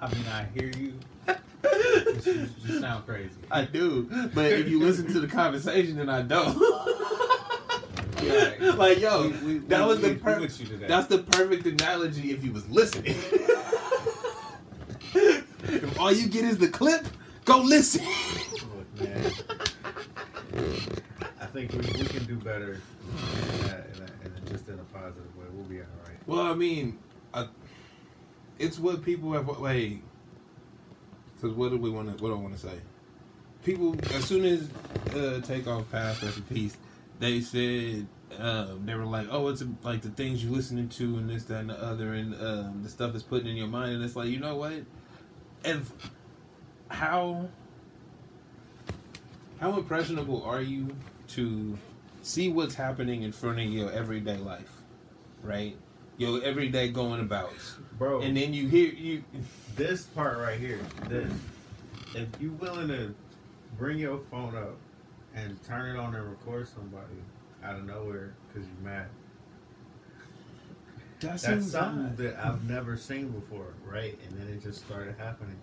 I 0.00 0.14
mean, 0.14 0.26
I 0.30 0.46
hear 0.54 0.70
you. 0.76 0.94
You, 2.26 2.48
you, 2.64 2.80
sound 2.80 3.06
crazy. 3.06 3.30
I 3.50 3.64
do, 3.64 4.08
but 4.34 4.46
if 4.52 4.68
you 4.68 4.78
listen 4.80 5.06
to 5.12 5.20
the 5.20 5.28
conversation, 5.28 5.96
then 5.96 6.08
I 6.08 6.22
don't. 6.22 6.56
Yeah. 8.22 8.72
like 8.76 8.98
yo, 8.98 9.28
We- 9.28 9.28
we- 9.54 9.58
that 9.68 9.82
we- 9.82 9.86
was 9.88 10.00
the 10.00 10.14
perfect. 10.16 10.80
That's 10.88 11.06
the 11.06 11.18
perfect 11.18 11.66
analogy 11.66 12.30
if 12.32 12.42
you 12.44 12.52
was 12.52 12.68
listening. 12.68 13.14
if 15.14 15.98
all 16.00 16.12
you 16.12 16.28
get 16.28 16.44
is 16.44 16.58
the 16.58 16.68
clip, 16.68 17.06
go 17.44 17.60
listen. 17.60 18.04
Look, 18.52 19.00
man. 19.08 19.32
I 21.40 21.46
think 21.46 21.72
we, 21.72 21.78
we 21.78 22.04
can 22.06 22.24
do 22.24 22.36
better 22.36 22.74
in, 22.74 22.80
that, 23.68 23.86
in, 23.94 24.00
that, 24.00 24.10
in 24.24 24.32
a, 24.36 24.50
just 24.50 24.68
in 24.68 24.74
a 24.74 24.84
positive 24.92 25.34
way. 25.36 25.46
We'll 25.52 25.64
be 25.64 25.78
all 25.80 25.86
right. 26.04 26.16
Well, 26.26 26.40
I 26.42 26.54
mean, 26.54 26.98
I, 27.32 27.46
it's 28.58 28.78
what 28.78 29.02
people 29.04 29.32
have 29.32 29.48
like. 29.60 30.00
Because 31.40 31.56
what 31.56 31.70
do 31.70 31.78
we 31.78 31.90
want 31.90 32.16
to? 32.16 32.22
What 32.22 32.30
do 32.30 32.34
I 32.34 32.38
want 32.38 32.54
to 32.54 32.60
say? 32.60 32.78
People, 33.64 33.96
as 34.14 34.24
soon 34.24 34.44
as 34.44 34.68
uh, 35.14 35.40
Takeoff 35.40 35.90
passed, 35.90 36.22
rest 36.22 36.36
in 36.36 36.42
peace, 36.44 36.76
they 37.18 37.40
said 37.40 38.06
um, 38.38 38.84
they 38.84 38.94
were 38.94 39.04
like, 39.04 39.28
"Oh, 39.30 39.48
it's 39.48 39.62
like 39.82 40.02
the 40.02 40.10
things 40.10 40.44
you're 40.44 40.54
listening 40.54 40.88
to 40.90 41.04
and 41.16 41.30
this, 41.30 41.44
that, 41.44 41.60
and 41.60 41.70
the 41.70 41.82
other, 41.82 42.14
and 42.14 42.34
um, 42.34 42.80
the 42.82 42.88
stuff 42.88 43.14
is 43.14 43.22
putting 43.22 43.48
in 43.48 43.56
your 43.56 43.68
mind." 43.68 43.94
And 43.94 44.04
it's 44.04 44.16
like, 44.16 44.28
you 44.28 44.38
know 44.38 44.56
what? 44.56 44.84
If 45.64 45.92
how 46.88 47.48
how 49.60 49.76
impressionable 49.76 50.42
are 50.44 50.62
you 50.62 50.88
to 51.28 51.76
see 52.22 52.48
what's 52.48 52.74
happening 52.74 53.22
in 53.22 53.32
front 53.32 53.58
of 53.58 53.66
your 53.66 53.90
everyday 53.90 54.36
life, 54.36 54.82
right? 55.42 55.76
Your 56.16 56.42
everyday 56.42 56.88
going 56.88 57.20
about, 57.20 57.52
Bro, 57.98 58.20
and 58.22 58.36
then 58.36 58.54
you 58.54 58.68
hear 58.68 58.88
you. 58.92 59.24
this 59.76 60.04
part 60.04 60.38
right 60.38 60.58
here, 60.58 60.78
this, 61.08 61.32
if 62.14 62.28
you 62.40 62.52
willing 62.52 62.88
to 62.88 63.14
bring 63.76 63.98
your 63.98 64.18
phone 64.30 64.56
up 64.56 64.76
and 65.34 65.58
turn 65.64 65.96
it 65.96 65.98
on 65.98 66.14
and 66.14 66.28
record 66.30 66.68
somebody 66.68 67.14
out 67.64 67.76
of 67.76 67.84
nowhere 67.84 68.34
because 68.48 68.68
you're 68.68 68.88
mad, 68.90 69.06
That's, 71.20 71.42
that's 71.42 71.70
something 71.72 72.14
that 72.24 72.38
I've 72.44 72.68
never 72.68 72.96
seen 72.96 73.28
before, 73.30 73.74
right? 73.84 74.16
And 74.28 74.38
then 74.38 74.48
it 74.48 74.62
just 74.62 74.84
started 74.84 75.16
happening 75.18 75.56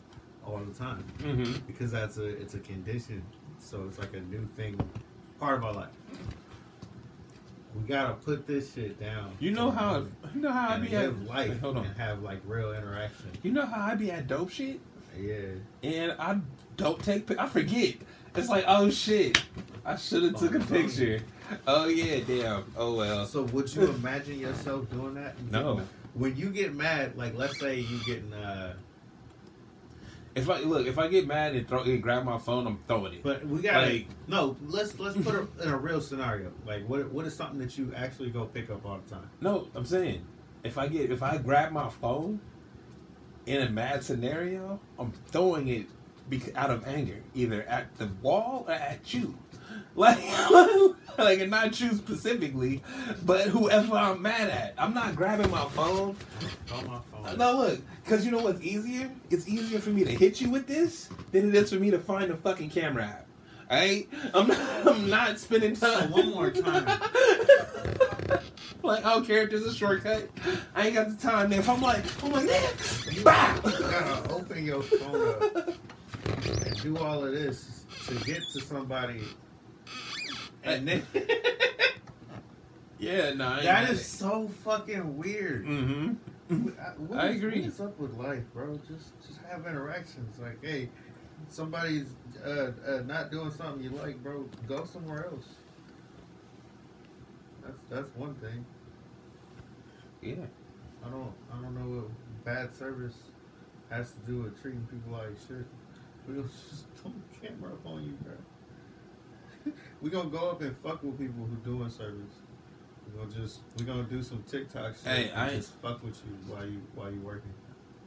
all 0.45 0.57
the 0.59 0.77
time 0.77 1.03
hmm 1.21 1.53
because 1.65 1.91
that's 1.91 2.17
a 2.17 2.25
it's 2.25 2.53
a 2.53 2.59
condition, 2.59 3.23
so 3.59 3.85
it's 3.87 3.97
like 3.97 4.13
a 4.13 4.19
new 4.19 4.45
thing, 4.57 4.77
part 5.39 5.57
of 5.57 5.63
our 5.63 5.73
life. 5.73 5.89
We 7.75 7.81
gotta 7.87 8.13
put 8.13 8.47
this 8.47 8.73
shit 8.73 8.99
down. 8.99 9.31
You 9.39 9.51
know 9.51 9.69
how 9.69 10.03
you 10.33 10.41
know 10.41 10.51
how 10.51 10.69
I 10.69 10.79
be 10.79 10.95
at. 10.95 11.03
live 11.07 11.23
life 11.27 11.49
Wait, 11.49 11.59
hold 11.59 11.77
on. 11.77 11.85
and 11.85 11.97
have 11.97 12.21
like 12.23 12.39
real 12.45 12.71
interaction. 12.73 13.31
You 13.43 13.51
know 13.51 13.65
how 13.65 13.83
I 13.85 13.95
be 13.95 14.09
at 14.11 14.27
dope 14.27 14.49
shit, 14.49 14.79
Yeah. 15.19 15.35
and 15.83 16.13
I 16.19 16.39
don't 16.77 17.03
take. 17.03 17.37
I 17.37 17.47
forget. 17.47 17.95
It's 18.35 18.49
like, 18.49 18.65
oh 18.67 18.89
shit, 18.89 19.41
I 19.85 19.95
should 19.97 20.23
have 20.23 20.35
took 20.35 20.51
a 20.51 20.55
On 20.55 20.59
the 20.59 20.65
phone. 20.65 20.83
picture. 20.83 21.19
Oh 21.67 21.87
yeah, 21.87 22.21
damn. 22.25 22.65
Oh 22.77 22.95
well. 22.95 23.25
So 23.25 23.43
would 23.43 23.73
you 23.75 23.83
imagine 23.91 24.39
yourself 24.39 24.89
doing 24.91 25.13
that? 25.15 25.35
No. 25.51 25.81
When 26.13 26.35
you 26.37 26.49
get 26.49 26.73
mad, 26.73 27.17
like 27.17 27.35
let's 27.37 27.59
say 27.59 27.79
you 27.81 27.99
getting 28.05 28.33
uh 28.33 28.73
If 30.35 30.49
I 30.49 30.59
look, 30.59 30.85
if 30.85 30.99
I 30.99 31.07
get 31.07 31.27
mad 31.27 31.55
and 31.55 31.65
throw 31.67 31.83
and 31.83 32.03
grab 32.03 32.25
my 32.25 32.37
phone, 32.37 32.67
I'm 32.67 32.79
throwing 32.87 33.13
it. 33.13 33.23
but 33.23 33.45
we 33.47 33.61
gotta 33.61 33.87
Like- 33.87 34.07
no, 34.27 34.57
let's 34.67 34.99
let's 34.99 35.15
put 35.17 35.33
it 35.35 35.47
in 35.63 35.69
a 35.69 35.77
real 35.77 36.01
scenario. 36.01 36.51
Like 36.65 36.85
what 36.87 37.09
what 37.11 37.25
is 37.25 37.35
something 37.35 37.59
that 37.59 37.77
you 37.77 37.93
actually 37.95 38.31
go 38.31 38.45
pick 38.45 38.69
up 38.69 38.85
all 38.85 38.99
the 39.05 39.15
time? 39.15 39.29
No, 39.39 39.69
I'm 39.73 39.85
saying 39.85 40.25
if 40.65 40.77
I 40.77 40.87
get 40.87 41.09
if 41.11 41.23
I 41.23 41.37
grab 41.37 41.71
my 41.71 41.89
phone 41.89 42.41
in 43.45 43.61
a 43.61 43.69
mad 43.69 44.03
scenario, 44.03 44.79
I'm 44.99 45.13
throwing 45.27 45.67
it 45.69 45.87
out 46.55 46.71
of 46.71 46.85
anger, 46.87 47.21
either 47.33 47.61
at 47.63 47.95
the 47.97 48.09
wall 48.21 48.65
or 48.67 48.73
at 48.73 49.13
you. 49.13 49.37
Like, 49.95 50.19
like, 51.17 51.39
and 51.39 51.49
not 51.49 51.79
you 51.79 51.93
specifically, 51.93 52.83
but 53.23 53.47
whoever 53.47 53.95
I'm 53.95 54.21
mad 54.21 54.49
at. 54.49 54.73
I'm 54.77 54.93
not 54.93 55.15
grabbing 55.15 55.49
my 55.49 55.65
phone. 55.69 56.17
On 56.73 56.87
my 56.87 56.99
phone. 57.11 57.37
No, 57.37 57.53
look, 57.57 57.81
because 58.03 58.25
you 58.25 58.31
know 58.31 58.39
what's 58.39 58.61
easier? 58.61 59.09
It's 59.29 59.47
easier 59.47 59.79
for 59.79 59.91
me 59.91 60.03
to 60.03 60.11
hit 60.11 60.41
you 60.41 60.49
with 60.49 60.67
this 60.67 61.09
than 61.31 61.47
it 61.49 61.55
is 61.55 61.71
for 61.71 61.79
me 61.79 61.91
to 61.91 61.99
find 61.99 62.29
a 62.29 62.35
fucking 62.35 62.69
camera 62.71 63.05
app. 63.05 63.25
Alright? 63.71 64.09
I'm 64.33 64.47
not, 64.47 64.59
I'm 64.87 65.09
not 65.09 65.39
spending 65.39 65.75
So 65.75 65.91
time. 65.99 66.11
one 66.11 66.29
more 66.31 66.51
time. 66.51 66.85
like, 68.83 69.03
oh, 69.05 69.23
character's 69.25 69.65
a 69.65 69.73
shortcut. 69.73 70.29
I 70.75 70.87
ain't 70.87 70.95
got 70.95 71.09
the 71.09 71.15
time. 71.15 71.51
If 71.53 71.67
I'm 71.69 71.81
like, 71.81 72.03
I'm 72.23 72.31
like, 72.31 72.47
bow. 73.23 73.55
You 73.65 73.79
gotta 73.79 74.33
open 74.33 74.65
your 74.65 74.83
phone 74.83 75.29
up 75.29 75.69
and 76.65 76.81
do 76.81 76.97
all 76.97 77.23
of 77.25 77.31
this 77.31 77.85
to 78.07 78.13
get 78.25 78.41
to 78.53 78.61
somebody. 78.61 79.21
And 80.65 80.87
then 80.87 81.05
Yeah, 82.99 83.33
no, 83.33 83.53
ain't 83.55 83.63
that 83.63 83.97
so 83.97 84.47
fucking 84.63 85.17
weird. 85.17 85.65
Mm-hmm. 85.65 86.67
What 87.07 87.19
I 87.19 87.27
is- 87.29 87.35
agree. 87.37 87.59
What 87.61 87.67
is 87.69 87.79
up 87.81 87.99
with 87.99 88.13
life, 88.15 88.43
bro? 88.53 88.79
Just 88.87 89.19
just 89.25 89.39
have 89.49 89.65
interactions. 89.67 90.39
Like, 90.39 90.63
hey, 90.63 90.89
somebody's 91.49 92.07
uh, 92.45 92.71
uh, 92.87 93.01
not 93.05 93.31
doing 93.31 93.51
something 93.51 93.83
you 93.83 93.89
like, 93.91 94.21
bro. 94.23 94.45
Go 94.67 94.85
somewhere 94.85 95.25
else. 95.25 95.45
That's 97.63 97.79
that's 97.89 98.15
one 98.15 98.35
thing. 98.35 98.65
Yeah. 100.21 100.45
I 101.05 101.09
don't 101.09 101.33
I 101.51 101.61
don't 101.61 101.75
know 101.75 102.01
what 102.01 102.45
bad 102.45 102.73
service 102.73 103.15
has 103.89 104.11
to 104.11 104.19
do 104.31 104.41
with 104.43 104.59
treating 104.61 104.87
people 104.89 105.11
like 105.13 105.29
shit. 105.47 105.65
We 106.27 106.35
gonna 106.35 106.47
just 106.47 106.85
throw 106.95 107.11
the 107.11 107.47
camera 107.47 107.73
up 107.73 107.85
on 107.85 108.03
you, 108.03 108.13
bro. 108.23 108.33
We 110.05 110.11
gonna 110.11 110.29
go 110.29 110.51
up 110.51 110.61
and 110.61 110.77
fuck 110.77 111.01
with 111.01 111.17
people 111.17 111.47
who 111.47 111.55
doing 111.67 111.89
service. 111.89 112.35
We 113.07 113.19
gonna 113.19 113.31
just 113.33 113.61
we 113.79 113.85
gonna 113.85 114.03
do 114.03 114.21
some 114.21 114.43
TikTok 114.47 114.93
shit 114.93 115.03
Hey, 115.03 115.29
and 115.29 115.41
I 115.41 115.49
just 115.55 115.73
fuck 115.81 116.03
with 116.03 116.21
you 116.23 116.53
while 116.53 116.63
you 116.63 116.79
while 116.93 117.11
you 117.11 117.19
working. 117.21 117.51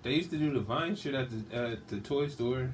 They 0.05 0.13
used 0.13 0.31
to 0.31 0.39
do 0.39 0.53
the 0.53 0.61
Vine 0.61 0.95
shit 0.95 1.15
at 1.15 1.29
the 1.29 1.57
at 1.57 1.89
the 1.89 1.99
toy 1.99 2.29
store, 2.29 2.71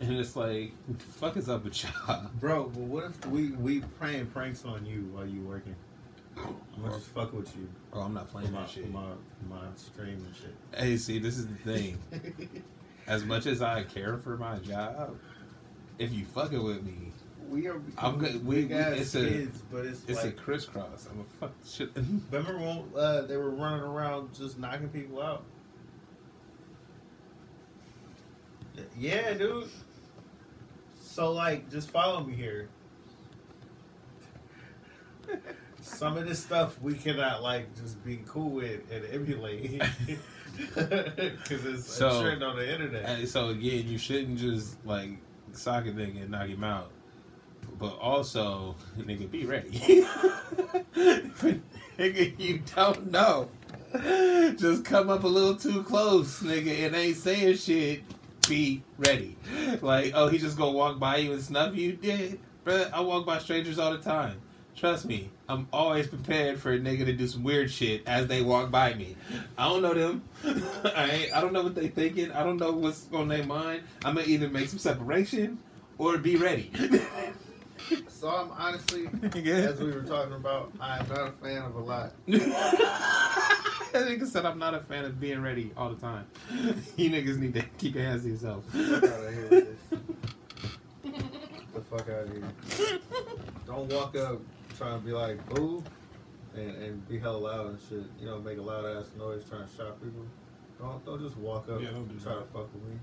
and 0.00 0.12
it's 0.12 0.34
like, 0.34 0.72
fuck 0.98 1.36
is 1.36 1.48
up 1.48 1.62
with 1.62 1.84
y'all? 1.84 2.26
Bro, 2.40 2.70
but 2.70 2.80
what 2.80 3.04
if 3.04 3.26
we 3.26 3.52
we 3.52 3.78
playing 4.00 4.26
pranks 4.26 4.64
on 4.64 4.84
you 4.84 5.08
while 5.12 5.24
you 5.24 5.42
working? 5.42 5.76
I'm 6.36 6.82
gonna 6.82 6.94
just 6.94 7.10
fuck 7.10 7.32
with 7.32 7.54
you 7.56 7.68
Oh, 7.92 8.00
I'm 8.00 8.14
not 8.14 8.26
for 8.26 8.38
playing 8.38 8.52
my, 8.52 8.62
that 8.62 8.70
shit. 8.70 8.90
my, 8.90 9.02
my 9.48 9.66
stream 9.76 10.24
and 10.26 10.34
shit. 10.34 10.54
Hey, 10.74 10.96
see, 10.96 11.20
this 11.20 11.38
is 11.38 11.46
the 11.46 11.54
thing. 11.54 11.98
As 13.06 13.24
much 13.24 13.46
as 13.46 13.62
I 13.62 13.82
care 13.84 14.16
for 14.18 14.36
my 14.36 14.56
job, 14.58 15.16
if 15.98 16.12
you 16.12 16.24
fucking 16.24 16.62
with 16.62 16.82
me, 16.82 17.12
we 17.50 17.66
are 17.68 17.80
I'm 17.98 18.18
good- 18.18 18.46
we- 18.46 18.64
we- 18.64 18.74
it's 18.74 19.14
a- 19.14 19.28
kids, 19.28 19.62
but 19.70 19.84
it's, 19.84 20.04
it's 20.06 20.22
like 20.24 20.32
a 20.34 20.36
crisscross. 20.36 21.08
I'm 21.10 21.20
a 21.20 21.24
fuck 21.40 21.52
shit. 21.66 21.90
Remember 22.30 22.56
when 22.58 22.84
uh, 22.96 23.22
they 23.22 23.36
were 23.36 23.50
running 23.50 23.80
around 23.80 24.32
just 24.34 24.58
knocking 24.58 24.88
people 24.88 25.20
out? 25.20 25.44
Yeah, 28.98 29.34
dude. 29.34 29.68
So 31.02 31.32
like, 31.32 31.70
just 31.70 31.90
follow 31.90 32.22
me 32.24 32.34
here. 32.34 32.68
Some 35.82 36.16
of 36.16 36.26
this 36.26 36.38
stuff 36.42 36.80
we 36.80 36.94
cannot 36.94 37.42
like 37.42 37.74
just 37.76 38.02
be 38.04 38.20
cool 38.26 38.50
with 38.50 38.80
and 38.90 39.04
emulate 39.12 39.82
because 40.56 41.64
it's 41.66 41.86
So- 41.92 42.20
a 42.20 42.22
trend 42.22 42.42
on 42.42 42.56
the 42.56 42.72
internet. 42.72 43.04
And 43.08 43.28
so 43.28 43.48
again, 43.48 43.86
you 43.88 43.98
shouldn't 43.98 44.38
just 44.38 44.84
like 44.86 45.10
sock 45.52 45.86
a 45.86 45.90
nigga 45.90 46.22
and 46.22 46.30
knock 46.30 46.48
him 46.48 46.64
out. 46.64 46.90
But 47.80 47.98
also, 47.98 48.76
nigga, 48.98 49.30
be 49.30 49.46
ready. 49.46 49.70
nigga, 51.98 52.38
you 52.38 52.60
don't 52.76 53.10
know. 53.10 53.48
Just 54.58 54.84
come 54.84 55.08
up 55.08 55.24
a 55.24 55.28
little 55.28 55.56
too 55.56 55.82
close, 55.82 56.42
nigga, 56.42 56.86
and 56.86 56.94
ain't 56.94 57.16
saying 57.16 57.56
shit. 57.56 58.02
Be 58.46 58.82
ready. 58.98 59.36
Like, 59.80 60.12
oh, 60.14 60.28
he 60.28 60.36
just 60.36 60.58
gonna 60.58 60.72
walk 60.72 60.98
by 60.98 61.16
you 61.16 61.32
and 61.32 61.42
snuff 61.42 61.74
you? 61.74 61.98
Yeah, 62.02 62.36
bruh, 62.66 62.92
I 62.92 63.00
walk 63.00 63.24
by 63.24 63.38
strangers 63.38 63.78
all 63.78 63.92
the 63.92 63.98
time. 63.98 64.40
Trust 64.76 65.06
me, 65.06 65.30
I'm 65.48 65.66
always 65.72 66.06
prepared 66.06 66.60
for 66.60 66.72
a 66.72 66.78
nigga 66.78 67.06
to 67.06 67.12
do 67.12 67.26
some 67.26 67.42
weird 67.42 67.70
shit 67.70 68.06
as 68.06 68.26
they 68.26 68.42
walk 68.42 68.70
by 68.70 68.94
me. 68.94 69.16
I 69.56 69.68
don't 69.68 69.82
know 69.82 69.94
them. 69.94 70.22
I 70.94 71.10
ain't, 71.10 71.34
I 71.34 71.40
don't 71.40 71.52
know 71.52 71.62
what 71.62 71.74
they 71.74 71.88
thinking. 71.88 72.30
I 72.32 72.42
don't 72.42 72.58
know 72.58 72.72
what's 72.72 73.06
on 73.12 73.28
their 73.28 73.44
mind. 73.44 73.82
I'm 74.04 74.16
gonna 74.16 74.26
either 74.26 74.48
make 74.48 74.68
some 74.68 74.78
separation 74.78 75.58
or 75.98 76.18
be 76.18 76.36
ready. 76.36 76.70
So 78.08 78.28
I'm 78.28 78.50
honestly, 78.52 79.06
as 79.50 79.80
we 79.80 79.90
were 79.92 80.02
talking 80.02 80.34
about, 80.34 80.72
I'm 80.80 81.08
not 81.08 81.28
a 81.28 81.32
fan 81.42 81.62
of 81.62 81.74
a 81.74 81.80
lot. 81.80 82.12
that 82.26 83.94
nigga 83.94 84.26
said 84.26 84.44
I'm 84.46 84.58
not 84.58 84.74
a 84.74 84.80
fan 84.80 85.04
of 85.04 85.18
being 85.18 85.40
ready 85.42 85.72
all 85.76 85.90
the 85.90 86.00
time. 86.00 86.26
You 86.96 87.10
niggas 87.10 87.38
need 87.38 87.54
to 87.54 87.62
keep 87.78 87.94
your 87.94 88.04
hands 88.04 88.22
to 88.24 88.28
yourself. 88.30 88.64
Fuck 88.66 89.04
out 89.04 89.24
of 89.24 89.34
here 89.34 89.48
with 89.48 89.90
this. 89.90 90.00
the 91.74 91.80
fuck 91.80 92.08
out 92.08 92.26
of 92.26 92.32
here. 92.32 92.98
Don't 93.66 93.90
walk 93.92 94.16
up 94.16 94.40
trying 94.76 95.00
to 95.00 95.06
be 95.06 95.12
like 95.12 95.44
boo 95.48 95.82
and, 96.54 96.70
and 96.82 97.08
be 97.08 97.18
hella 97.18 97.36
loud 97.38 97.66
and 97.70 97.78
shit. 97.88 98.04
You 98.20 98.26
know, 98.26 98.38
make 98.38 98.58
a 98.58 98.62
loud 98.62 98.84
ass 98.84 99.06
noise 99.18 99.44
trying 99.48 99.66
to 99.66 99.76
shock 99.76 100.00
people. 100.02 100.24
Don't 100.78 101.04
don't 101.06 101.20
just 101.22 101.36
walk 101.38 101.68
up 101.70 101.80
Yeah, 101.80 101.90
don't 101.90 102.08
and 102.10 102.22
try 102.22 102.34
that. 102.34 102.40
to 102.52 102.58
fuck 102.58 102.68
with 102.74 102.82
me. 102.84 102.98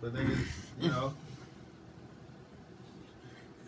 But 0.00 0.14
niggas, 0.14 0.46
you 0.80 0.88
know. 0.90 1.12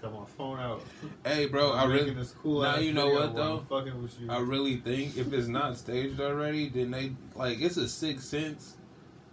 Got 0.03 0.15
my 0.15 0.25
phone 0.25 0.59
out. 0.59 0.83
Hey, 1.27 1.47
bro, 1.47 1.73
I 1.73 1.83
I'm 1.83 1.91
really, 1.91 2.15
this 2.15 2.33
cool 2.33 2.63
Now 2.63 2.79
you 2.79 2.95
know 2.95 3.09
what, 3.09 3.37
though? 3.37 3.59
I'm 3.59 3.65
fucking 3.67 4.03
with 4.03 4.19
you. 4.19 4.31
I 4.31 4.39
really 4.39 4.77
think 4.77 5.19
if 5.19 5.31
it's 5.33 5.47
not 5.47 5.77
staged 5.77 6.21
already, 6.21 6.71
then 6.71 6.91
they 6.91 7.13
like 7.35 7.61
it's 7.61 7.77
a 7.77 7.87
sixth 7.87 8.27
sense 8.27 8.77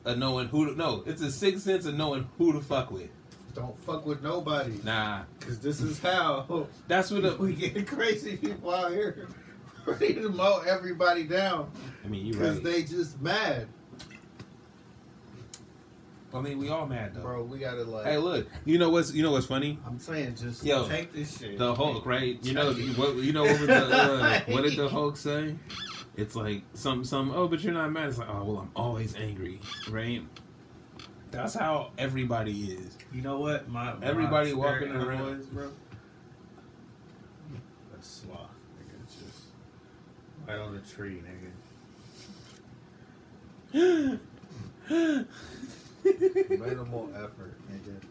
of 0.04 0.18
knowing 0.18 0.50
who. 0.50 0.66
To, 0.66 0.76
no, 0.76 1.04
it's 1.06 1.22
a 1.22 1.32
sixth 1.32 1.64
sense 1.64 1.86
of 1.86 1.96
knowing 1.96 2.28
who 2.38 2.52
to 2.52 2.60
fuck 2.60 2.92
with. 2.92 3.10
Don't 3.56 3.78
fuck 3.86 4.06
with 4.06 4.22
nobody. 4.22 4.78
Nah, 4.84 5.24
Cause 5.40 5.60
this 5.60 5.80
is 5.80 6.00
how 6.00 6.68
that's 6.88 7.12
what. 7.12 7.24
The, 7.24 7.36
we 7.38 7.54
get 7.54 7.88
crazy 7.88 8.36
people 8.36 8.74
out 8.74 8.92
here 8.92 9.30
ready 9.86 10.16
to 10.16 10.30
mow 10.30 10.62
everybody 10.68 11.24
down 11.24 11.72
I 12.04 12.10
mean, 12.10 12.26
you 12.26 12.34
because 12.34 12.56
right. 12.56 12.64
they 12.64 12.84
just 12.84 13.22
mad. 13.22 13.68
I 16.38 16.42
mean, 16.42 16.60
we 16.60 16.70
all 16.70 16.86
mad 16.86 17.16
though. 17.16 17.22
Bro, 17.22 17.44
we 17.44 17.60
gotta 17.60 17.84
like. 17.84 18.06
Hey, 18.06 18.18
look, 18.18 18.48
you 18.66 18.78
know 18.78 18.90
what's 18.90 19.14
you 19.14 19.24
know 19.24 19.32
what's 19.32 19.46
funny? 19.48 19.80
I'm 19.86 20.00
saying 20.00 20.36
just 20.36 20.64
Yo, 20.64 20.88
take 20.88 21.14
this 21.14 21.40
shit. 21.40 21.58
The 21.58 21.74
Hulk, 21.74 22.06
right? 22.06 22.38
You 22.44 22.54
know 22.54 22.70
you- 22.72 22.94
what? 22.94 23.16
You 23.16 23.34
know 23.34 23.44
what 23.44 23.60
was 23.60 23.68
the 23.68 23.76
uh, 23.76 24.40
what 24.48 24.64
did 24.64 24.78
the 24.78 24.90
Hulk 24.90 25.18
say? 25.18 25.56
It's 26.16 26.36
like 26.36 26.64
some 26.74 27.04
some. 27.04 27.32
Oh, 27.32 27.48
but 27.48 27.64
you're 27.64 27.74
not 27.74 27.92
mad. 27.92 28.10
It's 28.10 28.18
like 28.18 28.30
oh 28.30 28.44
well, 28.44 28.58
I'm 28.60 28.72
always 28.76 29.16
angry, 29.16 29.60
right? 29.90 30.22
That's 31.32 31.54
how 31.54 31.92
everybody 31.98 32.72
is. 32.72 32.98
You 33.14 33.22
know 33.22 33.40
what? 33.40 33.70
My, 33.70 33.94
my 33.94 34.06
Everybody 34.06 34.54
walking 34.54 34.92
around. 34.92 35.42
is, 35.42 35.46
bro. 35.48 35.66
A 35.66 35.70
sloth, 38.02 38.50
nigga. 38.80 39.04
It's 39.04 39.16
just 39.16 39.42
right 40.48 40.58
on 40.58 40.74
the 40.74 40.80
tree, 40.80 41.22
nigga. 43.74 44.20
Minimal 46.50 47.10
effort, 47.16 47.56
nigga. 47.72 48.02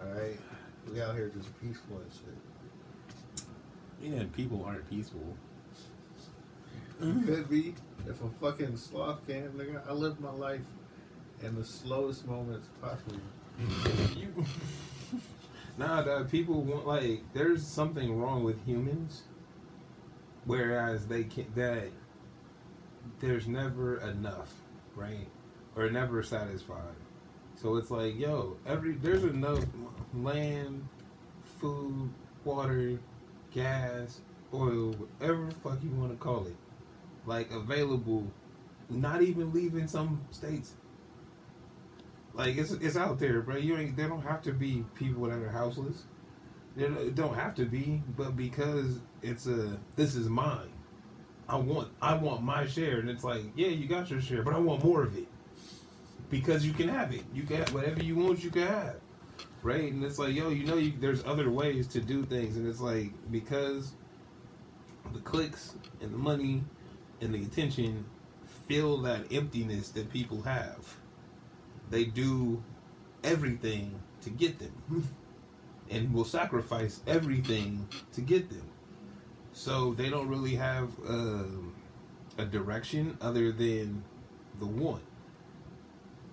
Alright? 0.00 0.40
We 0.90 1.00
out 1.00 1.14
here 1.14 1.28
just 1.28 1.48
peaceful 1.60 1.98
and 1.98 2.12
shit. 2.12 3.46
Yeah, 4.02 4.20
and 4.20 4.32
people 4.32 4.64
aren't 4.64 4.88
peaceful. 4.90 5.36
Could 7.00 7.50
be 7.50 7.74
if 8.06 8.22
a 8.22 8.28
fucking 8.40 8.76
sloth 8.76 9.26
can, 9.26 9.50
nigga. 9.52 9.88
I 9.88 9.92
live 9.92 10.20
my 10.20 10.30
life 10.30 10.60
in 11.42 11.56
the 11.56 11.64
slowest 11.64 12.26
moments 12.26 12.68
possible. 12.80 13.18
You, 14.16 14.46
nah, 15.78 16.02
the 16.02 16.24
people 16.30 16.62
want 16.62 16.86
like 16.86 17.22
there's 17.32 17.66
something 17.66 18.16
wrong 18.16 18.44
with 18.44 18.64
humans, 18.64 19.22
whereas 20.44 21.06
they 21.06 21.24
can 21.24 21.46
that 21.56 21.88
there's 23.20 23.48
never 23.48 23.98
enough, 23.98 24.54
right, 24.94 25.28
or 25.76 25.90
never 25.90 26.22
satisfied. 26.22 26.96
So 27.54 27.76
it's 27.76 27.90
like, 27.90 28.18
yo, 28.18 28.56
every 28.66 28.94
there's 28.94 29.24
enough 29.24 29.64
land, 30.14 30.88
food, 31.60 32.10
water, 32.44 32.98
gas, 33.52 34.20
oil, 34.52 34.92
whatever 34.92 35.50
fuck 35.62 35.82
you 35.82 35.90
want 35.90 36.10
to 36.10 36.16
call 36.16 36.46
it, 36.46 36.56
like 37.26 37.50
available. 37.50 38.26
Not 38.90 39.22
even 39.22 39.52
leaving 39.52 39.86
some 39.86 40.26
states 40.30 40.74
like 42.34 42.56
it's 42.56 42.72
it's 42.72 42.96
out 42.96 43.18
there, 43.18 43.40
bro. 43.42 43.56
You 43.56 43.76
ain't. 43.76 43.96
They 43.96 44.06
don't 44.06 44.22
have 44.22 44.42
to 44.42 44.52
be 44.52 44.84
people 44.94 45.24
that 45.24 45.38
are 45.38 45.50
houseless. 45.50 46.04
They 46.76 46.88
don't 47.10 47.34
have 47.34 47.54
to 47.56 47.66
be, 47.66 48.02
but 48.16 48.36
because 48.36 49.00
it's 49.20 49.46
a 49.46 49.78
this 49.96 50.14
is 50.14 50.28
mine. 50.28 50.70
I 51.48 51.56
want 51.56 51.88
I 52.00 52.14
want 52.14 52.42
my 52.42 52.66
share, 52.66 53.00
and 53.00 53.10
it's 53.10 53.24
like 53.24 53.42
yeah, 53.54 53.68
you 53.68 53.86
got 53.86 54.10
your 54.10 54.20
share, 54.20 54.42
but 54.42 54.54
I 54.54 54.58
want 54.58 54.82
more 54.82 55.02
of 55.02 55.16
it 55.16 55.26
because 56.32 56.66
you 56.66 56.74
can 56.74 56.88
have 56.90 57.14
it. 57.14 57.24
You 57.34 57.44
can 57.44 57.62
whatever 57.74 58.02
you 58.04 58.16
want, 58.16 58.44
you 58.44 58.50
can 58.50 58.68
have. 58.68 58.96
right? 59.62 59.92
And 59.92 60.04
it's 60.04 60.18
like, 60.18 60.34
yo, 60.34 60.50
you 60.50 60.66
know, 60.66 60.76
you, 60.76 60.94
there's 61.00 61.24
other 61.26 61.50
ways 61.50 61.88
to 61.88 62.00
do 62.00 62.24
things, 62.24 62.56
and 62.56 62.68
it's 62.68 62.80
like 62.80 63.12
because 63.32 63.92
the 65.12 65.20
clicks 65.20 65.74
and 66.00 66.12
the 66.14 66.18
money 66.18 66.64
and 67.20 67.34
the 67.34 67.42
attention 67.42 68.06
fill 68.68 68.98
that 69.02 69.32
emptiness 69.32 69.90
that 69.90 70.10
people 70.12 70.42
have. 70.42 70.96
They 71.90 72.04
do 72.06 72.62
everything 73.24 74.00
to 74.22 74.30
get 74.30 74.58
them, 74.60 75.08
and 75.90 76.14
will 76.14 76.24
sacrifice 76.24 77.00
everything 77.06 77.88
to 78.14 78.22
get 78.22 78.50
them. 78.50 78.68
So 79.52 79.94
they 79.94 80.10
don't 80.10 80.28
really 80.28 80.56
have 80.56 80.90
um 81.08 81.74
a 82.38 82.46
direction 82.46 83.18
other 83.22 83.52
than 83.52 84.04
the 84.60 84.66
one. 84.66 85.02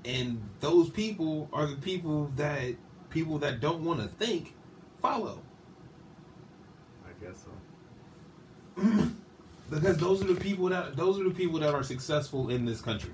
And 0.10 0.42
those 0.60 0.90
people 0.90 1.50
are 1.54 1.68
the 1.68 1.76
people 1.76 2.32
that 2.36 2.76
people 3.10 3.38
that 3.40 3.60
don't 3.60 3.84
want 3.84 4.02
to 4.02 4.08
think 4.08 4.56
follow. 5.02 5.42
I 7.06 7.26
guess 7.26 7.44
so. 8.76 8.82
because 9.70 9.98
those 9.98 10.24
are 10.24 10.34
the 10.34 10.40
people 10.40 10.70
that 10.70 10.96
those 10.96 11.20
are 11.20 11.24
the 11.24 11.34
people 11.34 11.60
that 11.60 11.74
are 11.74 11.84
successful 11.84 12.50
in 12.50 12.66
this 12.66 12.82
country, 12.82 13.14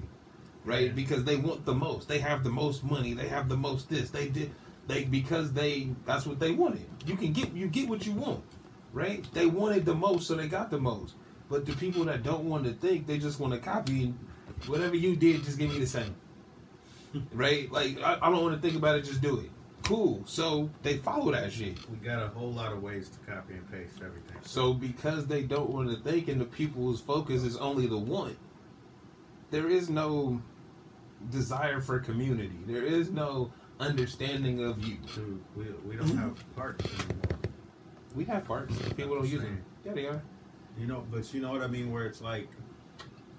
right? 0.64 0.96
Because 0.96 1.26
they 1.26 1.36
want 1.36 1.66
the 1.66 1.74
most. 1.74 2.08
They 2.08 2.20
have 2.20 2.44
the 2.44 2.50
most 2.50 2.84
money. 2.84 3.14
They 3.14 3.28
have 3.28 3.50
the 3.50 3.58
most 3.58 3.90
this. 3.90 4.10
They 4.10 4.30
did 4.30 4.52
they 4.88 5.04
because 5.04 5.52
they 5.52 5.90
that's 6.06 6.26
what 6.26 6.40
they 6.40 6.52
wanted. 6.52 6.86
You 7.06 7.18
can 7.18 7.34
get 7.34 7.52
you 7.54 7.68
get 7.68 7.90
what 7.90 8.06
you 8.06 8.14
want, 8.14 8.44
right? 8.94 9.26
They 9.34 9.48
wanted 9.48 9.86
the 9.86 9.96
most, 9.96 10.28
so 10.28 10.36
they 10.36 10.48
got 10.48 10.72
the 10.72 10.80
most. 10.80 11.16
But 11.50 11.66
the 11.66 11.74
people 11.74 12.06
that 12.06 12.24
don't 12.24 12.46
want 12.46 12.64
to 12.66 12.74
think, 12.74 13.06
they 13.06 13.18
just 13.18 13.40
want 13.40 13.54
to 13.54 13.60
copy 13.60 14.06
and 14.06 14.18
whatever 14.66 14.96
you 14.96 15.16
did, 15.16 15.44
just 15.44 15.60
give 15.60 15.72
me 15.72 15.80
the 15.80 15.86
same, 15.86 16.16
right? 17.34 17.72
Like 17.72 18.02
I, 18.02 18.18
I 18.22 18.30
don't 18.30 18.44
want 18.44 18.56
to 18.56 18.62
think 18.62 18.78
about 18.78 18.98
it, 18.98 19.06
just 19.06 19.22
do 19.22 19.40
it. 19.40 19.50
Cool. 19.84 20.24
So 20.26 20.70
they 20.82 20.98
follow 20.98 21.32
that 21.32 21.52
shit. 21.52 21.78
We 21.90 21.98
got 21.98 22.24
a 22.24 22.30
whole 22.30 22.52
lot 22.52 22.74
of 22.74 22.82
ways 22.82 23.10
to 23.10 23.32
copy 23.32 23.54
and 23.54 23.72
paste 23.72 24.02
everything. 24.04 24.38
So 24.42 24.74
because 24.74 25.28
they 25.28 25.44
don't 25.44 25.70
want 25.70 25.92
to 25.92 25.98
think 25.98 26.28
and 26.28 26.42
the 26.42 26.46
people's 26.46 27.02
focus 27.02 27.44
is 27.44 27.56
only 27.58 27.86
the 27.86 27.98
one, 27.98 28.36
there 29.52 29.70
is 29.70 29.90
no 29.90 30.42
desire 31.30 31.82
for 31.82 32.00
community. 32.00 32.58
There 32.66 32.84
is 32.84 33.12
no 33.12 33.52
understanding 33.80 34.64
of 34.64 34.84
you. 34.84 34.98
Dude, 35.14 35.44
we, 35.56 35.66
we 35.88 35.96
don't 35.96 36.08
mm-hmm. 36.08 36.18
have 36.18 36.56
parks 36.56 36.86
anymore. 36.86 37.40
We 38.16 38.24
have 38.26 38.46
parts. 38.46 38.76
People 38.94 39.16
don't 39.16 39.28
use 39.28 39.42
them. 39.42 39.64
Yeah, 39.84 39.94
they 39.94 40.06
are. 40.08 40.24
You 40.80 40.88
know, 40.88 41.06
but 41.12 41.32
you 41.34 41.42
know 41.42 41.52
what 41.52 41.62
I 41.62 41.68
mean? 41.68 41.92
Where 41.92 42.06
it's 42.06 42.22
like 42.22 42.48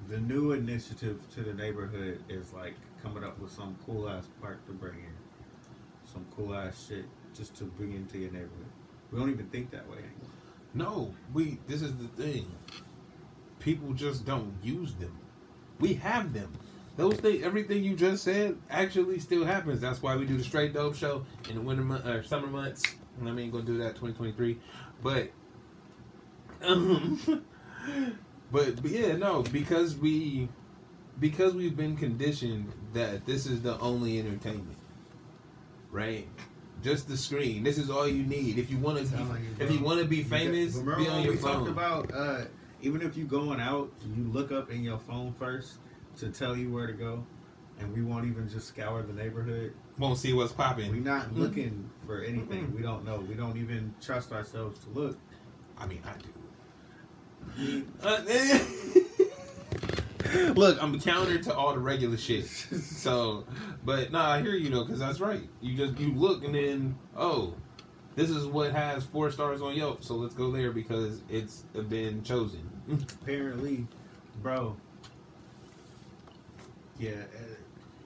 the 0.08 0.18
new 0.18 0.52
initiative 0.52 1.20
to 1.34 1.42
the 1.42 1.54
neighborhood 1.54 2.22
is 2.28 2.52
like 2.52 2.74
coming 3.06 3.22
up 3.22 3.38
with 3.38 3.52
some 3.52 3.76
cool 3.86 4.08
ass 4.08 4.26
park 4.40 4.66
to 4.66 4.72
bring 4.72 4.94
in, 4.94 6.12
some 6.12 6.26
cool 6.34 6.54
ass 6.54 6.86
shit 6.88 7.04
just 7.36 7.54
to 7.54 7.64
bring 7.64 7.92
into 7.92 8.18
your 8.18 8.32
neighborhood. 8.32 8.66
We 9.12 9.20
don't 9.20 9.30
even 9.30 9.46
think 9.46 9.70
that 9.70 9.88
way 9.88 9.98
anymore. 9.98 10.30
No, 10.74 11.14
we. 11.32 11.58
This 11.68 11.82
is 11.82 11.94
the 11.94 12.08
thing. 12.08 12.50
People 13.60 13.92
just 13.92 14.24
don't 14.26 14.54
use 14.62 14.94
them. 14.94 15.16
We 15.78 15.94
have 15.94 16.32
them. 16.32 16.52
Those 16.96 17.16
things, 17.18 17.44
everything 17.44 17.84
you 17.84 17.94
just 17.94 18.24
said, 18.24 18.56
actually 18.70 19.20
still 19.20 19.44
happens. 19.44 19.80
That's 19.80 20.02
why 20.02 20.16
we 20.16 20.26
do 20.26 20.36
the 20.36 20.44
straight 20.44 20.74
dope 20.74 20.96
show 20.96 21.24
in 21.48 21.54
the 21.54 21.60
winter 21.60 21.84
month 21.84 22.06
or 22.06 22.22
summer 22.22 22.48
months. 22.48 22.82
I 23.20 23.30
mean, 23.30 23.50
gonna 23.50 23.64
do 23.64 23.78
that 23.78 23.96
2023, 23.96 24.58
but 25.02 25.30
um, 26.62 27.20
but, 28.50 28.82
but 28.82 28.90
yeah, 28.90 29.16
no, 29.16 29.42
because 29.42 29.96
we 29.96 30.48
because 31.18 31.54
we've 31.54 31.76
been 31.76 31.96
conditioned 31.96 32.72
that 32.92 33.26
this 33.26 33.46
is 33.46 33.62
the 33.62 33.78
only 33.80 34.18
entertainment, 34.18 34.78
right? 35.90 36.28
Just 36.82 37.08
the 37.08 37.16
screen. 37.16 37.62
This 37.62 37.78
is 37.78 37.90
all 37.90 38.06
you 38.06 38.22
need. 38.22 38.58
If 38.58 38.70
you 38.70 38.78
want 38.78 38.98
to, 38.98 39.36
if 39.58 39.70
you 39.70 39.80
want 39.80 40.00
to 40.00 40.06
be 40.06 40.22
famous, 40.22 40.76
be 40.76 41.08
on 41.08 41.22
your 41.22 41.32
we 41.32 41.38
talked 41.38 41.42
phone. 41.42 41.68
about 41.68 42.12
uh, 42.14 42.44
even 42.82 43.02
if 43.02 43.16
you're 43.16 43.26
going 43.26 43.60
out, 43.60 43.90
you 44.14 44.24
look 44.24 44.52
up 44.52 44.70
in 44.70 44.82
your 44.82 44.98
phone 44.98 45.32
first 45.32 45.76
to 46.18 46.28
tell 46.28 46.56
you 46.56 46.70
where 46.70 46.86
to 46.86 46.92
go, 46.92 47.24
and 47.80 47.92
we 47.94 48.02
won't 48.02 48.26
even 48.26 48.48
just 48.48 48.68
scour 48.68 49.02
the 49.02 49.12
neighborhood. 49.12 49.72
Won't 49.98 50.18
see 50.18 50.34
what's 50.34 50.52
popping. 50.52 50.90
We're 50.90 51.00
not 51.00 51.34
looking 51.34 51.90
for 52.06 52.20
anything. 52.20 52.66
Mm-mm. 52.66 52.76
We 52.76 52.82
don't 52.82 53.04
know. 53.04 53.18
We 53.20 53.34
don't 53.34 53.56
even 53.56 53.94
trust 54.02 54.32
ourselves 54.32 54.78
to 54.84 54.90
look. 54.90 55.18
I 55.78 55.86
mean, 55.86 56.02
I 56.04 56.12
do. 56.18 56.28
Uh, 58.02 58.20
Look, 60.54 60.82
I'm 60.82 60.98
counter 61.00 61.38
to 61.38 61.54
all 61.54 61.72
the 61.72 61.78
regular 61.78 62.16
shit. 62.16 62.46
So, 62.46 63.44
but 63.84 64.12
nah, 64.12 64.30
I 64.30 64.42
hear 64.42 64.54
you 64.54 64.70
though, 64.70 64.84
because 64.84 64.98
that's 64.98 65.20
right. 65.20 65.42
You 65.60 65.76
just 65.76 65.98
you 65.98 66.12
look 66.12 66.44
and 66.44 66.54
then 66.54 66.98
oh, 67.16 67.54
this 68.14 68.30
is 68.30 68.46
what 68.46 68.72
has 68.72 69.04
four 69.04 69.30
stars 69.30 69.60
on 69.60 69.74
Yelp, 69.74 70.02
so 70.02 70.14
let's 70.14 70.34
go 70.34 70.50
there 70.50 70.72
because 70.72 71.22
it's 71.28 71.64
been 71.88 72.22
chosen. 72.22 72.68
Apparently, 73.22 73.86
bro. 74.42 74.76
Yeah. 76.98 77.10
Uh, 77.10 77.54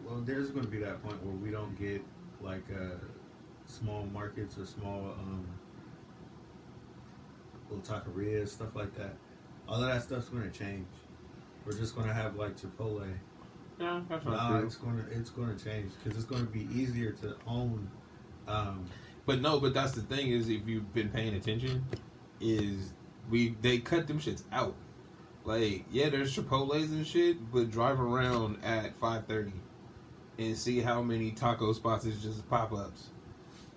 well, 0.05 0.21
there's 0.25 0.51
going 0.51 0.64
to 0.64 0.71
be 0.71 0.79
that 0.79 1.03
point 1.03 1.25
where 1.25 1.35
we 1.35 1.51
don't 1.51 1.79
get 1.79 2.03
like 2.41 2.64
uh, 2.75 2.97
small 3.66 4.05
markets 4.12 4.59
or 4.59 4.66
small 4.66 5.14
um, 5.18 5.47
little 7.71 7.85
taquerias, 7.85 8.49
stuff 8.49 8.75
like 8.75 8.95
that. 8.97 9.14
All 9.68 9.81
of 9.81 9.87
that 9.87 10.03
stuff's 10.03 10.29
going 10.29 10.51
to 10.51 10.59
change. 10.59 10.87
We're 11.66 11.72
just 11.78 11.94
going 11.94 12.08
to 12.08 12.14
have 12.14 12.36
like 12.36 12.56
Chipotle. 12.56 13.06
yeah, 13.78 14.00
that's 14.08 14.24
Nah, 14.24 14.58
it's 14.61 14.76
going 14.76 14.96
to 15.04 15.11
it's 15.11 15.30
going 15.30 15.56
to 15.56 15.64
change 15.64 15.92
because 16.02 16.16
it's 16.18 16.26
going 16.28 16.46
to 16.46 16.52
be 16.52 16.68
easier 16.74 17.12
to 17.12 17.36
own. 17.46 17.88
Um, 18.48 18.84
But 19.26 19.40
no, 19.40 19.61
but 19.61 19.74
that's 19.74 19.92
the 19.92 20.02
thing 20.02 20.28
is 20.28 20.48
if 20.48 20.66
you've 20.66 20.92
been 20.94 21.11
paying 21.11 21.34
attention, 21.34 21.84
is 22.40 22.92
we 23.30 23.54
they 23.61 23.78
cut 23.78 24.06
them 24.06 24.18
shits 24.18 24.42
out. 24.52 24.74
Like 25.44 25.84
yeah, 25.90 26.08
there's 26.08 26.34
Chipotle's 26.36 26.90
and 26.90 27.06
shit, 27.06 27.50
but 27.52 27.70
drive 27.70 28.00
around 28.00 28.58
at 28.64 28.94
five 28.96 29.26
thirty 29.26 29.52
and 30.38 30.56
see 30.56 30.80
how 30.80 31.02
many 31.02 31.30
taco 31.32 31.72
spots 31.74 32.06
is 32.06 32.22
just 32.22 32.48
pop 32.48 32.72
ups, 32.72 33.08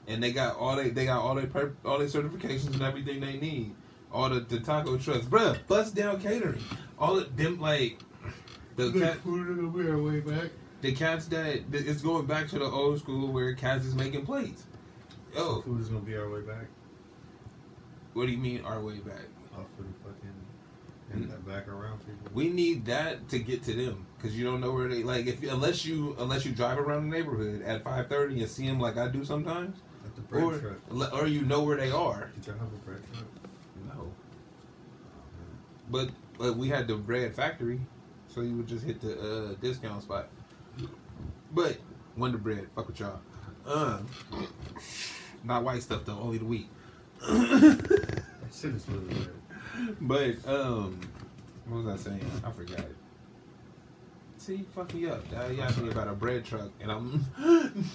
and 0.07 0.23
they 0.23 0.31
got 0.31 0.55
all 0.57 0.75
they 0.75 0.89
they 0.89 1.05
got 1.05 1.21
all 1.21 1.36
their 1.36 1.47
per, 1.47 1.73
all 1.86 1.99
their 1.99 2.07
certifications 2.07 2.73
and 2.73 2.81
everything 2.81 3.19
they 3.19 3.38
need. 3.38 3.75
All 4.14 4.30
the, 4.30 4.39
the 4.41 4.59
taco 4.59 4.97
trucks, 4.97 5.26
bruh, 5.26 5.57
bust 5.68 5.95
down 5.95 6.22
catering. 6.22 6.61
All 6.99 7.18
of 7.18 7.36
them 7.36 7.59
like 7.59 7.99
the 8.76 8.91
cat, 8.91 9.18
food 9.18 9.74
be 9.76 9.89
our 9.89 9.97
way 9.97 10.20
back. 10.20 10.51
the 10.82 10.93
cats 10.93 11.26
that 11.28 11.64
it's 11.72 12.01
going 12.01 12.26
back 12.26 12.47
to 12.49 12.59
the 12.59 12.66
old 12.66 12.99
school 12.99 13.32
where 13.32 13.53
cats 13.55 13.86
is 13.86 13.95
making 13.95 14.26
plates. 14.26 14.66
so 15.34 15.39
Oh, 15.39 15.61
food 15.61 15.82
is 15.82 15.89
going 15.89 16.01
to 16.01 16.07
be 16.07 16.16
our 16.16 16.30
way 16.30 16.41
back 16.41 16.68
what 18.14 18.28
do 18.28 18.32
you 18.32 18.38
mean 18.38 18.64
our 18.64 18.80
way 18.80 18.97
back? 18.99 19.26
off 19.55 19.68
of 19.78 19.86
the 19.86 19.93
fucking 20.03 20.34
and 21.11 21.26
hmm. 21.26 21.30
that 21.30 21.45
back 21.47 21.68
around 21.68 21.99
people. 21.99 22.32
We 22.34 22.49
need 22.49 22.86
that 22.86 23.30
to 23.30 23.39
get 23.39 23.61
to 23.64 23.74
them 23.74 24.07
because 24.18 24.38
you 24.38 24.43
don't 24.45 24.61
know 24.61 24.72
where 24.72 24.88
they 24.88 25.03
like 25.03 25.28
if 25.28 25.43
unless 25.43 25.86
you 25.86 26.16
unless 26.18 26.43
you 26.45 26.53
drive 26.53 26.80
around 26.80 27.09
the 27.09 27.16
neighborhood 27.16 27.61
at 27.61 27.84
five 27.84 28.07
thirty 28.09 28.41
and 28.41 28.49
see 28.49 28.66
them 28.66 28.80
like 28.80 28.97
I 28.97 29.09
do 29.09 29.24
sometimes, 29.24 29.78
At 30.05 30.16
the 30.16 30.22
bread 30.22 30.43
or 30.43 30.59
truck. 30.59 31.14
or 31.14 31.28
you 31.28 31.41
know 31.43 31.61
where 31.61 31.78
they 31.78 31.91
are. 31.91 32.32
Did 32.36 32.47
y'all 32.47 32.57
have 32.57 32.74
a 32.74 32.78
bread 32.78 33.01
truck? 33.14 33.26
But 35.89 36.09
but 36.38 36.57
we 36.57 36.69
had 36.69 36.88
the 36.88 36.95
bread 36.95 37.34
factory, 37.34 37.79
so 38.27 38.41
you 38.41 38.55
would 38.57 38.67
just 38.67 38.86
hit 38.86 39.01
the 39.01 39.19
uh, 39.19 39.53
discount 39.61 40.03
spot. 40.03 40.29
But 41.51 41.77
Wonder 42.17 42.38
Bread, 42.38 42.67
fuck 42.75 42.88
with 42.88 42.99
y'all. 42.99 43.19
Um, 43.65 44.07
not 45.43 45.63
white 45.63 45.81
stuff 45.84 46.05
though, 46.05 46.19
only 46.19 46.38
the 46.38 46.45
wheat. 46.45 46.69
That 47.21 48.23
shit 48.53 48.75
is 48.75 48.86
really. 48.89 49.27
But 50.01 50.47
um, 50.47 50.99
what 51.67 51.84
was 51.84 51.88
I 51.88 52.09
saying? 52.09 52.31
I 52.43 52.51
forgot 52.51 52.79
it. 52.79 52.95
See, 54.38 54.65
fuck 54.75 54.93
me 54.93 55.07
up. 55.07 55.23
You 55.31 55.61
asked 55.61 55.81
me 55.81 55.89
about 55.89 56.07
a 56.07 56.13
bread 56.13 56.43
truck, 56.45 56.71
and 56.81 56.91
I'm. 56.91 57.25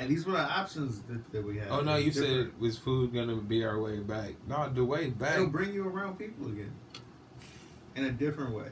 And 0.00 0.08
these 0.08 0.24
were 0.24 0.34
the 0.34 0.38
options 0.38 1.00
that, 1.08 1.32
that 1.32 1.44
we 1.44 1.58
had. 1.58 1.70
oh 1.70 1.80
no, 1.80 1.96
you 1.96 2.06
was 2.06 2.16
said 2.16 2.52
was 2.60 2.78
food 2.78 3.12
gonna 3.12 3.34
be 3.34 3.64
our 3.64 3.80
way 3.80 3.98
back? 3.98 4.34
No, 4.46 4.70
the 4.72 4.84
way 4.84 5.10
back. 5.10 5.34
it'll 5.34 5.48
bring 5.48 5.74
you 5.74 5.88
around 5.88 6.20
people 6.20 6.46
again 6.46 6.72
in 7.98 8.04
a 8.04 8.12
different 8.12 8.54
way. 8.54 8.68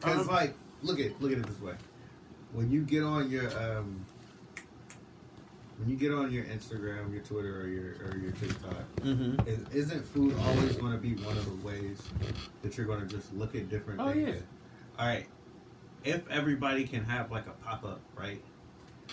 Because 0.00 0.20
Um, 0.28 0.34
like, 0.34 0.54
look 0.82 1.00
at 1.00 1.20
look 1.20 1.32
at 1.32 1.38
it 1.38 1.46
this 1.46 1.60
way: 1.60 1.74
when 2.52 2.70
you 2.70 2.82
get 2.82 3.02
on 3.02 3.30
your 3.30 3.46
um, 3.58 4.04
when 5.78 5.88
you 5.90 5.96
get 5.96 6.12
on 6.12 6.30
your 6.30 6.44
Instagram, 6.44 7.12
your 7.12 7.22
Twitter, 7.22 7.60
or 7.60 7.66
your 7.66 7.94
or 8.06 8.16
your 8.18 8.32
TikTok, 8.32 8.84
Mm-hmm. 9.02 9.46
is, 9.48 9.60
isn't 9.74 10.04
food 10.06 10.34
always 10.46 10.76
going 10.76 10.92
to 10.92 10.98
be 10.98 11.14
one 11.22 11.36
of 11.36 11.44
the 11.44 11.66
ways 11.66 12.02
that 12.62 12.76
you're 12.76 12.86
going 12.86 13.00
to 13.00 13.06
just 13.06 13.32
look 13.34 13.54
at 13.54 13.68
different 13.68 14.00
Oh 14.00 14.10
things? 14.12 14.28
yeah. 14.28 14.34
All 14.98 15.06
right. 15.06 15.26
If 16.04 16.28
everybody 16.30 16.84
can 16.84 17.04
have 17.04 17.30
like 17.30 17.46
a 17.46 17.50
pop 17.64 17.84
up, 17.84 18.00
right? 18.16 18.40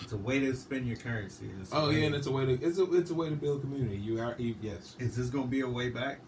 It's 0.02 0.12
a 0.12 0.18
way 0.18 0.39
to 0.39 0.56
spend 0.56 0.88
your 0.88 0.98
currency. 0.98 1.46
and 1.50 1.62
it's 1.62 1.72
a 1.72 1.76
Oh 1.78 1.89
yeah, 1.89 2.06
and 2.06 2.16
it's 2.16 2.28
a 2.28 2.32
way 2.32 2.46
to 2.46 2.54
it's 2.54 2.78
a 2.78 2.91
it's 2.94 3.10
a 3.12 3.16
way 3.16 3.30
to 3.30 3.36
build 3.36 3.62
community. 3.62 3.98
You 3.98 4.20
are 4.22 4.36
you, 4.38 4.56
yes, 4.62 4.96
Is 5.00 5.16
this 5.16 5.28
going 5.30 5.46
to 5.46 5.50
be 5.52 5.62
a 5.62 5.68
way 5.70 5.89
back 5.89 6.20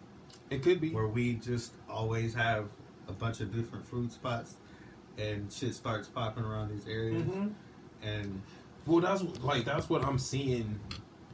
it 0.50 0.62
could 0.64 0.80
be. 0.82 0.92
where 0.92 1.08
we 1.08 1.34
just 1.36 1.74
always 1.90 2.34
have 2.34 2.66
a 3.08 3.14
bunch 3.14 3.40
of 3.42 3.54
different 3.56 3.86
food 3.86 4.12
spots 4.12 4.56
and 5.18 5.52
shit 5.52 5.74
starts 5.74 6.08
popping 6.08 6.44
around 6.44 6.70
these 6.70 6.88
areas 6.88 7.24
Mhm. 7.24 7.54
and 8.04 8.42
Well, 8.86 9.00
that's 9.02 9.24
like 9.42 9.66
that's 9.66 9.90
what 9.90 10.04
I'm 10.06 10.20
seeing 10.20 10.80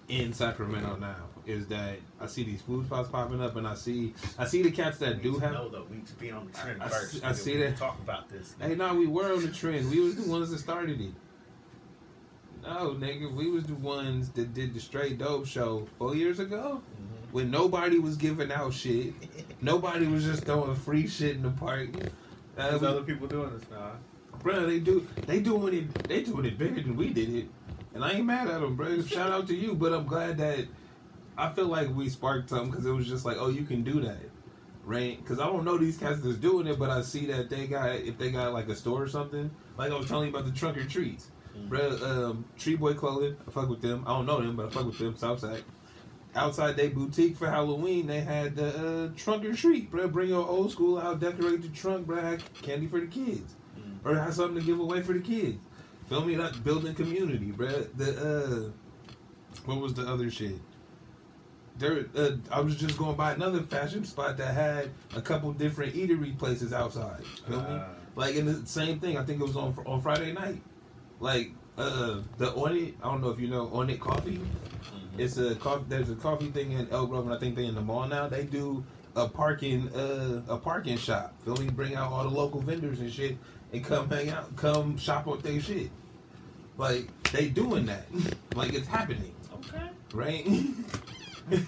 in 0.07 0.31
Sacramento 0.33 0.95
now. 0.97 1.27
Is 1.45 1.67
that 1.67 1.97
I 2.19 2.27
see 2.27 2.43
these 2.43 2.61
food 2.61 2.85
spots 2.85 3.09
popping 3.09 3.41
up, 3.41 3.55
and 3.55 3.67
I 3.67 3.73
see 3.75 4.13
I 4.37 4.45
see 4.45 4.61
the 4.61 4.71
cats 4.71 4.97
that 4.99 5.17
We 5.17 5.23
do 5.23 5.39
have. 5.39 5.53
know 5.53 5.67
though. 5.69 5.85
We 5.89 5.97
need 5.97 6.07
to 6.07 6.15
be 6.15 6.31
on 6.31 6.45
the 6.47 6.57
trend 6.57 6.81
I- 6.81 6.85
I 6.85 6.89
first. 6.89 7.11
see- 7.13 7.23
I 7.23 7.31
see 7.33 7.53
We 7.57 7.63
that. 7.63 7.77
Talk 7.77 7.99
about 7.99 8.29
this. 8.29 8.55
Hey, 8.59 8.75
no, 8.75 8.93
we 8.95 9.07
were 9.07 9.33
on 9.33 9.41
the 9.41 9.51
trend. 9.51 9.89
We 9.89 9.99
was 9.99 10.15
the 10.15 10.29
ones 10.29 10.51
that 10.51 10.59
started 10.59 11.01
it. 11.01 11.13
No, 12.63 12.91
nigga, 12.93 13.33
we 13.33 13.49
was 13.49 13.63
the 13.65 13.73
ones 13.75 14.29
that 14.29 14.53
did 14.53 14.73
the 14.75 14.79
straight 14.79 15.17
dope 15.17 15.47
show 15.47 15.87
four 15.97 16.15
years 16.15 16.39
ago. 16.39 16.81
When 17.31 17.49
nobody 17.51 17.99
was 17.99 18.17
giving 18.17 18.51
out 18.51 18.73
shit. 18.73 19.13
Nobody 19.61 20.07
was 20.07 20.23
just 20.23 20.43
throwing 20.45 20.75
free 20.75 21.07
shit 21.07 21.35
in 21.35 21.43
the 21.43 21.49
park. 21.51 21.89
Uh, 22.57 22.69
There's 22.69 22.81
we- 22.81 22.87
other 22.87 23.03
people 23.03 23.27
doing 23.27 23.51
this 23.57 23.69
now. 23.69 23.91
Bro, 24.43 24.65
they 24.65 24.79
do 24.79 25.07
they 25.27 25.39
doing 25.39 25.73
it 25.73 25.93
they 26.07 26.23
doing 26.23 26.45
it 26.45 26.57
bigger 26.57 26.81
than 26.81 26.95
we 26.95 27.13
did 27.13 27.29
it, 27.33 27.47
and 27.93 28.03
I 28.03 28.13
ain't 28.13 28.25
mad 28.25 28.47
at 28.47 28.59
them, 28.61 28.75
bro. 28.75 29.01
Shout 29.03 29.31
out 29.31 29.47
to 29.49 29.55
you, 29.55 29.75
but 29.75 29.93
I'm 29.93 30.05
glad 30.07 30.37
that 30.39 30.65
I 31.37 31.51
feel 31.53 31.67
like 31.67 31.93
we 31.95 32.09
sparked 32.09 32.49
something 32.49 32.71
because 32.71 32.85
it 32.85 32.91
was 32.91 33.07
just 33.07 33.23
like, 33.23 33.37
oh, 33.39 33.49
you 33.49 33.63
can 33.65 33.83
do 33.83 34.01
that, 34.01 34.17
right? 34.83 35.17
Because 35.21 35.39
I 35.39 35.45
don't 35.45 35.63
know 35.63 35.77
these 35.77 35.97
cats 35.97 36.21
that's 36.21 36.37
doing 36.37 36.65
it, 36.65 36.79
but 36.79 36.89
I 36.89 37.01
see 37.03 37.27
that 37.27 37.49
they 37.51 37.67
got 37.67 37.91
if 37.97 38.17
they 38.17 38.31
got 38.31 38.51
like 38.51 38.67
a 38.67 38.75
store 38.75 39.03
or 39.03 39.07
something. 39.07 39.51
Like 39.77 39.91
I 39.91 39.97
was 39.97 40.07
telling 40.07 40.29
you 40.29 40.33
about 40.35 40.45
the 40.51 40.57
trunk 40.57 40.77
or 40.77 40.85
treats, 40.85 41.29
Mhm. 41.55 41.69
bro. 41.69 41.97
Um, 42.29 42.45
Tree 42.57 42.75
Boy 42.77 42.95
Clothing, 42.95 43.35
I 43.47 43.51
fuck 43.51 43.69
with 43.69 43.81
them. 43.81 44.03
I 44.07 44.13
don't 44.15 44.25
know 44.25 44.41
them, 44.41 44.55
but 44.55 44.67
I 44.67 44.69
fuck 44.71 44.85
with 44.87 44.97
them. 44.97 45.15
Southside. 45.15 45.63
Outside 46.33 46.77
they 46.77 46.87
boutique 46.87 47.35
for 47.35 47.49
Halloween, 47.49 48.07
they 48.07 48.21
had 48.21 48.55
the 48.55 48.67
uh, 48.67 49.09
trunk 49.17 49.43
or 49.43 49.53
treat, 49.53 49.91
bro. 49.91 50.07
Bring 50.07 50.29
your 50.29 50.47
old 50.47 50.71
school 50.71 50.97
out, 50.97 51.19
decorate 51.19 51.61
the 51.61 51.67
trunk, 51.69 52.07
bro. 52.07 52.21
Have 52.21 52.53
candy 52.61 52.87
for 52.87 52.99
the 53.01 53.07
kids 53.07 53.55
Mhm. 53.77 54.05
or 54.05 54.15
have 54.15 54.33
something 54.33 54.59
to 54.59 54.65
give 54.65 54.79
away 54.79 55.01
for 55.01 55.11
the 55.13 55.19
kids. 55.19 55.57
Feel 56.07 56.23
me? 56.25 56.37
Like 56.37 56.63
building 56.63 56.93
community, 56.95 57.51
bruh. 57.51 57.87
The 57.97 58.09
uh, 58.69 58.69
what 59.65 59.81
was 59.81 59.93
the 59.93 60.03
other 60.07 60.31
shit? 60.31 60.59
There, 61.77 62.05
uh, 62.15 62.31
I 62.51 62.61
was 62.61 62.75
just 62.75 62.97
going 62.97 63.15
by 63.17 63.33
another 63.33 63.61
fashion 63.63 64.03
spot 64.05 64.37
that 64.37 64.53
had 64.53 64.89
a 65.15 65.21
couple 65.21 65.51
different 65.53 65.95
eatery 65.95 66.37
places 66.37 66.71
outside. 66.73 67.25
Feel 67.47 67.61
me? 67.61 67.67
Uh, 67.67 67.83
Like 68.15 68.35
in 68.35 68.45
the 68.45 68.65
same 68.67 68.99
thing. 68.99 69.17
I 69.17 69.23
think 69.23 69.39
it 69.41 69.43
was 69.43 69.55
on 69.57 69.73
on 69.85 70.01
Friday 70.01 70.31
night. 70.33 70.61
Like 71.19 71.51
uh, 71.77 72.19
the 72.37 72.53
on 72.53 72.75
it. 72.77 72.95
I 73.01 73.09
don't 73.11 73.21
know 73.21 73.29
if 73.31 73.39
you 73.39 73.47
know 73.47 73.67
on 73.73 73.89
it 73.89 73.99
coffee. 73.99 74.39
It's 75.21 75.37
a 75.37 75.53
coffee. 75.55 75.85
There's 75.87 76.09
a 76.09 76.15
coffee 76.15 76.49
thing 76.49 76.71
in 76.71 76.89
Elk 76.89 77.11
Grove, 77.11 77.25
and 77.25 77.33
I 77.33 77.37
think 77.37 77.55
they 77.55 77.65
in 77.65 77.75
the 77.75 77.81
mall 77.81 78.07
now. 78.07 78.27
They 78.27 78.43
do 78.43 78.83
a 79.15 79.27
parking 79.27 79.87
uh, 79.89 80.41
a 80.47 80.57
parking 80.57 80.97
shop. 80.97 81.35
Feel 81.45 81.55
me? 81.57 81.69
Bring 81.69 81.95
out 81.95 82.11
all 82.11 82.23
the 82.23 82.29
local 82.29 82.59
vendors 82.59 82.99
and 82.99 83.11
shit, 83.11 83.37
and 83.71 83.83
come 83.83 84.09
hang 84.09 84.29
out, 84.29 84.55
come 84.55 84.97
shop 84.97 85.27
on 85.27 85.39
their 85.41 85.61
shit. 85.61 85.91
Like 86.77 87.07
they 87.31 87.49
doing 87.49 87.85
that. 87.85 88.05
like 88.55 88.73
it's 88.73 88.87
happening, 88.87 89.35
okay. 89.53 89.89
right? 90.13 90.47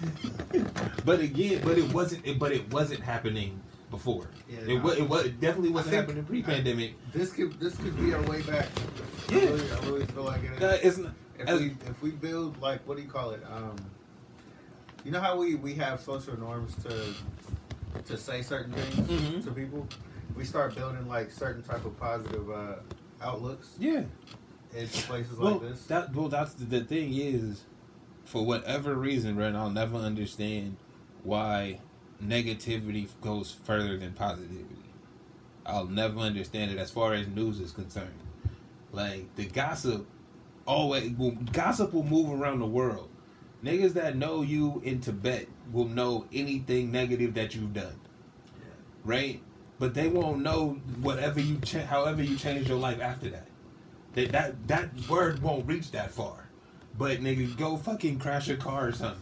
but 1.04 1.20
again, 1.20 1.60
but 1.64 1.78
it 1.78 1.92
wasn't. 1.92 2.26
It, 2.26 2.40
but 2.40 2.50
it 2.50 2.68
wasn't 2.72 3.00
happening 3.00 3.60
before. 3.90 4.26
Yeah, 4.48 4.58
it, 4.62 4.68
no. 4.68 4.76
was, 4.80 4.98
it 4.98 5.08
was. 5.08 5.26
It 5.26 5.40
definitely 5.40 5.70
wasn't 5.70 5.92
think- 5.92 6.06
happening 6.06 6.24
pre-pandemic. 6.24 6.94
This 7.12 7.32
could 7.32 7.60
this 7.60 7.76
could 7.76 7.96
be 8.02 8.12
our 8.14 8.22
way 8.22 8.42
back. 8.42 8.66
Yeah. 9.30 9.38
I 9.38 9.42
really, 9.42 9.70
I 9.70 9.78
really 9.86 10.06
feel 10.06 10.24
like 10.24 10.42
it. 10.42 10.60
Uh, 10.60 10.78
it's 10.82 10.98
not. 10.98 11.12
If 11.44 11.50
as- 11.50 11.60
we 11.60 11.66
if 11.86 12.02
we 12.02 12.10
build 12.10 12.60
like 12.60 12.86
what 12.86 12.96
do 12.96 13.02
you 13.02 13.08
call 13.08 13.30
it? 13.30 13.42
Um, 13.50 13.76
you 15.04 15.10
know 15.10 15.20
how 15.20 15.36
we 15.38 15.54
we 15.54 15.74
have 15.74 16.00
social 16.00 16.38
norms 16.38 16.74
to 16.84 17.14
to 18.06 18.16
say 18.16 18.42
certain 18.42 18.72
things 18.72 19.08
Mhm. 19.08 19.44
to 19.44 19.50
people. 19.52 19.86
We 20.36 20.44
start 20.44 20.74
building 20.74 21.06
like 21.08 21.30
certain 21.30 21.62
type 21.62 21.84
of 21.84 21.98
positive 21.98 22.50
uh, 22.50 22.74
outlooks 23.22 23.76
Yeah. 23.78 24.02
into 24.74 25.02
places 25.06 25.38
well, 25.38 25.52
like 25.52 25.60
this. 25.62 25.86
That 25.86 26.12
well, 26.14 26.28
that's 26.28 26.54
the, 26.54 26.64
the 26.64 26.84
thing 26.84 27.14
is, 27.14 27.62
for 28.24 28.44
whatever 28.44 28.94
reason, 28.96 29.36
right? 29.36 29.54
I'll 29.54 29.70
never 29.70 29.96
understand 29.96 30.76
why 31.22 31.80
negativity 32.22 33.08
goes 33.20 33.52
further 33.52 33.96
than 33.96 34.12
positivity. 34.14 34.82
I'll 35.66 35.86
never 35.86 36.18
understand 36.20 36.70
it 36.72 36.78
as 36.78 36.90
far 36.90 37.14
as 37.14 37.28
news 37.28 37.60
is 37.60 37.70
concerned. 37.70 38.18
Like 38.92 39.34
the 39.36 39.46
gossip, 39.46 40.06
always 40.66 41.12
will 41.12 41.32
gossip 41.52 41.92
will 41.92 42.02
move 42.04 42.30
around 42.40 42.60
the 42.60 42.66
world. 42.66 43.08
Niggas 43.62 43.94
that 43.94 44.16
know 44.16 44.42
you 44.42 44.82
in 44.84 45.00
Tibet 45.00 45.48
will 45.72 45.86
know 45.88 46.26
anything 46.32 46.92
negative 46.92 47.34
that 47.34 47.54
you've 47.54 47.72
done, 47.72 47.98
right? 49.04 49.40
But 49.78 49.94
they 49.94 50.08
won't 50.08 50.40
know 50.42 50.80
whatever 51.00 51.40
you 51.40 51.58
cha- 51.60 51.84
however 51.86 52.22
you 52.22 52.36
change 52.36 52.68
your 52.68 52.78
life 52.78 53.00
after 53.00 53.30
that. 53.30 53.48
That 54.14 54.32
that 54.32 54.68
that 54.68 55.08
word 55.08 55.42
won't 55.42 55.66
reach 55.66 55.90
that 55.92 56.10
far. 56.10 56.48
But 56.96 57.20
nigga, 57.20 57.56
go 57.56 57.76
fucking 57.76 58.18
crash 58.20 58.48
a 58.48 58.56
car 58.56 58.88
or 58.88 58.92
something. 58.92 59.20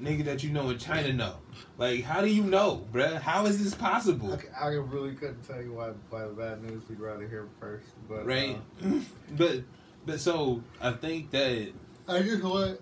Nigga 0.00 0.24
that 0.24 0.42
you 0.42 0.50
know 0.50 0.70
in 0.70 0.78
China 0.78 1.12
know. 1.12 1.36
Like, 1.78 2.02
how 2.04 2.20
do 2.20 2.28
you 2.28 2.42
know, 2.42 2.86
bruh? 2.92 3.20
How 3.20 3.46
is 3.46 3.62
this 3.62 3.74
possible? 3.74 4.38
I, 4.60 4.66
I 4.66 4.68
really 4.74 5.14
couldn't 5.14 5.42
tell 5.46 5.60
you 5.62 5.72
why 5.72 5.90
why 6.10 6.22
the 6.22 6.32
bad 6.32 6.62
news 6.62 6.82
we'd 6.88 7.00
rather 7.00 7.26
hear 7.26 7.48
first, 7.58 7.86
but 8.08 8.24
Right? 8.26 8.58
uh, 8.84 8.88
but 9.32 9.62
but 10.06 10.20
so 10.20 10.62
I 10.80 10.92
think 10.92 11.30
that 11.30 11.72
I 12.08 12.22
just 12.22 12.42
want. 12.42 12.78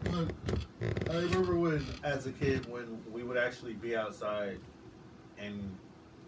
I 1.11 1.15
remember 1.17 1.57
when 1.57 1.85
As 2.03 2.27
a 2.27 2.33
kid, 2.33 2.67
when 2.71 3.03
we 3.13 3.23
would 3.23 3.37
actually 3.37 3.75
be 3.75 3.97
outside, 3.97 4.59
and 5.39 5.77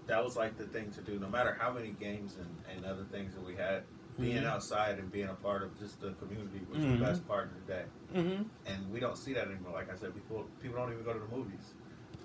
that 0.06 0.22
was 0.22 0.36
like 0.36 0.56
the 0.58 0.66
thing 0.66 0.90
to 0.92 1.00
do. 1.00 1.18
No 1.18 1.28
matter 1.28 1.56
how 1.58 1.72
many 1.72 1.90
games 2.00 2.36
and, 2.36 2.76
and 2.76 2.84
other 2.84 3.04
things 3.10 3.34
that 3.34 3.44
we 3.44 3.54
had, 3.54 3.84
being 4.20 4.42
Mhm. 4.42 4.46
outside 4.46 4.98
and 4.98 5.10
being 5.10 5.28
a 5.28 5.34
part 5.34 5.62
of 5.62 5.78
just 5.78 6.00
the 6.00 6.10
community 6.12 6.60
was 6.70 6.80
Mhm. 6.84 6.98
the 6.98 7.04
best 7.04 7.26
part 7.26 7.46
of 7.46 7.66
the 7.66 7.72
day. 7.72 7.84
mm-hmm. 8.14 8.42
And 8.66 8.92
we 8.92 9.00
don't 9.00 9.16
see 9.16 9.32
that 9.32 9.46
anymore. 9.46 9.72
Like 9.72 9.90
I 9.90 9.96
said 9.96 10.12
before, 10.14 10.44
people 10.60 10.76
don't 10.76 10.92
even 10.92 11.02
go 11.02 11.14
to 11.14 11.18
the 11.18 11.34
movies. 11.34 11.72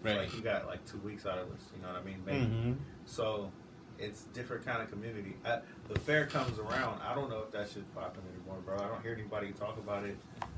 Right. 0.03 0.18
Like 0.18 0.36
you 0.36 0.41
got 0.41 0.68
like 0.68 0.84
two 0.86 0.97
weeks 0.97 1.26
out 1.26 1.38
of 1.38 1.49
us. 1.51 1.61
You 1.74 1.82
know 1.82 1.88
what 1.93 2.01
I 2.01 2.03
mean? 2.03 2.22
Maybe. 2.26 2.45
Mm-hmm. 2.45 2.74
So 3.05 3.51
it's 4.00 4.24
different 4.34 4.66
kind 4.66 4.82
of 4.82 4.91
community. 4.91 5.36
I, 5.45 5.60
the 5.88 6.00
fair 6.00 6.26
comes 6.26 6.60
around. 6.60 7.02
I 7.02 7.16
don't 7.16 7.30
know 7.30 7.43
if 7.45 7.52
that 7.52 7.70
shit's 7.70 7.89
popping 7.95 8.24
anymore, 8.34 8.62
bro. 8.66 8.76
I 8.76 8.88
don't 8.88 9.02
hear 9.02 9.14
anybody 9.14 9.52
talk 9.52 9.78
about 9.78 10.04
it. 10.04 10.18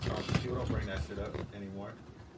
Um, 0.09 0.23
people 0.41 0.57
don't 0.57 0.67
bring 0.69 0.87
that 0.87 0.99
shit 1.07 1.19
up 1.19 1.35
anymore. 1.55 1.91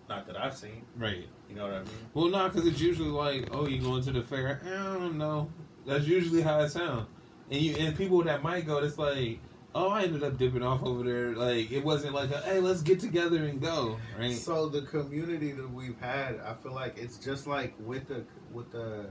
Not 0.09 0.27
that 0.27 0.37
I've 0.37 0.55
seen. 0.55 0.83
Right. 0.97 1.27
You 1.49 1.55
know 1.55 1.63
what 1.63 1.73
I 1.73 1.79
mean? 1.79 1.89
Well, 2.13 2.27
not 2.27 2.53
because 2.53 2.67
it's 2.67 2.81
usually 2.81 3.09
like, 3.09 3.47
oh, 3.51 3.67
you 3.67 3.81
going 3.81 4.03
to 4.03 4.11
the 4.11 4.21
fair? 4.21 4.61
I 4.65 4.97
don't 4.97 5.17
know. 5.17 5.49
That's 5.85 6.05
usually 6.05 6.41
how 6.41 6.59
it 6.61 6.69
sounds. 6.69 7.07
And 7.49 7.61
you 7.61 7.75
and 7.77 7.95
people 7.95 8.23
that 8.23 8.43
might 8.43 8.65
go, 8.65 8.79
it's 8.79 8.97
like, 8.97 9.39
oh, 9.73 9.89
I 9.89 10.03
ended 10.03 10.23
up 10.23 10.37
dipping 10.37 10.63
off 10.63 10.83
over 10.83 11.03
there. 11.03 11.33
Like 11.33 11.71
it 11.71 11.83
wasn't 11.83 12.13
like, 12.13 12.31
a, 12.31 12.41
hey, 12.41 12.59
let's 12.59 12.81
get 12.81 12.99
together 12.99 13.37
and 13.45 13.61
go, 13.61 13.97
right? 14.17 14.35
So 14.35 14.69
the 14.69 14.81
community 14.83 15.51
that 15.53 15.71
we've 15.71 15.99
had, 15.99 16.39
I 16.39 16.53
feel 16.53 16.73
like 16.73 16.97
it's 16.97 17.17
just 17.17 17.47
like 17.47 17.73
with 17.79 18.07
the 18.07 18.23
with 18.51 18.71
the 18.71 19.07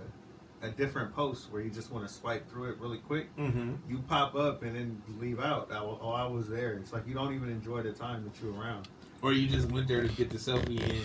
a 0.62 0.68
different 0.68 1.14
post 1.14 1.50
where 1.50 1.62
you 1.62 1.70
just 1.70 1.90
want 1.90 2.06
to 2.06 2.12
swipe 2.12 2.48
through 2.50 2.70
it 2.70 2.78
really 2.78 2.98
quick. 2.98 3.34
mm-hmm. 3.36 3.74
You 3.88 3.98
pop 4.08 4.34
up 4.34 4.62
and 4.62 4.76
then 4.76 5.02
leave 5.18 5.40
out. 5.40 5.70
I, 5.72 5.78
oh, 5.78 6.12
I 6.14 6.26
was 6.26 6.48
there. 6.48 6.74
It's 6.74 6.92
like 6.92 7.06
you 7.06 7.14
don't 7.14 7.34
even 7.34 7.48
enjoy 7.50 7.82
the 7.82 7.92
time 7.92 8.24
that 8.24 8.32
you're 8.42 8.54
around. 8.54 8.88
Or 9.22 9.32
you 9.32 9.48
just 9.48 9.70
went 9.70 9.86
there 9.88 10.02
to 10.02 10.08
get 10.08 10.30
the 10.30 10.38
selfie 10.38 10.80
in, 10.80 11.02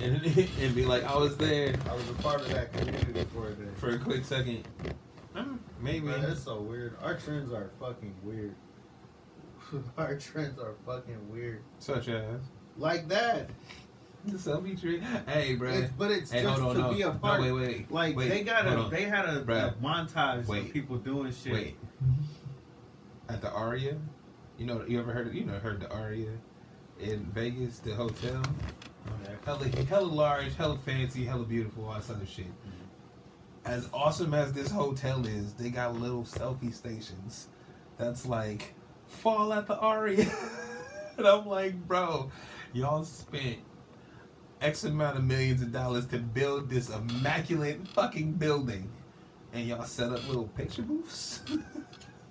and 0.00 0.24
and 0.60 0.74
be 0.74 0.86
like, 0.86 1.04
I 1.04 1.16
was 1.16 1.36
there 1.36 1.74
I 1.90 1.94
was 1.94 2.08
a 2.08 2.14
part 2.14 2.40
of 2.40 2.48
that 2.50 2.72
community 2.72 3.26
for 3.34 3.48
a 3.48 3.52
day. 3.52 3.64
for 3.76 3.90
a 3.90 3.98
quick 3.98 4.24
second. 4.24 4.66
Mm, 5.36 5.58
Maybe. 5.80 6.06
Man, 6.06 6.22
that's 6.22 6.42
so 6.44 6.60
weird. 6.60 6.96
Our 7.02 7.14
trends 7.16 7.52
are 7.52 7.70
fucking 7.80 8.14
weird. 8.22 8.54
Our 9.98 10.16
trends 10.16 10.58
are 10.58 10.74
fucking 10.86 11.30
weird. 11.30 11.62
Such 11.78 12.08
as 12.08 12.40
Like 12.76 13.08
that. 13.08 13.50
The 14.26 14.36
selfie 14.50 14.80
tree. 14.80 15.02
Hey, 15.26 15.54
bro. 15.56 15.70
It's, 15.70 15.92
but 15.92 16.10
it's 16.10 16.30
Hey, 16.30 16.42
just 16.42 16.60
on, 16.60 16.74
to 16.74 16.80
no. 16.82 16.92
be 16.94 17.02
a 17.02 17.06
no, 17.06 17.12
part. 17.14 17.40
wait, 17.40 17.52
wait. 17.52 17.90
Like 17.90 18.16
wait, 18.16 18.28
they 18.28 18.42
got 18.42 18.66
a 18.66 18.88
they 18.90 19.04
had 19.04 19.24
a, 19.26 19.40
a 19.40 19.74
montage 19.82 20.46
Wait. 20.46 20.66
of 20.66 20.72
people 20.72 20.96
doing 20.98 21.32
shit. 21.32 21.52
Wait. 21.52 21.78
At 23.28 23.40
the 23.40 23.50
Aria, 23.52 23.96
you 24.58 24.66
know, 24.66 24.84
you 24.86 24.98
ever 25.00 25.12
heard 25.12 25.28
of, 25.28 25.34
you 25.34 25.44
know, 25.44 25.58
heard 25.58 25.80
the 25.80 25.90
Aria 25.90 26.30
in 27.00 27.24
Vegas, 27.34 27.78
the 27.78 27.94
hotel? 27.94 28.42
Oh, 29.08 29.12
hella, 29.44 29.68
hella 29.86 30.04
large, 30.04 30.54
hella 30.56 30.78
fancy, 30.78 31.24
hella 31.24 31.44
beautiful, 31.44 31.86
all 31.88 31.94
this 31.94 32.10
other 32.10 32.26
shit. 32.26 32.46
Mm-hmm. 32.46 32.68
As 33.64 33.88
awesome 33.92 34.34
as 34.34 34.52
this 34.52 34.70
hotel 34.70 35.24
is, 35.26 35.54
they 35.54 35.70
got 35.70 35.96
little 35.98 36.24
selfie 36.24 36.72
stations. 36.74 37.48
That's 37.98 38.26
like 38.26 38.74
fall 39.06 39.52
at 39.52 39.66
the 39.66 39.76
Aria, 39.78 40.30
and 41.16 41.26
I'm 41.26 41.46
like, 41.46 41.74
bro, 41.86 42.30
y'all 42.72 43.04
spent 43.04 43.58
X 44.62 44.84
amount 44.84 45.16
of 45.18 45.24
millions 45.24 45.60
of 45.62 45.72
dollars 45.72 46.06
to 46.06 46.18
build 46.18 46.70
this 46.70 46.88
immaculate 46.90 47.86
fucking 47.88 48.32
building, 48.32 48.88
and 49.52 49.66
y'all 49.66 49.84
set 49.84 50.10
up 50.10 50.26
little 50.28 50.48
picture 50.48 50.82
booths. 50.82 51.40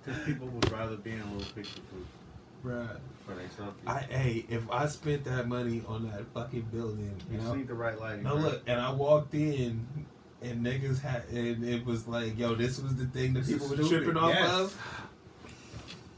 Because 0.04 0.24
people 0.24 0.48
would 0.48 0.68
rather 0.72 0.96
be 0.96 1.12
in 1.12 1.20
a 1.20 1.32
little 1.32 1.52
picture 1.54 1.80
booth 1.92 2.08
Right. 2.64 2.88
for. 3.24 3.34
I 3.86 4.00
hey, 4.00 4.44
if 4.48 4.68
I 4.68 4.86
spent 4.86 5.22
that 5.24 5.46
money 5.46 5.80
on 5.86 6.10
that 6.10 6.24
fucking 6.34 6.62
building, 6.72 7.14
You 7.30 7.38
you 7.38 7.44
know, 7.44 7.54
need 7.54 7.68
the 7.68 7.74
right 7.74 7.96
lighting. 8.00 8.24
no 8.24 8.32
bro. 8.34 8.42
look, 8.42 8.62
and 8.66 8.80
I 8.80 8.90
walked 8.92 9.32
in, 9.34 9.86
and 10.42 10.66
niggas 10.66 11.00
had, 11.00 11.22
and 11.30 11.64
it 11.64 11.86
was 11.86 12.08
like, 12.08 12.36
yo, 12.36 12.56
this 12.56 12.80
was 12.80 12.96
the 12.96 13.04
thing 13.06 13.32
that 13.34 13.44
This 13.44 13.52
people 13.52 13.68
were 13.68 13.76
tripping 13.88 14.16
off 14.16 14.34
yes. 14.34 14.50
of. 14.52 15.06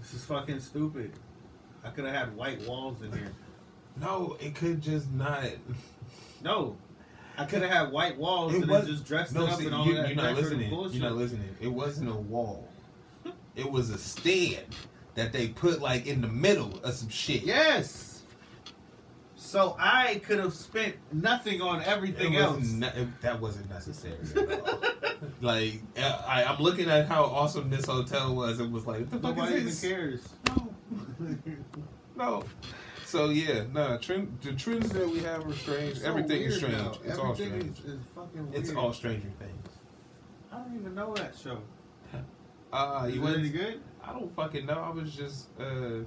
This 0.01 0.15
is 0.15 0.25
fucking 0.25 0.61
stupid. 0.61 1.12
I 1.85 1.91
could 1.91 2.07
have 2.07 2.15
had 2.15 2.35
white 2.37 2.67
walls 2.67 3.03
in 3.03 3.12
here. 3.12 3.33
No, 4.01 4.39
it 4.41 4.55
could 4.55 4.81
just 4.81 5.11
not. 5.12 5.45
No, 6.45 6.76
I 7.36 7.45
could 7.47 7.62
have 7.62 7.70
had 7.70 7.90
white 7.92 8.16
walls 8.18 8.55
It 8.55 8.62
and 8.62 8.70
was- 8.70 8.82
then 8.84 8.90
just 8.92 9.05
dressed 9.07 9.34
No, 9.34 9.45
it 9.47 9.51
up 9.51 9.59
see, 9.59 9.66
and 9.66 9.74
all 9.74 9.86
you, 9.86 9.95
that 9.97 10.07
you're 10.09 10.16
not 10.16 10.34
listening. 10.36 10.70
bullshit. 10.70 10.95
You're 11.01 11.09
not 11.11 11.18
listening. 11.18 11.57
It 11.61 11.68
wasn't 11.68 12.11
a 12.11 12.14
wall. 12.14 12.68
It 13.57 13.70
was 13.70 13.90
a 13.90 13.99
stand 13.99 14.66
that 15.14 15.32
they 15.32 15.49
put 15.49 15.80
like 15.80 16.07
in 16.07 16.20
the 16.20 16.28
middle 16.28 16.78
of 16.84 16.95
some 16.95 17.09
shit. 17.09 17.42
Yes. 17.42 18.11
So 19.36 19.76
I 19.78 20.20
could 20.24 20.38
have 20.38 20.53
spent 20.55 20.97
nothing 21.12 21.61
on 21.61 21.80
everything 21.82 22.36
else. 22.36 22.64
ne- 22.72 22.88
it- 22.88 23.20
that 23.22 23.40
wasn't 23.40 23.68
necessary. 23.70 24.16
Like 25.40 25.80
uh, 25.97 26.22
I, 26.26 26.45
I'm 26.45 26.61
looking 26.61 26.90
at 26.90 27.07
how 27.07 27.24
awesome 27.24 27.70
this 27.70 27.86
hotel 27.86 28.34
was. 28.34 28.61
It 28.61 28.70
was 28.70 28.86
like, 28.86 29.01
what 29.01 29.11
the 29.11 29.18
fuck 29.20 29.36
Nobody 29.36 29.55
even 29.57 29.68
is 29.68 29.80
this? 29.80 29.90
cares. 29.90 30.28
No, 30.49 30.74
no. 32.16 32.42
So 33.15 33.31
yeah, 33.31 33.62
no. 33.73 33.97
Trend, 33.99 34.39
the 34.43 34.55
trends 34.55 34.89
that 34.89 35.09
we 35.09 35.21
have 35.21 35.47
are 35.47 35.53
strange. 35.53 35.99
So 35.99 36.09
Everything 36.09 36.43
is 36.43 36.57
strange. 36.57 36.75
now. 36.77 36.95
It's 37.05 37.17
all 37.17 37.33
strange. 37.33 37.79
Is, 37.79 37.85
is 37.85 38.01
fucking 38.12 38.51
weird. 38.51 38.61
It's 38.65 38.75
all 38.75 38.93
Stranger 38.93 39.29
Things. 39.39 39.69
I 40.51 40.57
don't 40.59 40.75
even 40.81 40.95
know 40.97 41.15
that 41.15 41.37
show. 41.41 41.59
Uh, 42.73 43.09
you 43.09 43.25
it 43.25 43.39
any 43.39 43.51
good? 43.51 43.81
I 44.03 44.12
don't 44.12 44.35
fucking 44.35 44.67
know. 44.67 44.81
I 44.81 44.91
was 44.91 45.15
just, 45.15 45.47
uh, 45.61 46.01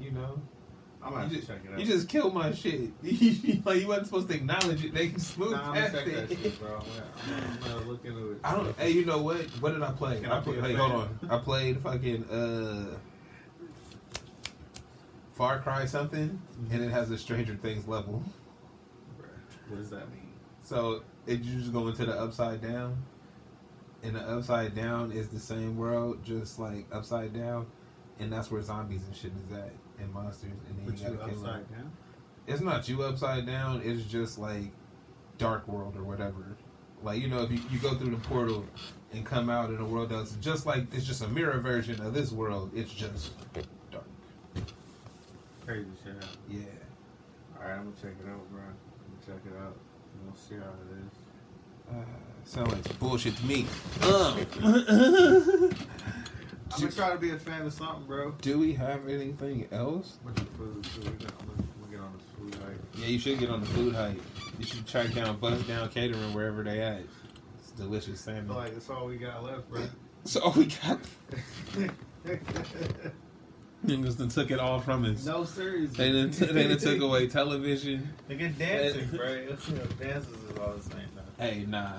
you 0.00 0.10
know, 0.10 0.40
I'm 1.02 1.28
you 1.28 1.36
just, 1.36 1.48
check 1.48 1.58
it 1.66 1.72
out. 1.74 1.78
you 1.78 1.84
just 1.84 2.08
killed 2.08 2.32
my 2.32 2.50
shit. 2.52 2.92
like 3.66 3.80
you 3.82 3.86
wasn't 3.88 4.06
supposed 4.06 4.28
to 4.28 4.34
acknowledge 4.34 4.82
it. 4.86 4.94
They 4.94 5.08
can 5.10 5.20
smooth 5.20 5.52
Nah, 5.52 5.74
past 5.74 5.94
it. 5.96 6.30
shit, 6.30 6.58
bro. 6.58 6.78
I'm 6.78 6.80
gonna, 6.80 7.46
I'm 7.46 7.60
gonna- 7.60 7.90
look 7.90 8.04
into 8.06 8.30
it. 8.32 8.38
I 8.42 8.52
don't. 8.56 8.78
Hey, 8.78 8.88
you 8.92 9.04
know 9.04 9.20
what? 9.20 9.44
What 9.60 9.74
did 9.74 9.82
I 9.82 9.90
play? 9.92 10.20
Can 10.22 10.32
I 10.32 10.38
I 10.38 10.40
played. 10.40 10.64
Hey, 10.64 10.72
hold 10.72 10.92
on. 10.92 11.18
I 11.28 11.36
played 11.36 11.80
fucking 11.82 12.24
uh, 12.24 12.96
Far 15.34 15.58
Cry 15.58 15.84
something, 15.84 16.40
and 16.56 16.68
mm-hmm. 16.70 16.82
it 16.84 16.90
has 16.90 17.10
a 17.10 17.18
Stranger 17.18 17.56
Things 17.56 17.88
level. 17.88 18.22
What 19.68 19.78
does 19.78 19.90
that 19.90 20.08
mean? 20.10 20.32
So 20.62 21.02
it 21.26 21.40
you 21.40 21.58
just 21.58 21.72
go 21.72 21.88
into 21.88 22.06
the 22.06 22.18
upside 22.18 22.62
down, 22.62 23.02
and 24.04 24.14
the 24.14 24.20
upside 24.20 24.76
down 24.76 25.10
is 25.10 25.28
the 25.28 25.40
same 25.40 25.76
world, 25.76 26.24
just 26.24 26.60
like 26.60 26.86
upside 26.92 27.34
down, 27.34 27.66
and 28.20 28.32
that's 28.32 28.50
where 28.50 28.62
zombies 28.62 29.02
and 29.04 29.16
shit 29.16 29.32
is 29.44 29.56
at, 29.56 29.72
and 29.98 30.12
monsters, 30.14 30.52
and 30.68 30.78
then 30.78 30.86
Put 30.86 31.00
you 31.00 31.08
you 31.08 31.16
gotta 31.16 31.30
kill 31.30 31.42
them. 31.42 31.50
upside 31.50 31.70
down? 31.72 31.92
It's 32.46 32.60
not 32.60 32.88
you 32.88 33.02
upside 33.02 33.44
down. 33.44 33.82
It's 33.84 34.04
just 34.04 34.38
like 34.38 34.70
dark 35.38 35.66
world 35.66 35.96
or 35.96 36.04
whatever. 36.04 36.56
Like 37.02 37.20
you 37.20 37.28
know, 37.28 37.42
if 37.42 37.50
you, 37.50 37.60
you 37.70 37.78
go 37.80 37.94
through 37.94 38.10
the 38.10 38.28
portal 38.28 38.64
and 39.12 39.26
come 39.26 39.50
out 39.50 39.70
in 39.70 39.78
a 39.78 39.84
world 39.84 40.10
that's 40.10 40.32
just 40.36 40.64
like 40.64 40.94
it's 40.94 41.04
just 41.04 41.22
a 41.22 41.28
mirror 41.28 41.58
version 41.58 42.00
of 42.00 42.14
this 42.14 42.30
world. 42.30 42.70
It's 42.72 42.92
just. 42.92 43.32
Crazy 45.66 45.86
shit. 46.04 46.14
Yeah. 46.48 46.60
Alright, 47.58 47.78
I'm 47.78 47.84
gonna 47.84 47.96
check 47.96 48.12
it 48.20 48.28
out, 48.28 48.50
bro. 48.50 48.60
I'm 48.62 48.76
gonna 49.08 49.24
check 49.26 49.52
it 49.52 49.56
out. 49.58 49.76
We'll 50.24 50.36
see 50.36 50.54
how 50.56 50.70
it 50.70 50.90
is. 50.98 51.12
Uh, 51.90 52.04
sound 52.44 52.72
like 52.72 52.84
some 52.84 52.96
bullshit 52.96 53.36
to 53.36 53.46
me. 53.46 53.66
Um. 54.02 54.46
I'm 56.72 56.80
gonna 56.80 56.92
try 56.92 57.10
to 57.12 57.18
be 57.18 57.30
a 57.30 57.38
fan 57.38 57.62
of 57.62 57.72
something, 57.72 58.04
bro. 58.06 58.32
Do 58.40 58.58
we 58.58 58.72
have 58.74 59.08
anything 59.08 59.68
else? 59.70 60.16
Food, 60.56 60.82
too. 60.84 61.00
We 61.02 61.06
got- 61.24 61.32
I'm 61.40 61.46
gonna, 61.48 61.62
get 61.90 62.00
on 62.00 62.12
this 62.14 62.26
food 62.36 62.54
hype. 62.62 62.80
Yeah, 62.96 63.06
you 63.06 63.18
should 63.18 63.38
get 63.38 63.50
on 63.50 63.60
the 63.60 63.66
food 63.66 63.94
hype. 63.94 64.20
You 64.58 64.64
should 64.66 64.86
track 64.86 65.12
down 65.12 65.36
Bust 65.38 65.68
Down 65.68 65.88
Catering 65.90 66.34
wherever 66.34 66.64
they 66.64 66.80
at. 66.82 67.02
It's 67.60 67.70
delicious 67.72 68.20
salmon. 68.20 68.48
like 68.48 68.72
that's 68.72 68.90
all 68.90 69.06
we 69.06 69.16
got 69.16 69.44
left, 69.44 69.70
bro. 69.70 69.82
So 70.24 70.40
all 70.40 70.52
we 70.52 70.66
got 70.66 70.98
niggas 73.86 74.18
done 74.18 74.28
took 74.28 74.50
it 74.50 74.58
all 74.58 74.80
from 74.80 75.04
us. 75.04 75.24
no, 75.26 75.44
seriously. 75.44 75.96
They 75.96 76.12
done, 76.12 76.30
t- 76.30 76.46
they 76.46 76.68
done 76.68 76.78
took 76.78 77.00
away 77.00 77.26
television. 77.40 78.08
They 78.28 78.36
get 78.36 78.58
dancing, 78.58 79.08
bro. 79.08 79.46
Dances 80.00 80.28
is 80.28 80.58
all 80.58 80.72
the 80.74 80.82
same 80.82 81.08
now. 81.14 81.22
Hey, 81.38 81.64
nah. 81.68 81.92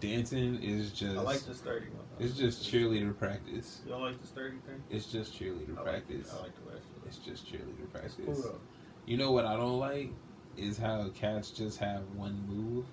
Dancing 0.00 0.62
is 0.62 0.92
just 0.92 1.16
I 1.16 1.20
like 1.22 1.40
the 1.40 1.54
sturdy 1.54 1.86
one. 1.86 2.04
it's 2.18 2.36
just 2.36 2.70
cheerleader 2.70 3.16
practice. 3.18 3.80
You 3.86 3.92
don't 3.92 4.02
like 4.02 4.20
the 4.20 4.26
sturdy 4.26 4.58
thing? 4.66 4.82
It's 4.90 5.06
just 5.06 5.32
cheerleader 5.38 5.72
I 5.78 5.82
like, 5.82 5.84
practice. 5.84 6.34
I 6.38 6.42
like 6.42 6.52
the 6.54 6.70
rest 6.70 6.84
of 6.96 7.02
it. 7.02 7.08
It's 7.08 7.16
just 7.18 7.46
cheerleader 7.50 7.90
practice. 7.90 8.14
cool. 8.24 8.60
You 9.06 9.16
know 9.16 9.32
what 9.32 9.46
I 9.46 9.56
don't 9.56 9.78
like 9.78 10.10
is 10.58 10.76
how 10.76 11.08
cats 11.14 11.50
just 11.50 11.78
have 11.78 12.02
one 12.14 12.44
move. 12.46 12.84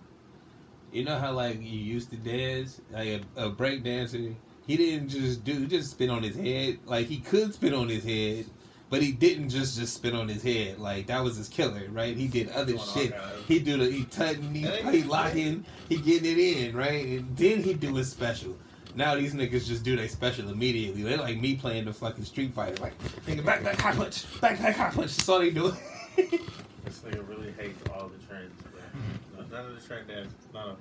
You 0.94 1.04
know 1.04 1.18
how 1.20 1.34
like 1.34 1.58
you 1.62 1.78
used 1.80 2.10
to 2.12 2.18
dance, 2.18 2.80
like 2.92 3.22
a, 3.36 3.46
a 3.46 3.50
break 3.50 3.84
dancer. 3.84 4.36
He 4.68 4.78
didn't 4.78 5.10
just 5.10 5.44
do 5.44 5.68
just 5.68 5.92
spin 5.92 6.10
on 6.10 6.24
his 6.24 6.36
head. 6.36 6.80
Like 6.86 7.08
he 7.08 7.18
could 7.20 7.54
spin 7.54 7.74
on 7.74 7.90
his 7.90 8.04
head, 8.04 8.46
but 8.90 9.02
he 9.02 9.12
didn't 9.12 9.50
just 9.50 9.78
just 9.78 9.94
spin 9.96 10.16
on 10.16 10.28
his 10.30 10.42
head. 10.44 10.80
Like 10.80 11.08
that 11.08 11.24
was 11.24 11.36
his 11.38 11.50
killer, 11.50 11.84
right? 11.92 12.16
He 12.16 12.28
did 12.28 12.50
other 12.50 12.74
Doing 12.74 12.84
shit. 12.94 13.12
kinds 13.18 13.46
He 13.48 13.60
do 13.60 13.78
the 13.78 13.92
he 13.92 14.06
tutting, 14.06 14.54
he, 14.54 14.62
Yeah, 14.62 14.90
he 14.92 15.00
yeah. 15.00 15.08
locking, 15.08 15.66
he 15.90 15.98
getting 15.98 16.32
it 16.32 16.38
in, 16.38 16.76
right? 16.76 17.06
And 17.06 17.36
then 17.36 17.62
he 17.62 17.74
do 17.74 17.94
his 17.96 18.10
special. 18.10 18.58
Now 18.96 19.16
these 19.16 19.34
niggas 19.34 19.66
just 19.68 19.84
do 19.84 19.96
their 19.96 20.08
special 20.08 20.50
immediately. 20.50 21.02
They're 21.04 21.18
like 21.18 21.40
me 21.42 21.56
playing 21.56 21.86
the 21.86 21.94
fucking 21.94 22.24
Street 22.26 22.54
Fighter, 22.54 22.82
like 22.82 22.98
nigga 23.26 23.44
back 23.44 23.64
back 23.64 23.80
high 23.82 23.96
punch, 23.96 24.24
back 24.40 24.60
back 24.62 24.76
high 24.76 24.92
punch. 24.92 25.16
That's 25.18 25.28
all 25.30 25.40
they 25.40 25.50
do. 25.52 25.74
This 26.86 27.00
nigga 27.00 27.28
really 27.30 27.52
hates 27.58 27.82
all 27.90 28.10
the 28.10 28.18
trends, 28.28 28.52
bro. 28.62 29.46
None 29.50 29.66
of 29.72 29.82
the 29.82 29.88
trend 29.88 30.06
dances. 30.10 30.34
None 30.54 30.70
of 30.72 30.78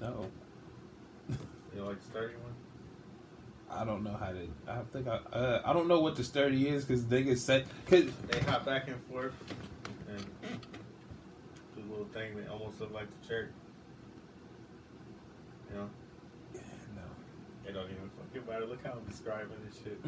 them. 0.00 0.28
no, 1.30 1.36
You 1.74 1.84
like 1.84 2.00
the 2.02 2.10
sturdy 2.10 2.34
one? 2.42 2.52
I 3.70 3.84
don't 3.84 4.02
know 4.04 4.16
how 4.18 4.30
to. 4.30 4.48
I 4.68 4.78
think 4.92 5.08
I. 5.08 5.16
Uh, 5.32 5.62
I 5.64 5.72
don't 5.72 5.88
know 5.88 6.00
what 6.00 6.16
the 6.16 6.24
sturdy 6.24 6.68
is 6.68 6.84
because 6.84 7.06
they 7.06 7.22
get 7.22 7.38
set. 7.38 7.66
Cause 7.86 8.04
They 8.30 8.40
hop 8.40 8.64
back 8.64 8.88
and 8.88 8.96
forth 9.10 9.34
and 10.08 10.24
do 11.76 11.82
a 11.82 11.90
little 11.90 12.06
thing 12.14 12.36
that 12.36 12.48
almost 12.48 12.80
look 12.80 12.92
like 12.92 13.06
the 13.22 13.28
church. 13.28 13.50
You 15.70 15.76
know? 15.78 15.90
no, 16.94 17.68
It 17.68 17.72
don't 17.72 17.84
even 17.90 18.10
fucking 18.32 18.48
matter. 18.48 18.66
Look 18.66 18.84
how 18.86 18.92
I'm 18.92 19.04
describing 19.10 19.56
this 19.68 19.78
shit. 19.82 20.00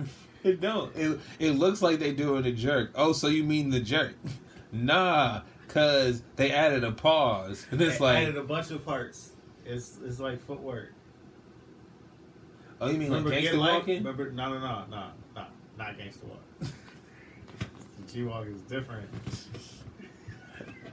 it 0.44 0.60
don't. 0.60 0.94
It 0.96 1.18
it 1.38 1.50
looks 1.52 1.82
like 1.82 1.98
they 1.98 2.12
doing 2.12 2.46
a 2.46 2.52
jerk. 2.52 2.92
Oh, 2.94 3.12
so 3.12 3.26
you 3.28 3.42
mean 3.44 3.70
the 3.70 3.80
jerk? 3.80 4.14
Nah, 4.70 5.40
cause 5.68 6.22
they 6.36 6.50
added 6.52 6.84
a 6.84 6.92
pause, 6.92 7.66
and 7.70 7.80
it's 7.80 7.96
They 7.96 8.04
like, 8.04 8.18
added 8.18 8.36
a 8.36 8.42
bunch 8.42 8.70
of 8.70 8.84
parts. 8.84 9.32
It's 9.64 9.98
it's 10.04 10.20
like 10.20 10.42
footwork. 10.42 10.92
Oh, 12.80 12.90
you 12.90 12.98
mean 12.98 13.08
Remember 13.10 13.30
like 13.30 13.52
Light? 13.54 13.72
walking? 13.74 13.98
Remember? 13.98 14.30
No, 14.30 14.50
no, 14.50 14.58
no, 14.58 14.84
no, 14.90 15.06
no, 15.36 15.44
not 15.76 15.98
gangster 15.98 16.26
walk. 16.26 16.42
G 18.12 18.22
walk 18.24 18.46
is 18.46 18.60
different. 18.62 19.08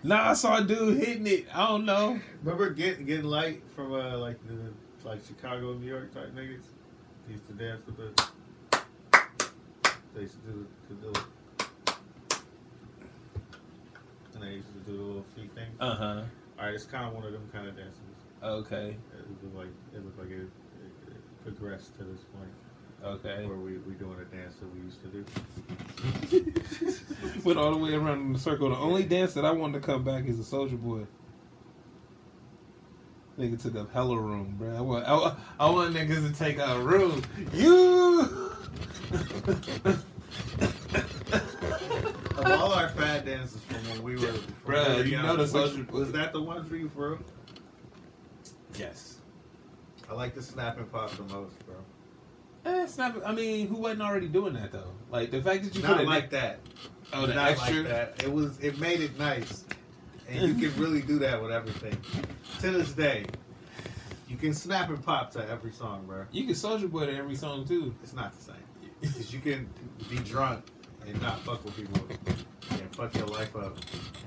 Nah, 0.04 0.32
I 0.32 0.34
saw 0.34 0.58
a 0.58 0.64
dude 0.64 0.98
hitting 0.98 1.26
it. 1.26 1.48
I 1.54 1.68
don't 1.68 1.86
know. 1.86 2.20
Remember 2.44 2.70
get 2.70 3.06
getting 3.06 3.26
light 3.26 3.64
from 3.76 3.94
uh 3.94 4.18
like 4.18 4.38
the 4.48 5.08
like 5.08 5.26
Chicago, 5.26 5.74
New 5.74 5.88
York 5.88 6.14
type 6.14 6.36
niggas. 6.36 6.64
They 7.28 7.34
used 7.34 7.48
to 7.48 7.54
dance 7.54 7.82
with 7.86 7.98
the. 7.98 8.28
They 10.14 10.22
used 10.22 10.36
to 10.46 10.52
do 10.52 10.68
the, 10.90 10.96
the 11.12 11.26
and 14.36 14.44
they 14.44 14.52
used 14.56 14.68
to 14.74 14.80
do 14.80 14.98
the 14.98 15.04
little 15.04 15.26
feet 15.36 15.52
thing. 15.56 15.68
Uh 15.80 15.96
huh. 15.96 16.22
All 16.60 16.66
right, 16.66 16.74
it's 16.74 16.86
kind 16.86 17.06
of 17.08 17.14
one 17.14 17.24
of 17.26 17.32
them 17.32 17.50
kind 17.52 17.68
of 17.68 17.76
dances. 17.76 18.00
Okay. 18.44 18.96
It 19.14 19.44
looked 19.44 19.56
like 19.56 19.68
it 19.94 20.06
looked 20.06 20.20
like 20.20 20.30
it, 20.30 20.42
it, 20.42 20.42
it 20.44 20.65
progressed 21.46 21.96
to 21.98 22.04
this 22.04 22.22
point 22.36 22.50
Okay. 23.04 23.46
where 23.46 23.58
we 23.58 23.78
we 23.80 23.94
doing 23.94 24.18
a 24.20 24.26
dance 24.36 24.56
that 24.56 24.74
we 24.74 24.80
used 24.82 25.00
to 25.04 25.08
do. 25.10 25.26
Went 27.44 27.60
all 27.60 27.72
the 27.72 27.78
way 27.78 27.94
around 27.94 28.22
in 28.22 28.34
the 28.34 28.40
circle. 28.40 28.70
The 28.70 28.78
only 28.78 29.04
dance 29.04 29.34
that 29.36 29.46
I 29.46 29.52
wanted 29.52 29.82
to 29.82 29.86
come 29.86 30.04
back 30.04 30.26
is 30.26 30.38
the 30.40 30.44
Soldier 30.44 30.76
Boy. 30.78 31.06
Nigga 33.38 33.62
took 33.62 33.76
up 33.76 33.92
hella 33.94 34.18
room, 34.18 34.56
bro. 34.58 34.76
I 34.76 34.82
want, 34.82 35.06
I 35.06 35.14
want, 35.14 35.40
I 35.60 35.70
want 35.70 35.94
niggas 35.94 36.26
to 36.32 36.34
take 36.38 36.58
a 36.58 36.80
room. 36.80 37.22
You. 37.54 38.52
Of 42.38 42.46
all 42.52 42.74
our 42.74 42.90
fad 42.90 43.26
dances 43.26 43.62
from 43.62 43.78
when 43.90 44.04
we 44.04 44.16
were, 44.16 44.28
from 44.34 44.74
Bruh, 44.74 44.84
when 44.88 44.92
we 44.92 44.98
were 44.98 45.04
you 45.06 45.12
young, 45.14 45.26
know 45.26 45.36
the 45.38 45.44
which- 45.44 45.52
social- 45.52 45.84
was 45.92 46.12
that 46.12 46.34
the 46.34 46.42
one 46.42 46.66
for 46.66 46.76
you, 46.76 46.90
bro? 46.90 47.18
yes. 48.78 49.15
I 50.10 50.14
like 50.14 50.36
the 50.36 50.42
snap 50.42 50.78
and 50.78 50.92
pop 50.92 51.12
the 51.12 51.24
most, 51.24 51.56
bro. 51.66 51.76
Eh, 52.66 52.88
not. 52.98 53.26
I 53.26 53.32
mean, 53.34 53.68
who 53.68 53.76
wasn't 53.76 54.02
already 54.02 54.28
doing 54.28 54.54
that 54.54 54.72
though? 54.72 54.92
Like 55.12 55.32
the 55.32 55.42
fact 55.42 55.64
that 55.64 55.76
you 55.76 55.82
Not 55.84 55.98
put 55.98 56.02
it 56.02 56.08
like 56.08 56.30
that. 56.32 56.60
oh 57.14 57.26
the 57.26 57.34
Not 57.34 57.52
extra. 57.52 57.76
like 57.78 57.88
that. 57.88 58.24
It 58.24 58.32
was. 58.32 58.60
It 58.60 58.80
made 58.80 59.02
it 59.02 59.18
nice, 59.20 59.66
and 60.28 60.42
you 60.60 60.70
can 60.70 60.80
really 60.82 61.02
do 61.02 61.20
that 61.20 61.42
with 61.42 61.52
everything. 61.52 61.98
To 62.62 62.72
this 62.72 62.92
day, 62.94 63.26
you 64.28 64.38
can 64.38 64.54
snap 64.54 64.90
and 64.90 65.04
pop 65.04 65.32
to 65.32 65.48
every 65.50 65.72
song, 65.72 66.06
bro. 66.08 66.26
You 66.32 66.46
can 66.46 66.56
Soldier 66.56 66.88
Boy 66.88 67.06
to 67.08 67.16
every 67.16 67.36
song 67.36 67.66
too. 67.68 67.94
It's 68.02 68.14
not 68.14 68.36
the 68.36 68.44
same. 68.44 68.56
Because 69.02 69.34
you 69.34 69.40
can 69.40 69.70
be 70.10 70.18
drunk 70.18 70.66
and 71.06 71.22
not 71.22 71.40
fuck 71.42 71.64
with 71.64 71.76
people 71.76 72.08
and 72.82 72.96
fuck 72.96 73.16
your 73.16 73.28
life 73.28 73.56
up 73.56 73.78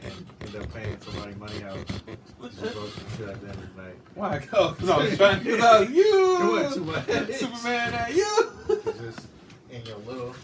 and 0.02 0.12
end 0.40 0.56
up 0.56 0.72
paying 0.72 1.00
somebody 1.00 1.34
money 1.34 1.62
out 1.64 1.76
and 1.76 2.18
broke 2.38 2.52
some 2.52 2.68
shit 3.16 3.28
at 3.28 3.40
the 3.40 3.48
end 3.48 3.58
of 3.58 3.76
the 3.76 3.82
night. 3.82 3.96
Why? 4.14 4.38
Because 4.38 4.90
I 4.90 4.96
was 4.98 5.16
trying. 5.16 5.42
Because 5.42 5.60
I 5.62 5.80
was 5.80 5.90
you. 5.90 6.38
It 6.40 6.50
wasn't 6.50 6.74
too 6.74 6.92
much. 6.92 7.32
Superman 7.36 7.94
at 7.94 8.14
you. 8.14 8.52
Just 9.00 9.26
in 9.70 9.84
your 9.84 9.98
little, 9.98 10.34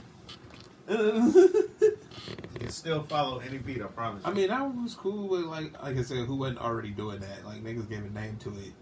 you 0.88 2.58
can 2.60 2.68
still 2.70 3.02
follow 3.04 3.38
any 3.38 3.58
beat. 3.58 3.82
I 3.82 3.86
promise. 3.86 4.22
I 4.24 4.32
mean, 4.32 4.48
that 4.48 4.60
was 4.62 4.94
cool, 4.94 5.28
but 5.28 5.46
like, 5.46 5.82
like 5.82 5.96
I 5.96 6.02
said, 6.02 6.26
who 6.26 6.36
wasn't 6.36 6.58
already 6.58 6.90
doing 6.90 7.20
that? 7.20 7.44
Like 7.44 7.62
niggas 7.64 7.88
gave 7.88 8.04
a 8.04 8.10
name 8.10 8.36
to 8.38 8.50
it. 8.50 8.72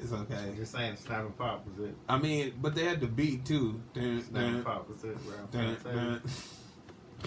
It's 0.00 0.12
okay. 0.12 0.52
You're 0.56 0.66
saying 0.66 0.96
Snap 0.96 1.20
and 1.20 1.38
Pop 1.38 1.64
was 1.66 1.88
it? 1.88 1.94
I 2.08 2.18
mean, 2.18 2.54
but 2.60 2.74
they 2.74 2.84
had 2.84 3.00
the 3.00 3.06
beat 3.06 3.44
too. 3.44 3.80
Snap 3.94 4.34
and 4.34 4.64
Pop 4.64 4.88
was 4.88 5.04
it, 5.04 5.16
bro. 5.24 5.36
dun, 5.52 5.76
dun. 5.84 6.22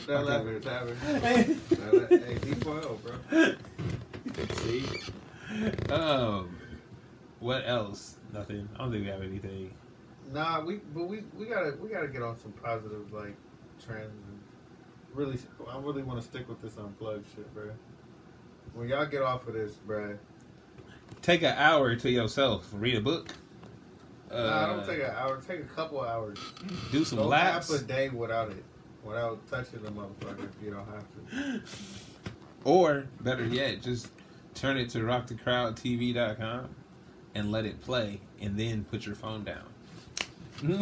That 0.07 0.17
Okay. 0.17 0.23
lever, 0.23 0.59
lever. 0.59 0.95
Hey, 1.19 1.43
D4L, 2.41 2.99
bro. 3.01 3.55
See? 4.55 4.85
Um, 5.91 6.55
what 7.39 7.63
else? 7.67 8.17
Nothing. 8.33 8.67
I 8.75 8.79
don't 8.79 8.91
think 8.91 9.05
we 9.05 9.09
have 9.11 9.21
anything. 9.21 9.73
Nah, 10.33 10.63
we 10.63 10.77
but 10.93 11.05
we 11.07 11.23
we 11.37 11.45
gotta 11.45 11.75
we 11.81 11.89
gotta 11.89 12.07
get 12.07 12.21
on 12.23 12.37
some 12.39 12.51
positive 12.53 13.11
like 13.13 13.35
trends 13.83 14.11
and 14.27 14.39
really. 15.13 15.37
I 15.69 15.77
really 15.79 16.03
want 16.03 16.19
to 16.21 16.25
stick 16.27 16.47
with 16.49 16.61
this 16.61 16.77
unplugged 16.77 17.27
shit, 17.35 17.51
bro. 17.53 17.71
When 18.73 18.89
y'all 18.89 19.05
get 19.05 19.21
off 19.21 19.47
of 19.47 19.53
this, 19.53 19.73
bro. 19.75 20.17
Take 21.21 21.43
an 21.43 21.53
hour 21.57 21.95
to 21.95 22.09
yourself. 22.09 22.67
Read 22.73 22.95
a 22.95 23.01
book. 23.01 23.29
Uh, 24.31 24.35
nah, 24.43 24.75
don't 24.75 24.85
take 24.87 24.99
an 25.03 25.11
hour. 25.15 25.39
Take 25.47 25.61
a 25.61 25.63
couple 25.65 26.01
hours. 26.01 26.37
do 26.91 27.05
some 27.05 27.19
Go 27.19 27.27
laps. 27.27 27.71
half 27.71 27.81
a 27.81 27.83
day 27.83 28.09
without 28.09 28.49
it, 28.51 28.63
without 29.05 29.39
touching 29.49 29.81
the 29.83 29.91
motherfucker. 29.91 30.45
If 30.45 30.63
you 30.63 30.71
don't 30.71 30.87
have 30.87 31.05
to. 31.13 31.61
Or 32.65 33.05
better 33.21 33.45
yet, 33.45 33.83
just 33.83 34.07
turn 34.55 34.77
it 34.77 34.89
to 34.89 35.01
rockthecrowdtv.com 35.01 36.69
and 37.35 37.51
let 37.51 37.65
it 37.65 37.79
play, 37.81 38.21
and 38.41 38.57
then 38.59 38.85
put 38.85 39.05
your 39.05 39.13
phone 39.13 39.43
down. 39.43 39.65
like 40.63 40.79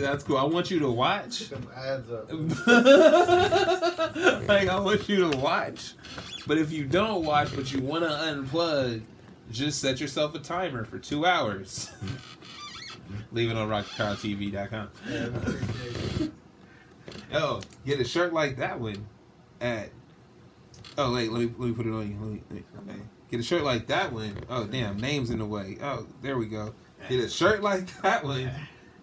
that's 0.00 0.22
cool. 0.22 0.36
I 0.36 0.44
want 0.44 0.70
you 0.70 0.78
to 0.80 0.90
watch. 0.90 1.48
Them 1.48 1.66
ads 1.74 2.08
up. 2.10 2.30
like 4.48 4.68
I 4.68 4.78
want 4.78 5.08
you 5.08 5.30
to 5.30 5.36
watch. 5.38 5.94
But 6.46 6.58
if 6.58 6.70
you 6.70 6.84
don't 6.84 7.24
watch, 7.24 7.56
but 7.56 7.72
you 7.72 7.80
want 7.80 8.04
to 8.04 8.10
unplug, 8.10 9.00
just 9.50 9.80
set 9.80 9.98
yourself 9.98 10.34
a 10.34 10.38
timer 10.38 10.84
for 10.84 10.98
two 10.98 11.24
hours. 11.24 11.90
Leave 13.32 13.50
it 13.50 13.56
on 13.56 13.68
rockthecrowdtv.com. 13.68 14.88
Yeah, 15.08 15.14
I 15.20 15.24
appreciate. 15.24 16.32
Oh, 17.32 17.60
get 17.84 18.00
a 18.00 18.04
shirt 18.04 18.32
like 18.32 18.56
that 18.58 18.80
one 18.80 19.06
at. 19.60 19.90
Oh 20.96 21.12
wait, 21.12 21.30
let 21.32 21.40
me 21.42 21.52
let 21.58 21.68
me 21.68 21.74
put 21.74 21.86
it 21.86 21.92
on 21.92 22.08
you. 22.08 22.16
Let 22.20 22.30
me, 22.32 22.42
let 22.50 22.86
me- 22.86 22.92
okay. 22.92 23.00
Get 23.30 23.40
a 23.40 23.42
shirt 23.42 23.62
like 23.64 23.86
that 23.88 24.12
one. 24.12 24.36
Oh 24.48 24.64
damn, 24.66 24.98
names 24.98 25.30
in 25.30 25.38
the 25.38 25.44
way. 25.46 25.78
Oh, 25.82 26.06
there 26.22 26.38
we 26.38 26.46
go. 26.46 26.74
Get 27.08 27.20
a 27.20 27.28
shirt 27.28 27.62
like 27.62 28.00
that 28.02 28.24
one 28.24 28.50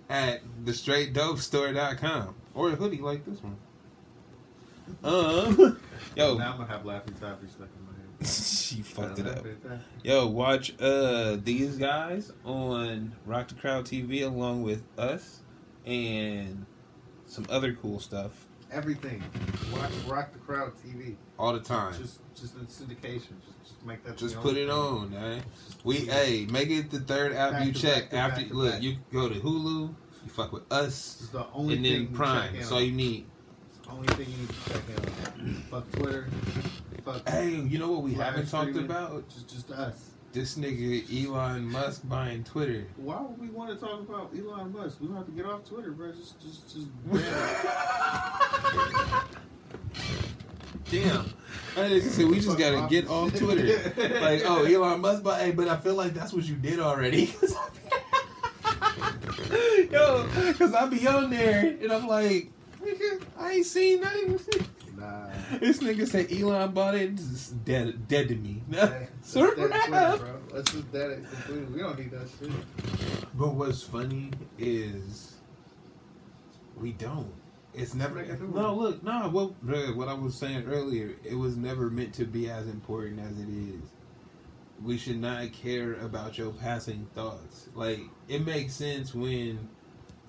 at 0.10 0.41
thestraightdopestore.com 0.66 2.36
or 2.54 2.70
a 2.70 2.76
hoodie 2.76 2.97
like 3.02 3.26
this 3.26 3.39
one. 3.43 3.58
Um, 5.04 5.80
yo, 6.16 6.38
Now 6.38 6.52
I'm 6.54 6.58
gonna 6.60 6.68
have 6.72 6.84
Laffy 6.84 7.18
Taffy 7.20 7.47
stuck 7.47 7.68
in 7.78 7.80
my 7.80 7.80
head. 7.80 7.80
she 8.26 8.82
fucked 8.82 9.19
it 9.19 9.28
up. 9.28 9.45
Yo, 10.03 10.28
watch 10.28 10.74
uh 10.80 11.38
these 11.43 11.78
guys 11.78 12.32
on 12.45 13.13
Rock 13.26 13.49
the 13.49 13.55
Crowd 13.55 13.86
TV 13.86 14.24
along 14.24 14.63
with 14.63 14.84
us 14.97 15.41
and 15.86 16.65
some 17.26 17.45
other 17.49 17.74
cool 17.74 17.99
stuff 17.99 18.47
Everything. 18.72 19.22
Watch 19.74 19.91
Rock 20.07 20.32
the 20.32 20.39
Crowd 20.39 20.72
TV. 20.76 21.15
all 21.38 21.51
the 21.51 21.59
time. 21.59 21.93
Just 22.01 22.22
just 22.36 22.55
in 22.55 22.65
syndication. 22.67 23.34
Just, 23.43 23.63
just 23.63 23.86
make 23.86 24.01
that. 24.05 24.15
Just 24.15 24.38
put 24.38 24.55
it 24.55 24.69
thing. 24.69 24.69
on, 24.69 25.11
man. 25.11 25.43
We 25.84 25.97
hey, 25.97 26.47
make 26.49 26.69
it 26.69 26.89
the 26.89 27.01
third 27.01 27.34
app 27.34 27.51
Back 27.51 27.65
you 27.65 27.74
check 27.74 28.11
back 28.11 28.32
after 28.32 28.43
back 28.43 28.53
look, 28.53 28.82
you 28.82 28.95
go 29.11 29.28
to 29.28 29.36
Hulu, 29.36 29.93
you 30.24 30.30
fuck 30.30 30.53
with 30.53 30.72
us, 30.72 31.19
is 31.19 31.30
the 31.32 31.45
only 31.53 31.76
and 31.76 31.86
then 31.86 32.07
Prime. 32.07 32.55
That's 32.55 32.72
all 32.72 32.82
you 32.82 32.93
need. 32.93 33.26
It's 33.67 33.86
the 33.86 33.91
only 33.91 34.07
thing 34.07 34.28
you 34.30 34.38
need 34.38 34.49
to 34.49 34.69
check 34.69 34.84
on. 34.95 35.63
Fuck 35.69 35.91
Twitter. 35.91 36.28
Fuck. 37.06 37.28
Hey, 37.28 37.49
you 37.49 37.80
know 37.80 37.91
what 37.91 38.04
we 38.04 38.14
haven't 38.14 38.49
talked 38.49 38.76
about? 38.76 39.28
Just 39.30 39.49
just 39.49 39.72
us. 39.72 40.10
This 40.34 40.58
nigga 40.58 41.26
Elon 41.26 41.66
Musk 41.66 42.08
buying 42.08 42.43
Twitter. 42.43 42.88
Why 42.95 43.22
would 43.22 43.39
we 43.39 43.49
want 43.49 43.72
to 43.72 43.76
talk 43.76 43.99
about 43.99 44.32
Elon 44.38 44.72
Musk? 44.72 45.02
We 45.02 45.08
don't 45.08 45.18
have 45.18 45.26
to 45.26 45.32
get 45.32 45.45
off 45.45 45.68
Twitter, 45.68 45.91
bro. 45.91 46.12
Just 46.12 46.39
just 46.41 46.74
just. 46.74 46.88
Damn. 50.91 51.34
I 51.78 51.88
just 51.88 52.16
said 52.16 52.28
we 52.28 52.39
just 52.39 52.58
gotta 52.58 52.88
get 52.89 53.10
off 53.10 53.34
Twitter. 53.36 53.66
Like, 54.20 54.43
oh, 54.45 54.64
Elon 54.66 55.02
Musk, 55.02 55.24
but 55.24 55.39
hey, 55.41 55.52
but 55.52 55.68
I 55.68 55.78
feel 55.78 55.95
like 55.95 56.14
that's 56.14 56.34
what 56.34 56.43
you 56.43 56.56
did 56.56 56.80
already. 56.80 57.34
Yo, 59.91 60.28
because 60.47 60.74
I 60.74 60.86
be 60.88 61.06
on 61.08 61.30
there 61.30 61.78
and 61.82 61.91
I'm 61.91 62.08
like, 62.08 62.49
I 63.39 63.52
ain't 63.52 63.66
seen 63.66 64.02
nothing. 64.02 64.39
Nah. 65.02 65.58
This 65.60 65.80
nigga 65.80 66.08
said 66.08 66.32
Elon 66.32 66.72
bought 66.72 66.95
it. 66.95 67.12
It's 67.12 67.49
dead, 67.49 68.08
dead 68.08 68.30
to 68.30 68.36
me. 68.36 68.62
Let's 68.70 69.10
Sir, 69.22 69.56
dead 69.56 69.72
Twitter, 69.72 70.18
bro. 70.18 70.39
Let's 70.54 70.72
just 70.72 70.91
dead 70.91 71.12
it 71.12 71.24
completely. 71.30 71.74
We 71.74 71.80
don't 71.80 71.99
need 71.99 72.12
that 72.12 72.30
shit. 72.39 72.52
But 73.36 73.54
what's 73.54 73.84
funny 73.84 74.32
is 74.58 75.36
we 76.78 76.91
don't. 76.93 77.34
It's 77.74 77.93
never. 77.93 78.16
Make 78.16 78.41
No, 78.41 78.76
look, 78.76 79.04
no. 79.04 79.30
What 79.30 79.64
what 79.95 80.08
I 80.08 80.14
was 80.14 80.36
saying 80.36 80.66
earlier, 80.68 81.16
it 81.24 81.36
was 81.36 81.56
never 81.56 81.89
meant 81.89 82.14
to 82.16 82.26
be 82.26 82.49
as 82.49 82.68
important 82.68 83.20
as 83.20 83.39
it 83.39 83.49
is. 83.49 83.82
We 84.84 84.97
should 84.97 85.22
not 85.22 85.52
care 85.54 85.93
about 85.93 86.38
your 86.38 86.52
passing 86.52 87.08
thoughts. 87.14 87.70
Like 87.76 88.02
it 88.28 88.45
makes 88.45 88.74
sense 88.74 89.14
when 89.16 89.70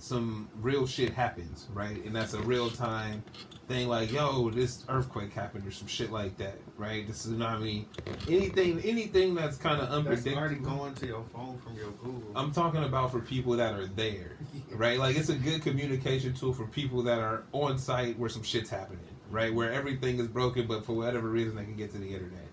some 0.03 0.48
real 0.61 0.84
shit 0.84 1.12
happens, 1.12 1.68
right? 1.72 2.05
And 2.05 2.14
that's 2.14 2.34
a 2.34 2.40
real 2.40 2.70
time 2.70 3.22
thing. 3.68 3.86
Like, 3.86 4.11
yo, 4.11 4.50
this 4.50 4.84
earthquake 4.88 5.32
happened 5.32 5.64
or 5.64 5.70
some 5.70 5.86
shit 5.86 6.11
like 6.11 6.36
that, 6.38 6.59
right? 6.76 7.07
The 7.07 7.12
tsunami, 7.12 7.84
anything, 8.28 8.80
anything 8.80 9.36
that's 9.36 9.57
kind 9.57 9.80
of 9.80 9.90
unpredictable. 9.90 10.34
That's 10.34 10.36
already 10.36 10.57
going 10.57 10.94
to 10.96 11.07
your 11.07 11.22
phone 11.32 11.57
from 11.59 11.76
your 11.76 11.92
Google. 12.03 12.32
I'm 12.34 12.50
talking 12.50 12.82
about 12.82 13.12
for 13.12 13.20
people 13.20 13.53
that 13.53 13.74
are 13.74 13.86
there, 13.86 14.38
right? 14.72 14.98
Like 14.98 15.16
it's 15.16 15.28
a 15.28 15.36
good 15.36 15.62
communication 15.62 16.34
tool 16.34 16.53
for 16.53 16.66
people 16.66 17.05
that 17.05 17.20
are 17.20 17.44
on 17.53 17.78
site 17.78 18.18
where 18.18 18.28
some 18.28 18.42
shit's 18.42 18.70
happening, 18.70 19.07
right? 19.30 19.55
Where 19.55 19.72
everything 19.72 20.18
is 20.18 20.26
broken, 20.26 20.66
but 20.66 20.84
for 20.84 20.94
whatever 20.94 21.28
reason 21.28 21.55
they 21.55 21.64
can 21.64 21.76
get 21.76 21.92
to 21.92 21.98
the 21.98 22.12
internet, 22.12 22.48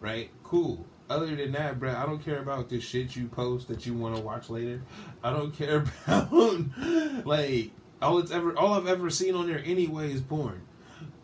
right? 0.00 0.30
Cool. 0.42 0.86
Other 1.10 1.34
than 1.34 1.52
that, 1.52 1.80
bro, 1.80 1.94
I 1.94 2.04
don't 2.04 2.22
care 2.22 2.38
about 2.38 2.68
this 2.68 2.84
shit 2.84 3.16
you 3.16 3.28
post 3.28 3.68
that 3.68 3.86
you 3.86 3.94
want 3.94 4.16
to 4.16 4.22
watch 4.22 4.50
later. 4.50 4.82
I 5.22 5.30
don't 5.30 5.56
care 5.56 5.84
about 6.06 7.24
like 7.26 7.70
all 8.02 8.18
it's 8.18 8.30
ever, 8.30 8.56
all 8.58 8.74
I've 8.74 8.86
ever 8.86 9.08
seen 9.10 9.34
on 9.34 9.46
there 9.46 9.62
anyway 9.64 10.12
is 10.12 10.20
porn. 10.20 10.62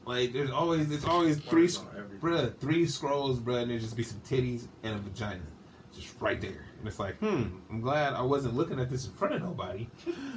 Like 0.07 0.33
there's 0.33 0.51
always, 0.51 0.91
it's 0.91 1.05
always 1.05 1.37
three, 1.37 1.69
Porn's 1.69 1.77
on 1.79 1.89
everything. 1.99 2.21
bruh, 2.21 2.59
three 2.59 2.87
scrolls, 2.87 3.39
bro, 3.41 3.57
and 3.57 3.71
there 3.71 3.79
just 3.79 3.97
be 3.97 4.03
some 4.03 4.21
titties 4.21 4.69
and 4.83 4.95
a 4.95 4.99
vagina, 4.99 5.43
just 5.95 6.15
right 6.21 6.41
there. 6.41 6.67
And 6.79 6.89
it's 6.89 6.99
like, 6.99 7.17
hmm, 7.19 7.45
I'm 7.71 7.81
glad 7.81 8.15
I 8.15 8.23
wasn't 8.23 8.55
looking 8.55 8.81
at 8.81 8.91
this 8.91 9.07
in 9.07 9.13
front 9.13 9.35
of 9.35 9.43
nobody. 9.43 9.89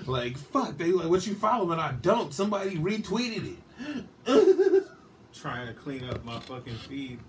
Like, 0.06 0.38
fuck, 0.38 0.78
they 0.78 0.92
like 0.92 1.10
what 1.10 1.26
you 1.26 1.36
following? 1.36 1.80
I 1.80 1.94
don't. 1.94 2.34
Somebody 2.34 2.78
retweeted 2.78 3.56
it. 3.56 4.88
trying 5.34 5.68
to 5.68 5.74
clean 5.74 6.04
up 6.06 6.24
my 6.26 6.40
fucking 6.40 6.76
feed 6.76 7.20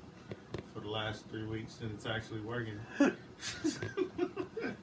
for 0.79 0.85
the 0.85 0.91
last 0.91 1.27
three 1.29 1.45
weeks, 1.45 1.79
and 1.81 1.91
it's 1.93 2.07
actually 2.07 2.41
working. 2.41 2.79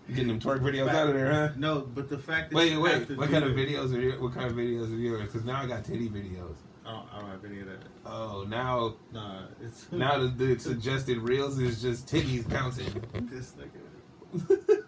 Getting 0.10 0.28
them 0.28 0.40
twerk 0.40 0.60
videos 0.60 0.90
out 0.90 1.08
of 1.08 1.14
there, 1.14 1.32
huh? 1.32 1.50
No, 1.58 1.82
but 1.82 2.10
the 2.10 2.18
fact 2.18 2.52
that 2.52 2.56
Wait, 2.56 2.72
you 2.74 2.82
wait. 2.82 3.10
What 3.18 3.30
kind 3.32 3.44
of 3.44 3.52
videos 3.54 3.94
are 3.96 4.00
your, 4.00 4.22
what 4.22 4.34
kind 4.34 4.46
of 4.46 4.54
videos 4.54 4.92
are 4.92 4.98
yours? 4.98 5.24
Because 5.24 5.44
now 5.46 5.62
I 5.62 5.68
got 5.68 5.84
titty 5.86 6.10
videos. 6.10 6.56
I 6.86 6.92
don't, 6.92 7.08
I 7.14 7.20
don't 7.20 7.30
have 7.32 7.46
any 7.46 7.62
of 7.62 7.68
that. 7.68 7.80
Oh, 8.06 8.46
now 8.48 8.96
Nah, 9.12 9.44
it's 9.62 9.88
now 9.92 10.20
the, 10.20 10.28
the 10.28 10.60
suggested 10.60 11.18
reels 11.18 11.60
is 11.60 11.82
just 11.82 12.08
titties 12.08 12.48
bouncing. 12.48 13.04
this 13.14 13.54
nigga. 13.54 14.84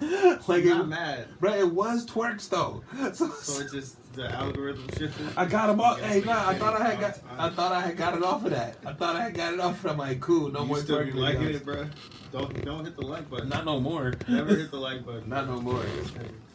like 0.48 0.62
I'm 0.64 0.68
not 0.68 0.80
it, 0.82 0.86
mad. 0.86 1.26
bro, 1.40 1.54
it 1.54 1.72
was 1.72 2.06
twerks 2.06 2.48
though. 2.48 2.84
So, 3.14 3.28
So 3.30 3.62
it's 3.62 3.72
just 3.72 4.07
the 4.18 4.30
algorithm 4.34 4.88
shifted. 4.98 5.26
I 5.36 5.46
got 5.46 5.68
them 5.68 5.80
off. 5.80 6.00
Hey, 6.00 6.20
nigga, 6.20 6.26
nah, 6.26 6.48
I 6.48 6.54
thought 6.58 6.80
I 6.80 6.84
had 6.90 7.00
got. 7.00 7.14
the 7.14 7.20
I 7.38 7.50
thought 7.50 7.72
I 7.72 7.80
had 7.80 7.96
got 7.96 8.16
it 8.16 8.22
off 8.22 8.44
of 8.44 8.50
that. 8.50 8.76
I 8.84 8.92
thought 8.92 9.16
I 9.16 9.22
had 9.22 9.34
got 9.34 9.54
it 9.54 9.60
off. 9.60 9.84
I'm 9.86 9.96
like, 9.96 10.20
cool, 10.20 10.50
no 10.50 10.62
you 10.62 10.66
more 10.66 10.78
still 10.78 10.98
twerk 10.98 11.12
be 11.12 11.18
liking 11.20 11.44
it, 11.44 11.64
bro. 11.64 11.86
Don't 12.32 12.64
don't 12.64 12.84
hit 12.84 12.96
the 12.96 13.06
like 13.06 13.30
button. 13.30 13.48
Not 13.48 13.64
no 13.64 13.80
more. 13.80 14.14
Never 14.28 14.56
hit 14.56 14.70
the 14.70 14.76
like 14.76 15.06
button. 15.06 15.28
Not 15.28 15.46
no 15.46 15.60
more. 15.60 15.82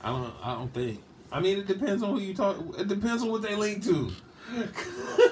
I 0.03 0.09
don't. 0.09 0.33
I 0.43 0.53
don't 0.55 0.73
think. 0.73 1.01
I 1.31 1.39
mean, 1.39 1.57
it 1.57 1.67
depends 1.67 2.03
on 2.03 2.11
who 2.11 2.19
you 2.19 2.33
talk. 2.35 2.57
It 2.77 2.87
depends 2.89 3.23
on 3.23 3.29
what 3.29 3.41
they 3.41 3.55
link 3.55 3.83
to. 3.85 4.11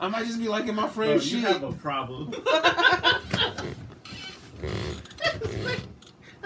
I 0.00 0.08
might 0.08 0.26
just 0.26 0.38
be 0.38 0.48
liking 0.48 0.74
my 0.74 0.82
Bro, 0.82 0.90
friend's 0.90 1.32
you 1.32 1.40
shit. 1.40 1.48
have 1.48 1.62
a 1.62 1.72
problem. 1.72 2.34
I 2.48 3.20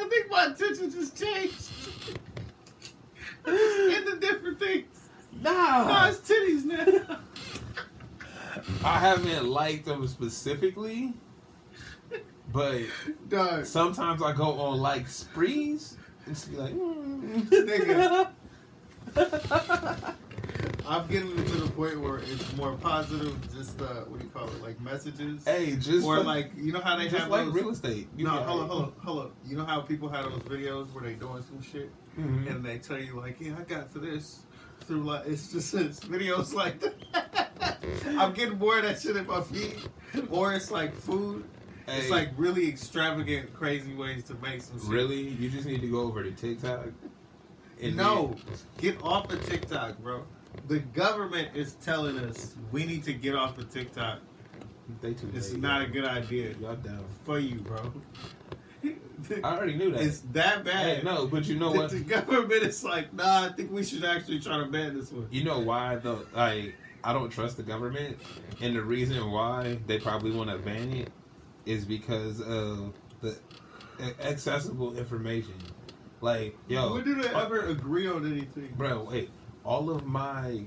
think 0.08 0.30
my 0.30 0.46
attention 0.46 0.90
just 0.90 1.16
changed. 1.18 1.68
Into 3.46 4.16
different 4.20 4.58
things. 4.58 4.86
No, 5.42 5.52
nah, 5.52 6.08
it's 6.08 6.18
titties 6.18 6.64
now. 6.64 7.18
I 8.84 8.98
haven't 8.98 9.46
liked 9.48 9.86
them 9.86 10.06
specifically, 10.08 11.14
but 12.52 12.82
Dog. 13.28 13.64
sometimes 13.64 14.22
I 14.22 14.32
go 14.32 14.58
on 14.60 14.78
like 14.80 15.06
sprees 15.08 15.96
and 16.26 16.34
just 16.34 16.50
be 16.50 16.56
like, 16.56 16.74
mm. 16.74 17.42
Nigga. 17.48 18.30
I'm 20.86 21.06
getting 21.08 21.36
to 21.36 21.42
the 21.56 21.70
point 21.70 22.00
where 22.00 22.18
it's 22.18 22.52
more 22.56 22.72
positive. 22.76 23.36
Just 23.54 23.80
uh, 23.80 23.84
what 24.06 24.18
do 24.18 24.24
you 24.24 24.30
call 24.32 24.48
it? 24.48 24.60
Like 24.62 24.80
messages, 24.80 25.44
Hey, 25.44 25.76
just 25.76 26.04
or 26.04 26.16
fuck- 26.18 26.26
like 26.26 26.50
you 26.56 26.72
know 26.72 26.80
how 26.80 26.96
they 26.96 27.04
just 27.04 27.16
have 27.16 27.28
like 27.30 27.44
those. 27.46 27.54
real 27.54 27.70
estate. 27.70 28.08
You 28.16 28.24
no, 28.24 28.30
got 28.32 28.46
hold 28.46 28.60
it. 28.60 28.64
up, 28.64 28.70
hold 28.70 28.84
up, 28.84 28.98
hold 29.04 29.18
up. 29.26 29.32
You 29.46 29.56
know 29.56 29.64
how 29.64 29.80
people 29.80 30.08
have 30.08 30.24
those 30.24 30.40
videos 30.42 30.92
where 30.92 31.04
they 31.04 31.14
doing 31.14 31.42
some 31.42 31.62
shit 31.62 31.90
Mhm. 32.18 32.50
and 32.50 32.64
they 32.64 32.78
tell 32.78 32.98
you 32.98 33.16
like, 33.18 33.36
yeah, 33.40 33.54
I 33.58 33.62
got 33.62 33.92
to 33.92 33.98
this 33.98 34.40
through 34.80 35.04
like 35.04 35.26
it's 35.26 35.52
just 35.52 35.72
it's 35.74 36.00
videos 36.00 36.52
like 36.62 36.80
that. 36.80 37.78
I'm 38.18 38.32
getting 38.32 38.58
more 38.58 38.78
of 38.78 38.82
that 38.84 39.00
shit 39.00 39.16
in 39.16 39.26
my 39.26 39.40
feed, 39.42 39.76
or 40.30 40.52
it's 40.52 40.70
like 40.70 40.94
food. 40.94 41.44
It's 41.88 42.10
like 42.10 42.30
really 42.36 42.68
extravagant, 42.68 43.52
crazy 43.52 43.94
ways 43.94 44.22
to 44.24 44.34
make 44.36 44.62
some 44.62 44.78
shit. 44.80 44.88
Really, 44.88 45.20
you 45.28 45.50
just 45.50 45.66
need 45.66 45.80
to 45.80 45.88
go 45.90 46.00
over 46.02 46.22
to 46.22 46.30
TikTok. 46.30 46.86
and 47.82 47.96
no, 47.96 48.36
get 48.78 49.02
off 49.02 49.32
of 49.32 49.44
TikTok, 49.48 49.98
bro. 49.98 50.24
The 50.68 50.78
government 50.80 51.48
is 51.54 51.74
telling 51.74 52.18
us 52.18 52.54
we 52.70 52.84
need 52.84 53.02
to 53.04 53.12
get 53.12 53.34
off 53.34 53.58
of 53.58 53.72
TikTok. 53.72 54.18
they 55.00 55.14
too. 55.14 55.28
This 55.32 55.46
is 55.46 55.52
late, 55.54 55.62
not 55.62 55.82
a 55.82 55.86
good 55.86 56.04
idea 56.04 56.54
Y'all 56.60 56.76
down. 56.76 57.04
for 57.24 57.38
you, 57.38 57.56
bro. 57.56 57.92
I 59.44 59.56
already 59.56 59.74
knew 59.74 59.92
that. 59.92 60.02
it's 60.02 60.20
that 60.32 60.64
bad. 60.64 60.98
Hey, 60.98 61.02
no, 61.02 61.26
but 61.26 61.46
you 61.46 61.58
know 61.58 61.72
the, 61.72 61.78
what? 61.78 61.90
the 61.90 62.00
government 62.00 62.62
is 62.62 62.84
like, 62.84 63.12
nah, 63.12 63.46
I 63.46 63.52
think 63.52 63.70
we 63.70 63.84
should 63.84 64.04
actually 64.04 64.40
try 64.40 64.58
to 64.58 64.66
ban 64.66 64.96
this 64.96 65.12
one. 65.12 65.28
You 65.30 65.44
know 65.44 65.58
why 65.60 65.96
though? 65.96 66.24
Like, 66.34 66.74
I 67.02 67.12
don't 67.12 67.30
trust 67.30 67.56
the 67.56 67.62
government, 67.62 68.18
and 68.60 68.76
the 68.76 68.82
reason 68.82 69.30
why 69.30 69.78
they 69.86 69.98
probably 69.98 70.32
want 70.32 70.50
to 70.50 70.58
ban 70.58 70.92
it 70.92 71.10
is 71.66 71.84
because 71.84 72.40
of 72.40 72.92
the 73.20 73.38
accessible 74.22 74.96
information. 74.96 75.54
Like, 76.20 76.56
yo, 76.68 76.94
when 76.94 77.04
do 77.04 77.14
they 77.14 77.28
uh, 77.28 77.44
ever 77.46 77.66
agree 77.66 78.06
on 78.06 78.30
anything? 78.30 78.74
bro, 78.76 79.04
wait, 79.10 79.30
all 79.64 79.90
of 79.90 80.06
my, 80.06 80.64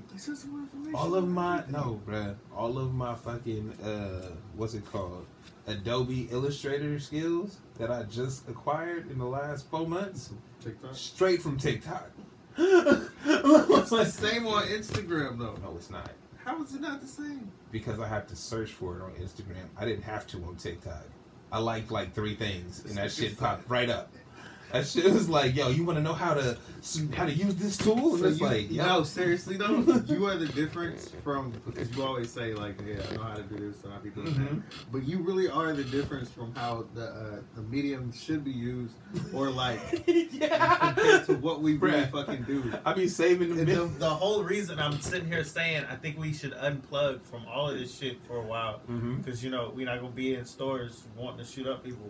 all 0.95 1.15
of 1.15 1.27
my, 1.27 1.63
no, 1.69 2.01
bro, 2.05 2.35
all 2.55 2.79
of 2.79 2.93
my 2.93 3.13
fucking, 3.13 3.71
uh, 3.83 4.31
what's 4.55 4.73
it 4.73 4.85
called? 4.91 5.27
Adobe 5.67 6.27
Illustrator 6.31 6.99
skills 6.99 7.57
that 7.77 7.89
I 7.91 8.03
just 8.03 8.47
acquired 8.49 9.09
in 9.09 9.17
the 9.17 9.25
last 9.25 9.69
four 9.69 9.87
months, 9.87 10.31
TikTok. 10.63 10.93
straight 10.95 11.41
from 11.41 11.57
TikTok. 11.57 12.09
It's 13.25 13.89
the 13.89 14.05
same 14.05 14.45
on 14.47 14.63
Instagram 14.67 15.37
though. 15.39 15.55
No, 15.63 15.73
it's 15.75 15.89
not. 15.89 16.09
How 16.43 16.61
is 16.63 16.73
it 16.75 16.81
not 16.81 17.01
the 17.01 17.07
same? 17.07 17.51
because 17.71 17.99
I 17.99 18.07
have 18.07 18.27
to 18.27 18.35
search 18.35 18.71
for 18.71 18.97
it 18.97 19.01
on 19.01 19.11
Instagram. 19.13 19.65
I 19.75 19.85
didn't 19.85 20.03
have 20.03 20.27
to 20.27 20.37
on 20.43 20.55
TikTok. 20.57 21.05
I 21.51 21.57
liked 21.59 21.89
like 21.91 22.13
three 22.13 22.35
things, 22.35 22.85
and 22.85 22.95
that 22.95 23.11
shit 23.11 23.37
popped 23.37 23.67
right 23.69 23.89
up. 23.89 24.11
That 24.73 24.87
shit 24.87 25.05
was 25.13 25.29
like, 25.29 25.55
yo, 25.55 25.69
you 25.69 25.85
want 25.85 25.99
to 25.99 26.03
know 26.03 26.13
how 26.15 26.33
to 26.33 26.57
how 27.15 27.25
to 27.27 27.31
use 27.31 27.55
this 27.55 27.77
tool? 27.77 28.15
And 28.15 28.19
So 28.21 28.25
it's 28.27 28.39
you, 28.39 28.45
like, 28.47 28.71
yo, 28.71 28.85
no, 28.85 29.03
seriously 29.03 29.55
though, 29.55 29.77
you 30.07 30.25
are 30.25 30.35
the 30.35 30.47
difference 30.47 31.11
from 31.23 31.51
because 31.63 31.95
you 31.95 32.01
always 32.03 32.31
say 32.31 32.55
like, 32.55 32.81
yeah, 32.83 32.95
I 33.11 33.15
know 33.15 33.21
how 33.21 33.35
to 33.35 33.43
do 33.43 33.55
this, 33.71 33.79
so 33.79 33.89
I 33.89 33.91
know 33.91 33.95
how 33.97 34.01
to 34.01 34.09
do 34.09 34.21
Mhm. 34.21 34.49
that, 34.49 34.91
but 34.91 35.03
you 35.03 35.19
really 35.19 35.47
are 35.47 35.73
the 35.73 35.83
difference 35.83 36.31
from 36.31 36.55
how 36.55 36.85
the 36.95 37.05
uh, 37.05 37.39
the 37.55 37.61
medium 37.61 38.11
should 38.11 38.43
be 38.43 38.49
used, 38.51 38.95
or 39.31 39.51
like 39.51 39.79
compared 40.07 41.25
to 41.27 41.35
what 41.39 41.61
we 41.61 41.77
really 41.77 42.01
Bruh. 42.05 42.11
fucking 42.11 42.43
do. 42.43 42.73
I 42.83 42.93
be 42.93 43.07
saving 43.07 43.55
the 43.55 43.65
the, 43.65 43.85
the 43.99 44.09
whole 44.09 44.43
reason 44.43 44.79
I'm 44.79 44.99
sitting 45.01 45.27
here 45.27 45.43
saying 45.43 45.85
I 45.87 45.95
think 45.97 46.17
we 46.17 46.33
should 46.33 46.53
unplug 46.53 47.21
from 47.25 47.45
all 47.45 47.69
of 47.69 47.77
this 47.77 47.95
shit 47.95 48.23
for 48.25 48.37
a 48.37 48.41
while 48.45 48.81
because 49.17 49.43
you 49.43 49.51
know 49.51 49.71
we're 49.75 49.85
not 49.85 49.99
gonna 50.01 50.11
be 50.13 50.33
in 50.33 50.45
stores 50.45 51.03
wanting 51.15 51.45
to 51.45 51.51
shoot 51.51 51.67
up 51.67 51.83
people. 51.83 52.09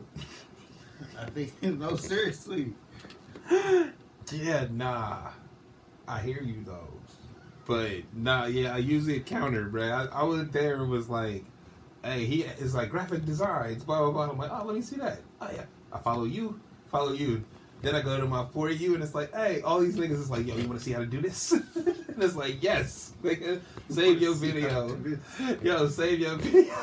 I 1.20 1.26
think 1.30 1.62
no, 1.64 1.96
seriously. 1.96 2.74
Yeah, 4.32 4.68
nah. 4.72 5.30
I 6.08 6.20
hear 6.20 6.42
you 6.42 6.64
though, 6.66 6.94
but 7.66 8.04
nah, 8.14 8.46
yeah, 8.46 8.74
I 8.74 8.78
usually 8.80 9.20
counter, 9.22 9.70
bro. 9.70 9.84
I, 9.84 10.06
I 10.06 10.24
was 10.24 10.50
there 10.50 10.76
and 10.76 10.90
was 10.90 11.10
like, 11.10 11.46
hey, 12.04 12.26
he 12.26 12.42
is 12.42 12.76
like 12.76 12.90
graphic 12.90 13.26
designs, 13.26 13.84
blah 13.84 14.00
blah 14.00 14.12
blah. 14.12 14.30
I'm 14.30 14.38
like, 14.38 14.52
oh, 14.52 14.66
let 14.66 14.76
me 14.76 14.82
see 14.82 14.98
that. 14.98 15.20
Oh 15.40 15.50
yeah, 15.54 15.64
I 15.94 16.00
follow 16.00 16.26
you, 16.26 16.60
follow 16.92 17.14
you. 17.14 17.44
Then 17.82 17.96
I 17.96 18.02
go 18.02 18.18
to 18.20 18.26
my 18.26 18.46
for 18.54 18.70
you, 18.70 18.96
and 18.96 19.04
it's 19.04 19.16
like, 19.16 19.34
hey, 19.34 19.62
all 19.62 19.80
these 19.80 19.98
niggas 19.98 20.12
is 20.12 20.30
like, 20.30 20.46
yo, 20.48 20.56
you 20.56 20.68
want 20.68 20.80
to 20.80 20.86
see 20.86 20.92
how 20.92 21.00
to 21.00 21.06
do 21.06 21.22
this? 21.22 21.52
and 21.76 22.24
it's 22.24 22.36
like, 22.36 22.62
yes, 22.64 23.14
nigga, 23.24 23.62
save 23.90 24.22
your 24.22 24.34
video, 24.34 24.98
yo, 25.62 25.88
save 25.88 26.20
your 26.20 26.36
video. 26.38 26.74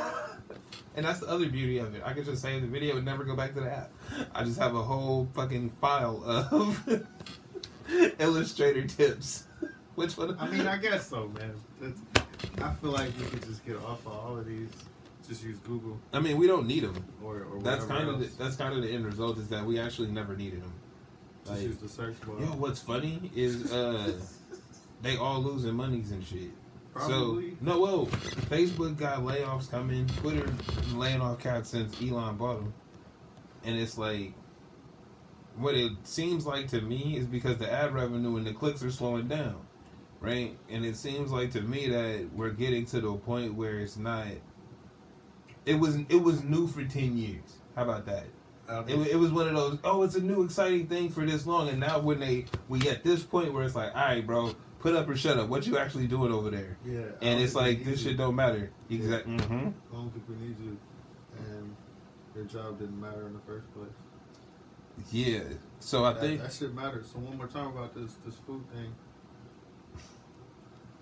And 1.00 1.08
that's 1.08 1.20
the 1.20 1.28
other 1.28 1.48
beauty 1.48 1.78
of 1.78 1.94
it. 1.94 2.02
I 2.04 2.12
could 2.12 2.26
just 2.26 2.42
save 2.42 2.60
the 2.60 2.68
video 2.68 2.96
and 2.96 3.06
never 3.06 3.24
go 3.24 3.34
back 3.34 3.54
to 3.54 3.60
the 3.62 3.72
app. 3.72 3.90
I 4.34 4.44
just 4.44 4.58
have 4.58 4.74
a 4.74 4.82
whole 4.82 5.30
fucking 5.32 5.70
file 5.80 6.22
of 6.26 7.06
Illustrator 8.18 8.86
tips. 8.86 9.44
Which 9.94 10.18
one? 10.18 10.36
I 10.38 10.46
mean, 10.46 10.66
I 10.66 10.76
guess 10.76 11.08
so, 11.08 11.28
man. 11.28 11.54
That's, 11.80 11.98
I 12.60 12.74
feel 12.74 12.90
like 12.90 13.12
we 13.18 13.24
could 13.28 13.42
just 13.46 13.64
get 13.64 13.76
off 13.76 14.04
of 14.04 14.12
all 14.12 14.36
of 14.36 14.44
these. 14.44 14.68
Just 15.26 15.42
use 15.42 15.56
Google 15.60 15.98
I 16.12 16.20
mean, 16.20 16.36
we 16.36 16.46
don't 16.46 16.66
need 16.66 16.82
them. 16.82 17.02
or 17.24 17.44
or 17.44 17.62
That's 17.62 17.86
kind 17.86 18.06
of 18.06 18.20
the, 18.20 18.26
that's 18.36 18.56
kind 18.56 18.76
of 18.76 18.82
the 18.82 18.90
end 18.90 19.06
result 19.06 19.38
is 19.38 19.48
that 19.48 19.64
we 19.64 19.80
actually 19.80 20.08
never 20.08 20.36
needed 20.36 20.60
them. 20.62 20.72
just 21.46 21.56
Like, 21.56 21.62
use 21.62 21.78
the 21.78 21.88
search 21.88 22.20
bar. 22.26 22.38
yo, 22.40 22.46
what's 22.48 22.80
funny 22.82 23.30
is 23.34 23.72
uh, 23.72 24.12
they 25.00 25.16
all 25.16 25.40
losing 25.42 25.72
monies 25.76 26.10
and 26.10 26.22
shit. 26.22 26.50
Probably. 26.92 27.50
So 27.50 27.56
no, 27.60 27.80
whoa, 27.80 28.06
Facebook 28.06 28.96
got 28.96 29.20
layoffs 29.20 29.70
coming. 29.70 30.06
Twitter 30.06 30.52
laying 30.92 31.20
off 31.20 31.38
cats 31.38 31.70
since 31.70 32.00
Elon 32.02 32.36
bought 32.36 32.58
them, 32.58 32.74
and 33.64 33.78
it's 33.78 33.96
like, 33.96 34.34
what 35.56 35.74
it 35.74 35.92
seems 36.04 36.46
like 36.46 36.68
to 36.68 36.80
me 36.80 37.16
is 37.16 37.26
because 37.26 37.58
the 37.58 37.70
ad 37.70 37.94
revenue 37.94 38.36
and 38.36 38.46
the 38.46 38.52
clicks 38.52 38.82
are 38.82 38.90
slowing 38.90 39.28
down, 39.28 39.60
right? 40.20 40.56
And 40.68 40.84
it 40.84 40.96
seems 40.96 41.30
like 41.30 41.52
to 41.52 41.60
me 41.60 41.88
that 41.88 42.30
we're 42.34 42.50
getting 42.50 42.86
to 42.86 43.00
the 43.00 43.12
point 43.14 43.54
where 43.54 43.78
it's 43.78 43.96
not. 43.96 44.26
It 45.66 45.74
was 45.74 45.96
it 46.08 46.22
was 46.22 46.42
new 46.42 46.66
for 46.66 46.84
ten 46.84 47.16
years. 47.16 47.58
How 47.76 47.84
about 47.84 48.06
that? 48.06 48.24
It, 48.86 48.94
it 49.08 49.16
was 49.16 49.32
one 49.32 49.48
of 49.48 49.54
those. 49.54 49.78
Oh, 49.82 50.02
it's 50.02 50.14
a 50.14 50.20
new 50.20 50.44
exciting 50.44 50.86
thing 50.86 51.08
for 51.10 51.26
this 51.26 51.46
long, 51.46 51.68
and 51.68 51.80
now 51.80 51.98
when 51.98 52.20
they 52.20 52.46
we 52.68 52.88
at 52.88 53.02
this 53.02 53.22
point 53.22 53.52
where 53.52 53.64
it's 53.64 53.74
like, 53.74 53.94
all 53.94 54.04
right, 54.04 54.24
bro, 54.24 54.54
put 54.80 54.94
up 54.96 55.08
or 55.08 55.16
shut 55.16 55.38
up. 55.38 55.48
What 55.48 55.66
you 55.66 55.78
actually 55.78 56.06
doing 56.08 56.32
over 56.32 56.50
there? 56.50 56.76
yeah, 56.84 57.02
And 57.22 57.40
it's 57.40 57.54
like 57.54 57.84
this 57.84 58.02
shit 58.02 58.16
don't 58.16 58.34
matter. 58.34 58.70
Exactly. 58.90 59.34
hmm 59.34 59.68
I 59.92 59.94
don't 59.94 60.10
think 60.12 60.24
we 60.28 60.34
need 60.36 60.56
you, 60.58 60.76
and 61.38 61.76
your 62.34 62.44
job 62.44 62.78
didn't 62.78 63.00
matter 63.00 63.26
in 63.26 63.32
the 63.34 63.40
first 63.46 63.66
place. 63.74 63.88
Yeah. 65.12 65.40
So 65.78 66.04
I 66.04 66.12
that, 66.12 66.20
think 66.20 66.42
that 66.42 66.52
shit 66.52 66.74
matters. 66.74 67.06
So 67.12 67.18
one 67.20 67.36
more 67.36 67.46
time 67.46 67.68
about 67.68 67.94
this 67.94 68.16
this 68.26 68.34
food 68.46 68.64
thing. 68.72 68.92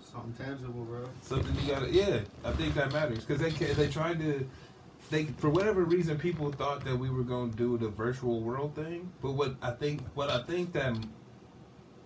Something 0.01 0.33
tangible, 0.45 0.85
bro. 0.85 1.05
something 1.21 1.53
you 1.63 1.71
gotta. 1.71 1.89
Yeah, 1.91 2.21
I 2.43 2.51
think 2.53 2.73
that 2.75 2.91
matters 2.91 3.23
because 3.25 3.39
they 3.41 3.51
ca- 3.51 3.73
they 3.73 3.87
tried 3.87 4.19
to. 4.19 4.47
They 5.11 5.25
for 5.25 5.49
whatever 5.49 5.83
reason 5.83 6.17
people 6.17 6.51
thought 6.51 6.83
that 6.85 6.97
we 6.97 7.09
were 7.09 7.23
gonna 7.23 7.51
do 7.51 7.77
the 7.77 7.89
virtual 7.89 8.41
world 8.41 8.73
thing, 8.75 9.11
but 9.21 9.31
what 9.33 9.55
I 9.61 9.71
think 9.71 10.01
what 10.15 10.29
I 10.29 10.41
think 10.43 10.73
that 10.73 10.87
m- 10.87 11.01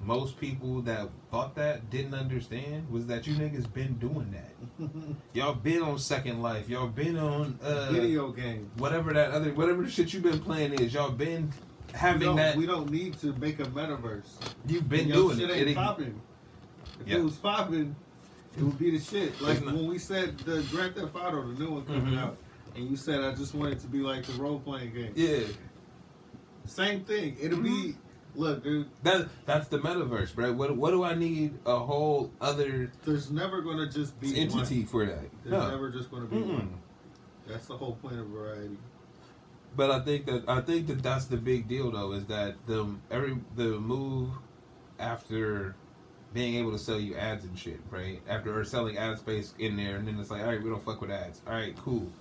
most 0.06 0.40
people 0.40 0.82
that 0.82 1.10
thought 1.32 1.56
that 1.56 1.90
didn't 1.90 2.14
understand 2.14 2.90
was 2.90 3.08
that 3.08 3.26
you 3.28 3.36
niggas 3.36 3.72
been 3.74 3.94
doing 4.00 4.32
that. 4.34 4.90
Y'all 5.34 5.54
been 5.54 5.82
on 5.82 5.98
Second 6.00 6.42
Life. 6.42 6.68
Y'all 6.70 6.88
been 6.88 7.18
on 7.18 7.58
uh, 7.62 7.90
Video 7.92 8.30
game. 8.32 8.70
whatever 8.78 9.14
that 9.14 9.32
other 9.32 9.54
whatever 9.54 9.84
the 9.84 9.90
shit 9.90 10.14
you've 10.14 10.24
been 10.24 10.40
playing 10.40 10.74
is. 10.74 10.94
Y'all 10.94 11.12
been 11.12 11.52
We 11.92 11.98
having 11.98 12.22
don't, 12.22 12.36
that. 12.38 12.56
we 12.58 12.66
don't 12.66 12.90
need 12.92 13.18
to 13.20 13.34
make 13.34 13.60
a 13.60 13.66
metaverse. 13.66 14.28
You've 14.68 14.90
been 14.90 15.10
doing 15.10 15.38
shit 15.38 15.50
it. 15.50 15.58
ain't 15.58 15.70
It- 15.70 15.76
popping. 15.76 16.22
If 17.02 17.08
Yeah. 17.08 17.18
it 17.18 17.24
was 17.24 17.36
popping, 17.36 17.96
it 18.58 18.64
would 18.64 18.78
be 18.80 18.92
the 18.98 19.04
shit. 19.04 19.40
Like 19.42 19.64
not- 19.64 19.74
when 19.76 19.88
we 19.88 19.98
said 20.00 20.38
the 20.40 20.62
Grand 20.72 20.96
Theft 20.96 21.16
Auto, 21.16 21.52
the 21.54 21.64
new 21.64 21.72
one 21.72 21.86
coming 21.86 22.14
Mhm. 22.14 22.20
out, 22.20 22.38
and 22.76 22.90
you 22.90 22.96
said 22.96 23.22
I 23.22 23.34
just 23.34 23.54
want 23.56 23.74
it 23.74 23.80
to 23.80 23.88
be 23.88 24.00
like 24.00 24.26
the 24.26 24.34
role 24.34 24.60
playing 24.60 24.94
game. 24.94 25.14
yeah. 25.16 25.40
Same 26.66 27.04
thing. 27.04 27.36
It'll 27.42 27.60
be 27.60 27.70
Mm-hmm. 27.70 28.00
Look, 28.36 28.64
dude. 28.64 28.88
That 29.04 29.28
that's 29.46 29.68
the 29.68 29.80
metaverse, 29.80 30.34
bro. 30.36 30.54
What 30.54 30.76
what 30.78 30.92
do 30.92 31.04
I 31.04 31.14
need 31.16 31.54
a 31.66 31.78
whole 31.80 32.32
other 32.42 32.92
There's 33.06 33.32
never 33.32 33.62
gonna 33.62 33.90
just 33.90 34.20
be 34.20 34.40
entity 34.40 34.80
One. 34.80 34.86
for 34.88 35.06
that? 35.06 35.30
There's 35.44 35.52
No. 35.52 35.70
never 35.70 35.90
just 35.92 36.10
gonna 36.12 36.26
be 36.26 36.38
Mm-mm. 36.38 36.54
one. 36.54 36.74
That's 37.48 37.66
the 37.68 37.78
whole 37.78 37.94
point 37.96 38.20
of 38.20 38.28
variety. 38.28 38.78
But 39.76 39.90
I 39.92 40.00
think 40.02 40.26
that 40.28 40.44
I 40.48 40.62
think 40.62 40.88
that 40.88 41.02
that's 41.04 41.26
the 41.26 41.38
big 41.38 41.68
deal 41.68 41.92
though 41.92 42.14
is 42.14 42.26
that 42.26 42.56
the 42.68 42.96
every 43.12 43.38
the 43.56 43.80
move 43.80 44.30
after 45.00 45.76
being 46.34 46.56
able 46.56 46.72
to 46.72 46.80
sell 46.80 47.00
you 47.00 47.16
ads 47.16 47.44
and 47.44 47.58
shit, 47.58 47.80
right? 47.92 48.20
After 48.28 48.58
or 48.60 48.64
selling 48.64 48.98
ad 48.98 49.20
space 49.20 49.54
in 49.60 49.76
there, 49.78 49.98
and 49.98 50.08
then 50.08 50.20
it's 50.20 50.32
like, 50.32 50.42
all 50.42 50.48
right, 50.48 50.62
we 50.64 50.70
don't 50.70 50.84
fuck 50.84 51.00
with 51.02 51.12
ads. 51.12 51.42
All 51.46 51.54
right, 51.54 51.76
cool. 51.78 52.12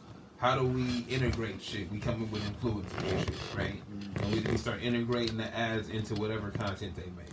How 0.43 0.59
do 0.59 0.65
we 0.65 1.07
integrate 1.09 1.63
shit? 1.63 1.89
We 1.93 2.01
come 2.01 2.21
up 2.21 2.33
with 2.33 2.43
influencers 2.43 3.13
and 3.13 3.21
shit, 3.21 3.37
right? 3.57 3.81
And 4.17 4.35
we, 4.35 4.41
we 4.51 4.57
start 4.57 4.83
integrating 4.83 5.37
the 5.37 5.57
ads 5.57 5.89
into 5.89 6.17
whatever 6.17 6.51
content 6.51 6.97
they 6.97 7.05
make. 7.17 7.31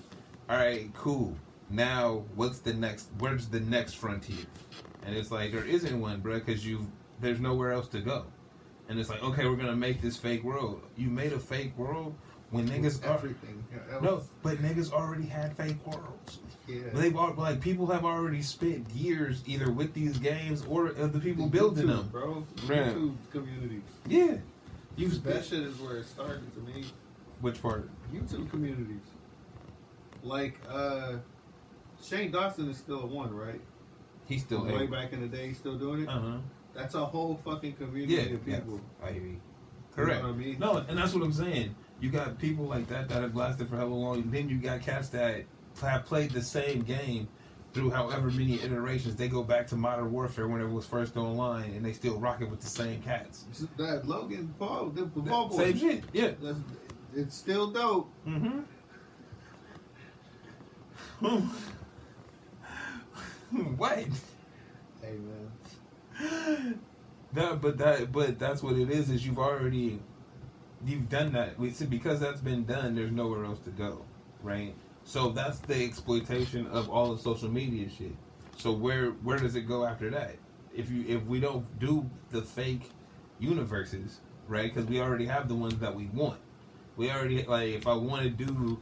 All 0.48 0.58
right, 0.58 0.94
cool. 0.94 1.36
Now, 1.72 2.24
what's 2.36 2.60
the 2.60 2.72
next? 2.72 3.10
Where's 3.18 3.48
the 3.48 3.62
next 3.62 3.96
frontier? 3.96 4.46
And 5.08 5.16
it's 5.16 5.32
like 5.32 5.52
there 5.52 5.66
isn't 5.66 6.00
one, 6.00 6.20
bro, 6.20 6.38
because 6.38 6.64
you 6.64 6.88
there's 7.20 7.40
nowhere 7.40 7.72
else 7.72 7.88
to 7.90 8.00
go. 8.00 8.26
And 8.90 9.00
it's 9.00 9.10
like, 9.10 9.24
okay, 9.24 9.48
we're 9.48 9.56
gonna 9.56 9.76
make 9.76 10.04
this 10.04 10.16
fake 10.16 10.44
world. 10.44 10.84
You 10.96 11.10
made 11.10 11.34
a 11.34 11.40
fake 11.40 11.76
world. 11.80 12.14
when 12.52 12.70
niggas 12.70 13.04
are 13.04 13.16
everything. 13.16 13.66
Yeah, 13.72 14.02
no, 14.02 14.22
but 14.44 14.60
niggas 14.60 14.92
already 14.94 15.26
had 15.26 15.58
fake 15.58 15.84
worlds. 15.84 16.42
Yeah. 16.70 16.82
They've 16.94 17.16
al- 17.16 17.34
like 17.36 17.60
people 17.62 17.88
have 17.88 18.06
already 18.06 18.42
spent 18.42 18.90
years 18.92 19.44
either 19.48 19.72
with 19.72 19.94
these 19.94 20.18
games 20.18 20.64
or 20.68 20.90
uh, 20.90 21.08
the 21.08 21.20
people 21.20 21.48
building 21.48 21.88
them. 21.88 22.08
bro. 22.12 22.46
Man. 22.68 22.96
YouTube 22.96 23.16
community. 23.32 23.82
Yeah, 24.08 24.38
you 24.96 25.08
That 25.10 25.46
shit 25.46 25.62
is 25.64 25.80
where 25.80 25.98
it 25.98 26.06
started 26.06 26.54
to 26.56 26.62
me. 26.62 26.86
which 27.42 27.62
part? 27.62 27.90
YouTube 28.14 28.50
communities. 28.50 29.02
Like, 30.24 30.60
uh, 30.70 31.14
Shane 32.04 32.32
Dawson 32.32 32.70
is 32.70 32.78
still 32.78 33.02
a 33.02 33.06
one, 33.06 33.34
right? 33.34 33.62
He's 34.26 34.44
still 34.44 34.64
Way 34.66 34.84
able. 34.84 34.88
back 34.88 35.14
in 35.14 35.22
the 35.22 35.28
day, 35.28 35.48
he's 35.48 35.58
still 35.58 35.78
doing 35.78 36.04
it. 36.04 36.10
Uh 36.10 36.20
huh. 36.20 36.38
That's 36.76 36.94
a 36.96 37.06
whole 37.06 37.40
fucking 37.44 37.74
community 37.74 38.14
Yeah, 38.14 38.36
of 38.36 38.46
people. 38.46 38.80
I 39.04 39.12
hear 39.12 39.22
you. 39.22 39.28
You 39.30 39.34
know 39.34 39.40
Correct. 40.06 40.24
what 40.24 40.30
I 40.34 40.36
mean? 40.36 40.60
No, 40.60 40.78
and 40.88 40.98
that's 40.98 41.14
what 41.14 41.24
I'm 41.24 41.34
saying. 41.34 41.76
You 42.00 42.10
got 42.10 42.38
people 42.40 42.66
like 42.66 42.88
that 42.88 43.10
that 43.10 43.22
have 43.22 43.36
lasted 43.36 43.68
for 43.68 43.76
hella 43.76 43.90
long. 43.94 44.18
And 44.22 44.32
then 44.32 44.48
you 44.48 44.58
got 44.58 44.82
cats 44.82 45.10
that 45.10 45.44
have 45.82 46.06
played 46.06 46.32
the 46.32 46.42
same 46.42 46.82
game 46.82 47.28
through 47.74 47.92
however 47.92 48.32
many 48.32 48.56
iterations. 48.62 49.16
They 49.16 49.28
go 49.28 49.44
back 49.44 49.68
to 49.68 49.76
Modern 49.76 50.12
Warfare 50.12 50.48
when 50.48 50.62
it 50.62 50.70
was 50.70 50.86
first 50.86 51.18
online, 51.18 51.72
and 51.72 51.86
they 51.86 51.94
still 51.94 52.20
rock 52.20 52.42
it 52.42 52.50
with 52.50 52.62
the 52.62 52.68
same 52.68 53.02
cats. 53.02 53.46
That 53.78 54.08
Logan 54.08 54.54
Paul, 54.58 54.90
the, 54.90 55.06
Paul. 55.06 55.52
Same 55.52 55.78
shit. 55.78 56.04
Yeah. 56.14 56.32
That's, 56.42 56.58
it's 57.16 57.36
still 57.36 57.72
dope. 57.72 58.12
Mm-hmm. 58.28 58.60
what? 63.76 64.06
Hey 65.02 65.18
man, 65.18 66.80
That, 67.34 67.62
but 67.62 67.78
that, 67.78 68.12
but 68.12 68.40
that's 68.40 68.64
what 68.64 68.76
it 68.76 68.90
is. 68.90 69.10
Is 69.10 69.26
you've 69.26 69.40
already, 69.40 70.00
you've 70.86 71.10
done 71.10 71.34
that. 71.34 71.60
We 71.60 71.72
see 71.72 71.86
because 71.86 72.20
that's 72.20 72.42
been 72.42 72.66
done. 72.66 72.96
There's 72.96 73.12
nowhere 73.12 73.46
else 73.46 73.60
to 73.60 73.72
go, 73.72 74.06
right? 74.42 74.74
So 75.10 75.30
that's 75.30 75.58
the 75.58 75.84
exploitation 75.84 76.68
of 76.68 76.88
all 76.88 77.16
the 77.16 77.20
social 77.20 77.50
media 77.50 77.90
shit. 77.90 78.16
So 78.58 78.72
where 78.72 79.08
where 79.24 79.40
does 79.40 79.56
it 79.56 79.62
go 79.62 79.84
after 79.84 80.08
that? 80.12 80.36
If 80.72 80.92
you 80.92 81.04
if 81.08 81.24
we 81.24 81.40
don't 81.40 81.66
do 81.80 82.08
the 82.30 82.44
fake 82.44 82.92
universes, 83.40 84.20
right? 84.48 84.72
Because 84.72 84.88
we 84.88 85.02
already 85.02 85.26
have 85.26 85.48
the 85.48 85.56
ones 85.56 85.80
that 85.80 85.96
we 85.96 86.06
want. 86.14 86.40
We 86.96 87.10
already 87.10 87.42
like 87.42 87.70
if 87.70 87.88
I 87.88 87.96
want 87.96 88.22
to 88.22 88.30
do, 88.30 88.80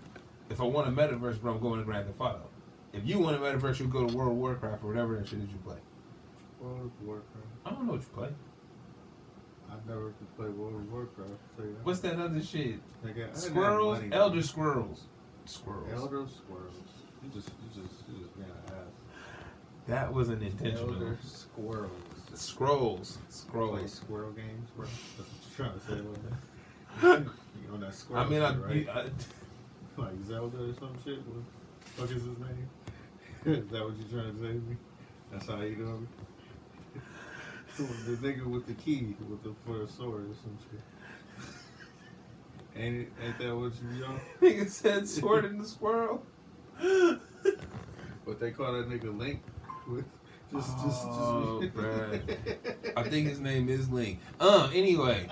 if 0.49 0.59
I 0.59 0.65
want 0.65 0.89
a 0.89 0.91
metaverse, 0.91 1.39
bro, 1.39 1.53
I'm 1.53 1.61
going 1.61 1.79
to 1.79 1.85
Grand 1.85 2.07
Theft 2.07 2.19
Auto. 2.19 2.49
If 2.91 3.07
you 3.07 3.19
want 3.19 3.37
a 3.37 3.39
metaverse, 3.39 3.79
you 3.79 3.87
go 3.87 4.05
to 4.05 4.13
World 4.13 4.33
of 4.33 4.37
Warcraft 4.37 4.83
or 4.83 4.87
whatever 4.87 5.15
that 5.15 5.29
shit 5.29 5.39
is 5.39 5.47
you 5.49 5.59
play. 5.63 5.77
World 6.59 6.91
of 6.99 7.07
Warcraft. 7.07 7.47
I 7.65 7.69
don't 7.69 7.85
know 7.85 7.93
what 7.93 8.01
you 8.01 8.07
play. 8.13 8.29
I've 9.71 9.85
never 9.87 10.13
played 10.35 10.49
World 10.49 10.75
of 10.75 10.91
Warcraft. 10.91 11.31
That. 11.55 11.85
What's 11.85 12.01
that 12.01 12.19
other 12.19 12.43
shit? 12.43 12.81
Didn't 13.01 13.37
Squirrels, 13.37 13.99
elder 14.11 14.41
squirrels, 14.41 15.05
squirrels. 15.47 15.91
Elder 15.93 16.25
squirrels. 16.27 16.73
You 17.23 17.29
just, 17.33 17.49
you 17.49 17.81
just, 17.81 18.03
you 18.09 18.23
just 18.23 18.35
being 18.37 18.49
an 18.49 18.55
ass. 18.67 19.33
That 19.87 20.13
wasn't 20.13 20.43
intentional. 20.43 20.93
Elder 20.93 21.17
squirrels. 21.23 21.91
Scrolls, 22.33 23.17
Play 23.17 23.25
scrolls. 23.29 23.93
squirrel 23.93 24.31
games, 24.31 24.69
bro. 24.75 24.85
That's 25.17 25.29
what 25.29 25.29
you're 25.57 25.67
trying 25.67 25.79
to 25.79 27.21
say? 27.23 27.29
You 27.67 27.73
on 27.73 27.79
that 27.81 27.93
squirrel 27.95 28.23
I 28.23 28.29
mean, 28.29 28.41
I, 28.41 28.55
right? 28.55 28.75
you, 28.75 28.89
I, 28.91 29.05
like 30.01 30.23
Zelda 30.25 30.57
or 30.57 30.73
some 30.73 30.93
shit. 31.03 31.19
What 31.25 31.43
the 31.81 31.89
fuck 31.91 32.05
is 32.05 32.23
his 32.23 32.37
name? 32.37 32.69
is 33.45 33.71
that 33.71 33.83
what 33.83 33.93
you're 33.97 34.21
trying 34.21 34.35
to 34.35 34.39
say 34.39 34.47
to 34.49 34.53
me? 34.53 34.77
That's 35.31 35.47
how 35.47 35.61
you 35.61 35.75
doing 35.75 36.01
me? 36.01 36.07
the 37.77 38.17
nigga 38.17 38.45
with 38.45 38.65
the 38.65 38.73
key 38.73 39.15
with 39.29 39.43
the 39.43 39.53
for 39.65 39.83
a 39.83 39.87
sword 39.87 40.29
or 40.29 40.33
some 40.41 40.57
shit. 40.71 40.81
Ain't? 42.77 43.09
Ain't 43.23 43.39
that 43.39 43.55
what 43.55 43.71
you 43.81 43.99
y'all? 43.99 44.19
nigga 44.41 44.69
said 44.69 45.07
sword 45.07 45.45
in 45.45 45.57
the 45.57 45.65
squirrel. 45.65 46.23
What 48.25 48.39
they 48.39 48.51
call 48.51 48.73
that 48.73 48.89
nigga 48.89 49.17
Link? 49.17 49.41
With 49.87 50.05
just, 50.51 50.77
just, 50.79 51.03
Oh, 51.05 51.59
just. 51.61 51.73
bruh. 51.73 52.37
I 52.97 53.03
think 53.03 53.27
his 53.27 53.39
name 53.39 53.69
is 53.69 53.89
Link. 53.89 54.19
Uh, 54.39 54.69
anyway. 54.73 55.27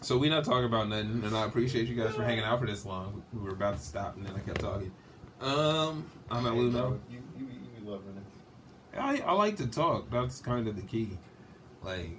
So 0.00 0.18
we 0.18 0.28
not 0.28 0.44
talking 0.44 0.64
about 0.66 0.88
nothing, 0.88 1.22
and 1.24 1.34
I 1.34 1.46
appreciate 1.46 1.88
you 1.88 1.94
guys 1.94 2.14
for 2.14 2.22
hanging 2.22 2.44
out 2.44 2.60
for 2.60 2.66
this 2.66 2.84
long. 2.84 3.22
We 3.32 3.40
were 3.40 3.50
about 3.52 3.78
to 3.78 3.82
stop, 3.82 4.16
and 4.16 4.26
then 4.26 4.34
I 4.36 4.40
kept 4.40 4.60
talking. 4.60 4.92
Um, 5.40 6.04
I'm 6.30 6.46
at 6.46 6.52
Hey, 6.52 6.58
Luno. 6.58 6.98
You, 7.10 7.22
you, 7.38 7.46
you 7.46 7.80
be 7.80 7.90
loving 7.90 8.16
it. 8.16 8.98
I, 8.98 9.20
I 9.26 9.32
like 9.32 9.56
to 9.56 9.66
talk. 9.66 10.10
That's 10.10 10.40
kind 10.40 10.68
of 10.68 10.76
the 10.76 10.82
key. 10.82 11.18
Like, 11.82 12.10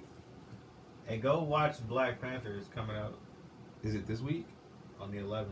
And 1.08 1.22
go 1.22 1.42
watch 1.42 1.76
Black 1.88 2.20
Panther. 2.20 2.54
It's 2.58 2.68
coming 2.68 2.96
out 2.96 3.14
is 3.82 3.94
it 3.94 4.06
this 4.06 4.20
week? 4.20 4.46
on 5.00 5.10
the 5.10 5.18
11th. 5.18 5.46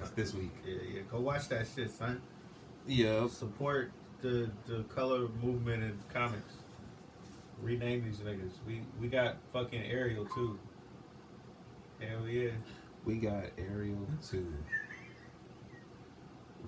It's 0.00 0.10
this 0.10 0.34
week. 0.34 0.52
Yeah, 0.66 0.74
yeah. 0.94 1.00
Go 1.10 1.20
watch 1.20 1.48
that 1.48 1.66
shit, 1.74 1.90
son. 1.90 2.20
Yeah. 2.86 3.28
Support 3.28 3.90
the 4.20 4.50
the 4.66 4.84
color 4.84 5.28
movement 5.42 5.82
in 5.82 5.98
comics. 6.12 6.54
Rename 7.60 8.04
these 8.04 8.18
niggas. 8.18 8.52
We 8.66 8.82
we 9.00 9.08
got 9.08 9.36
fucking 9.52 9.82
Ariel 9.82 10.24
too. 10.26 10.58
Hell 12.00 12.28
yeah. 12.28 12.50
We 13.04 13.16
got 13.16 13.44
Ariel 13.58 14.06
too. 14.28 14.52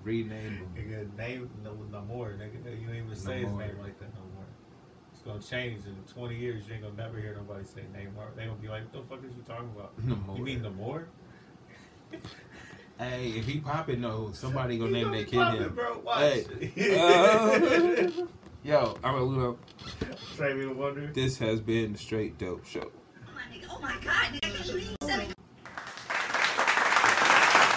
Rename 0.03 0.57
him. 0.57 0.69
Nigga, 0.75 1.17
name 1.17 1.49
no, 1.63 1.73
no 1.91 2.01
more, 2.05 2.29
nigga. 2.29 2.65
You 2.65 2.89
ain't 2.89 3.05
even 3.05 3.15
say 3.15 3.39
his 3.39 3.51
name 3.53 3.79
like 3.81 3.97
that 3.99 4.13
no 4.13 4.21
more. 4.21 4.24
Gonna 5.25 5.41
change 5.41 5.81
in 5.85 5.95
20 6.13 6.35
years. 6.35 6.67
You 6.67 6.75
ain't 6.75 6.83
gonna 6.83 6.95
never 6.95 7.17
hear 7.19 7.35
nobody 7.35 7.65
say 7.65 7.81
Neymar. 7.93 8.35
They 8.35 8.45
gonna 8.45 8.57
be 8.57 8.67
like, 8.67 8.83
"What 8.93 9.09
the 9.09 9.15
fuck 9.15 9.25
is 9.25 9.35
you 9.35 9.43
talking 9.43 9.69
about? 9.75 9.97
Namor. 10.05 10.37
You 10.37 10.43
mean 10.43 10.61
Namor?" 10.61 11.05
Hey, 12.97 13.31
if 13.31 13.45
he 13.45 13.59
popping, 13.59 13.99
no, 14.01 14.31
somebody 14.31 14.77
gonna 14.77 14.89
He 14.89 14.93
name 14.95 15.05
gonna 15.05 15.17
that 15.17 15.25
be 15.25 15.31
kid 15.31 15.37
popping, 15.37 15.61
him. 15.63 15.75
bro. 15.75 15.99
Watch. 15.99 16.21
Hey. 16.21 18.05
Uh, 18.67 18.71
yo, 18.71 18.97
I'm 19.03 19.15
a 19.15 19.21
Ludo. 19.23 19.59
Stevie 20.33 20.65
Wonder. 20.67 21.07
This 21.13 21.37
has 21.39 21.59
been 21.61 21.91
the 21.93 21.99
Straight 21.99 22.37
Dope 22.37 22.65
Show. 22.65 22.89
Oh 23.27 23.31
my 23.35 23.41
nigga. 23.55 23.67
Oh 23.69 23.79
my 23.79 23.93
god, 24.03 24.33
nigga. 24.33 24.37
I 24.45 24.49
can't 24.49 24.67
believe 24.67 24.89
you 24.89 24.95
said 25.07 25.19
it. 25.19 25.35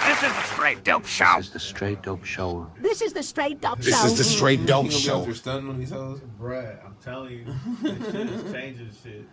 This 0.06 0.22
is 0.22 0.32
the 0.34 0.42
Straight 0.54 0.84
Dope 0.84 1.04
Show. 1.04 1.36
This 1.36 1.42
is 1.42 1.52
the 1.52 1.60
straight 1.60 2.02
dope 2.02 2.24
show. 2.24 2.70
This 2.80 3.02
is 3.02 3.12
the 3.12 3.22
straight 3.22 3.64
up 3.64 3.78
This 3.78 3.98
show. 4.00 4.06
is 4.06 4.16
the 4.18 4.24
straight 4.24 4.60
You 4.60 4.66
dope 4.66 4.76
gonna 4.86 4.88
be 4.88 4.94
out 4.94 5.00
show. 5.00 5.20
there 5.50 5.54
on 5.68 5.78
these 5.78 5.90
hoes? 5.90 6.20
Bruh, 6.40 6.84
I'm 6.86 6.87
telling 7.02 7.32
you, 7.32 7.44
this 7.82 8.12
shit 8.12 8.28
is 8.28 8.52
changing 8.52 8.90
shit. 9.02 9.26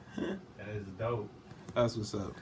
That 0.57 0.69
is 0.69 0.85
dope. 0.97 1.29
That's 1.73 1.97
what's 1.97 2.13
up. 2.13 2.33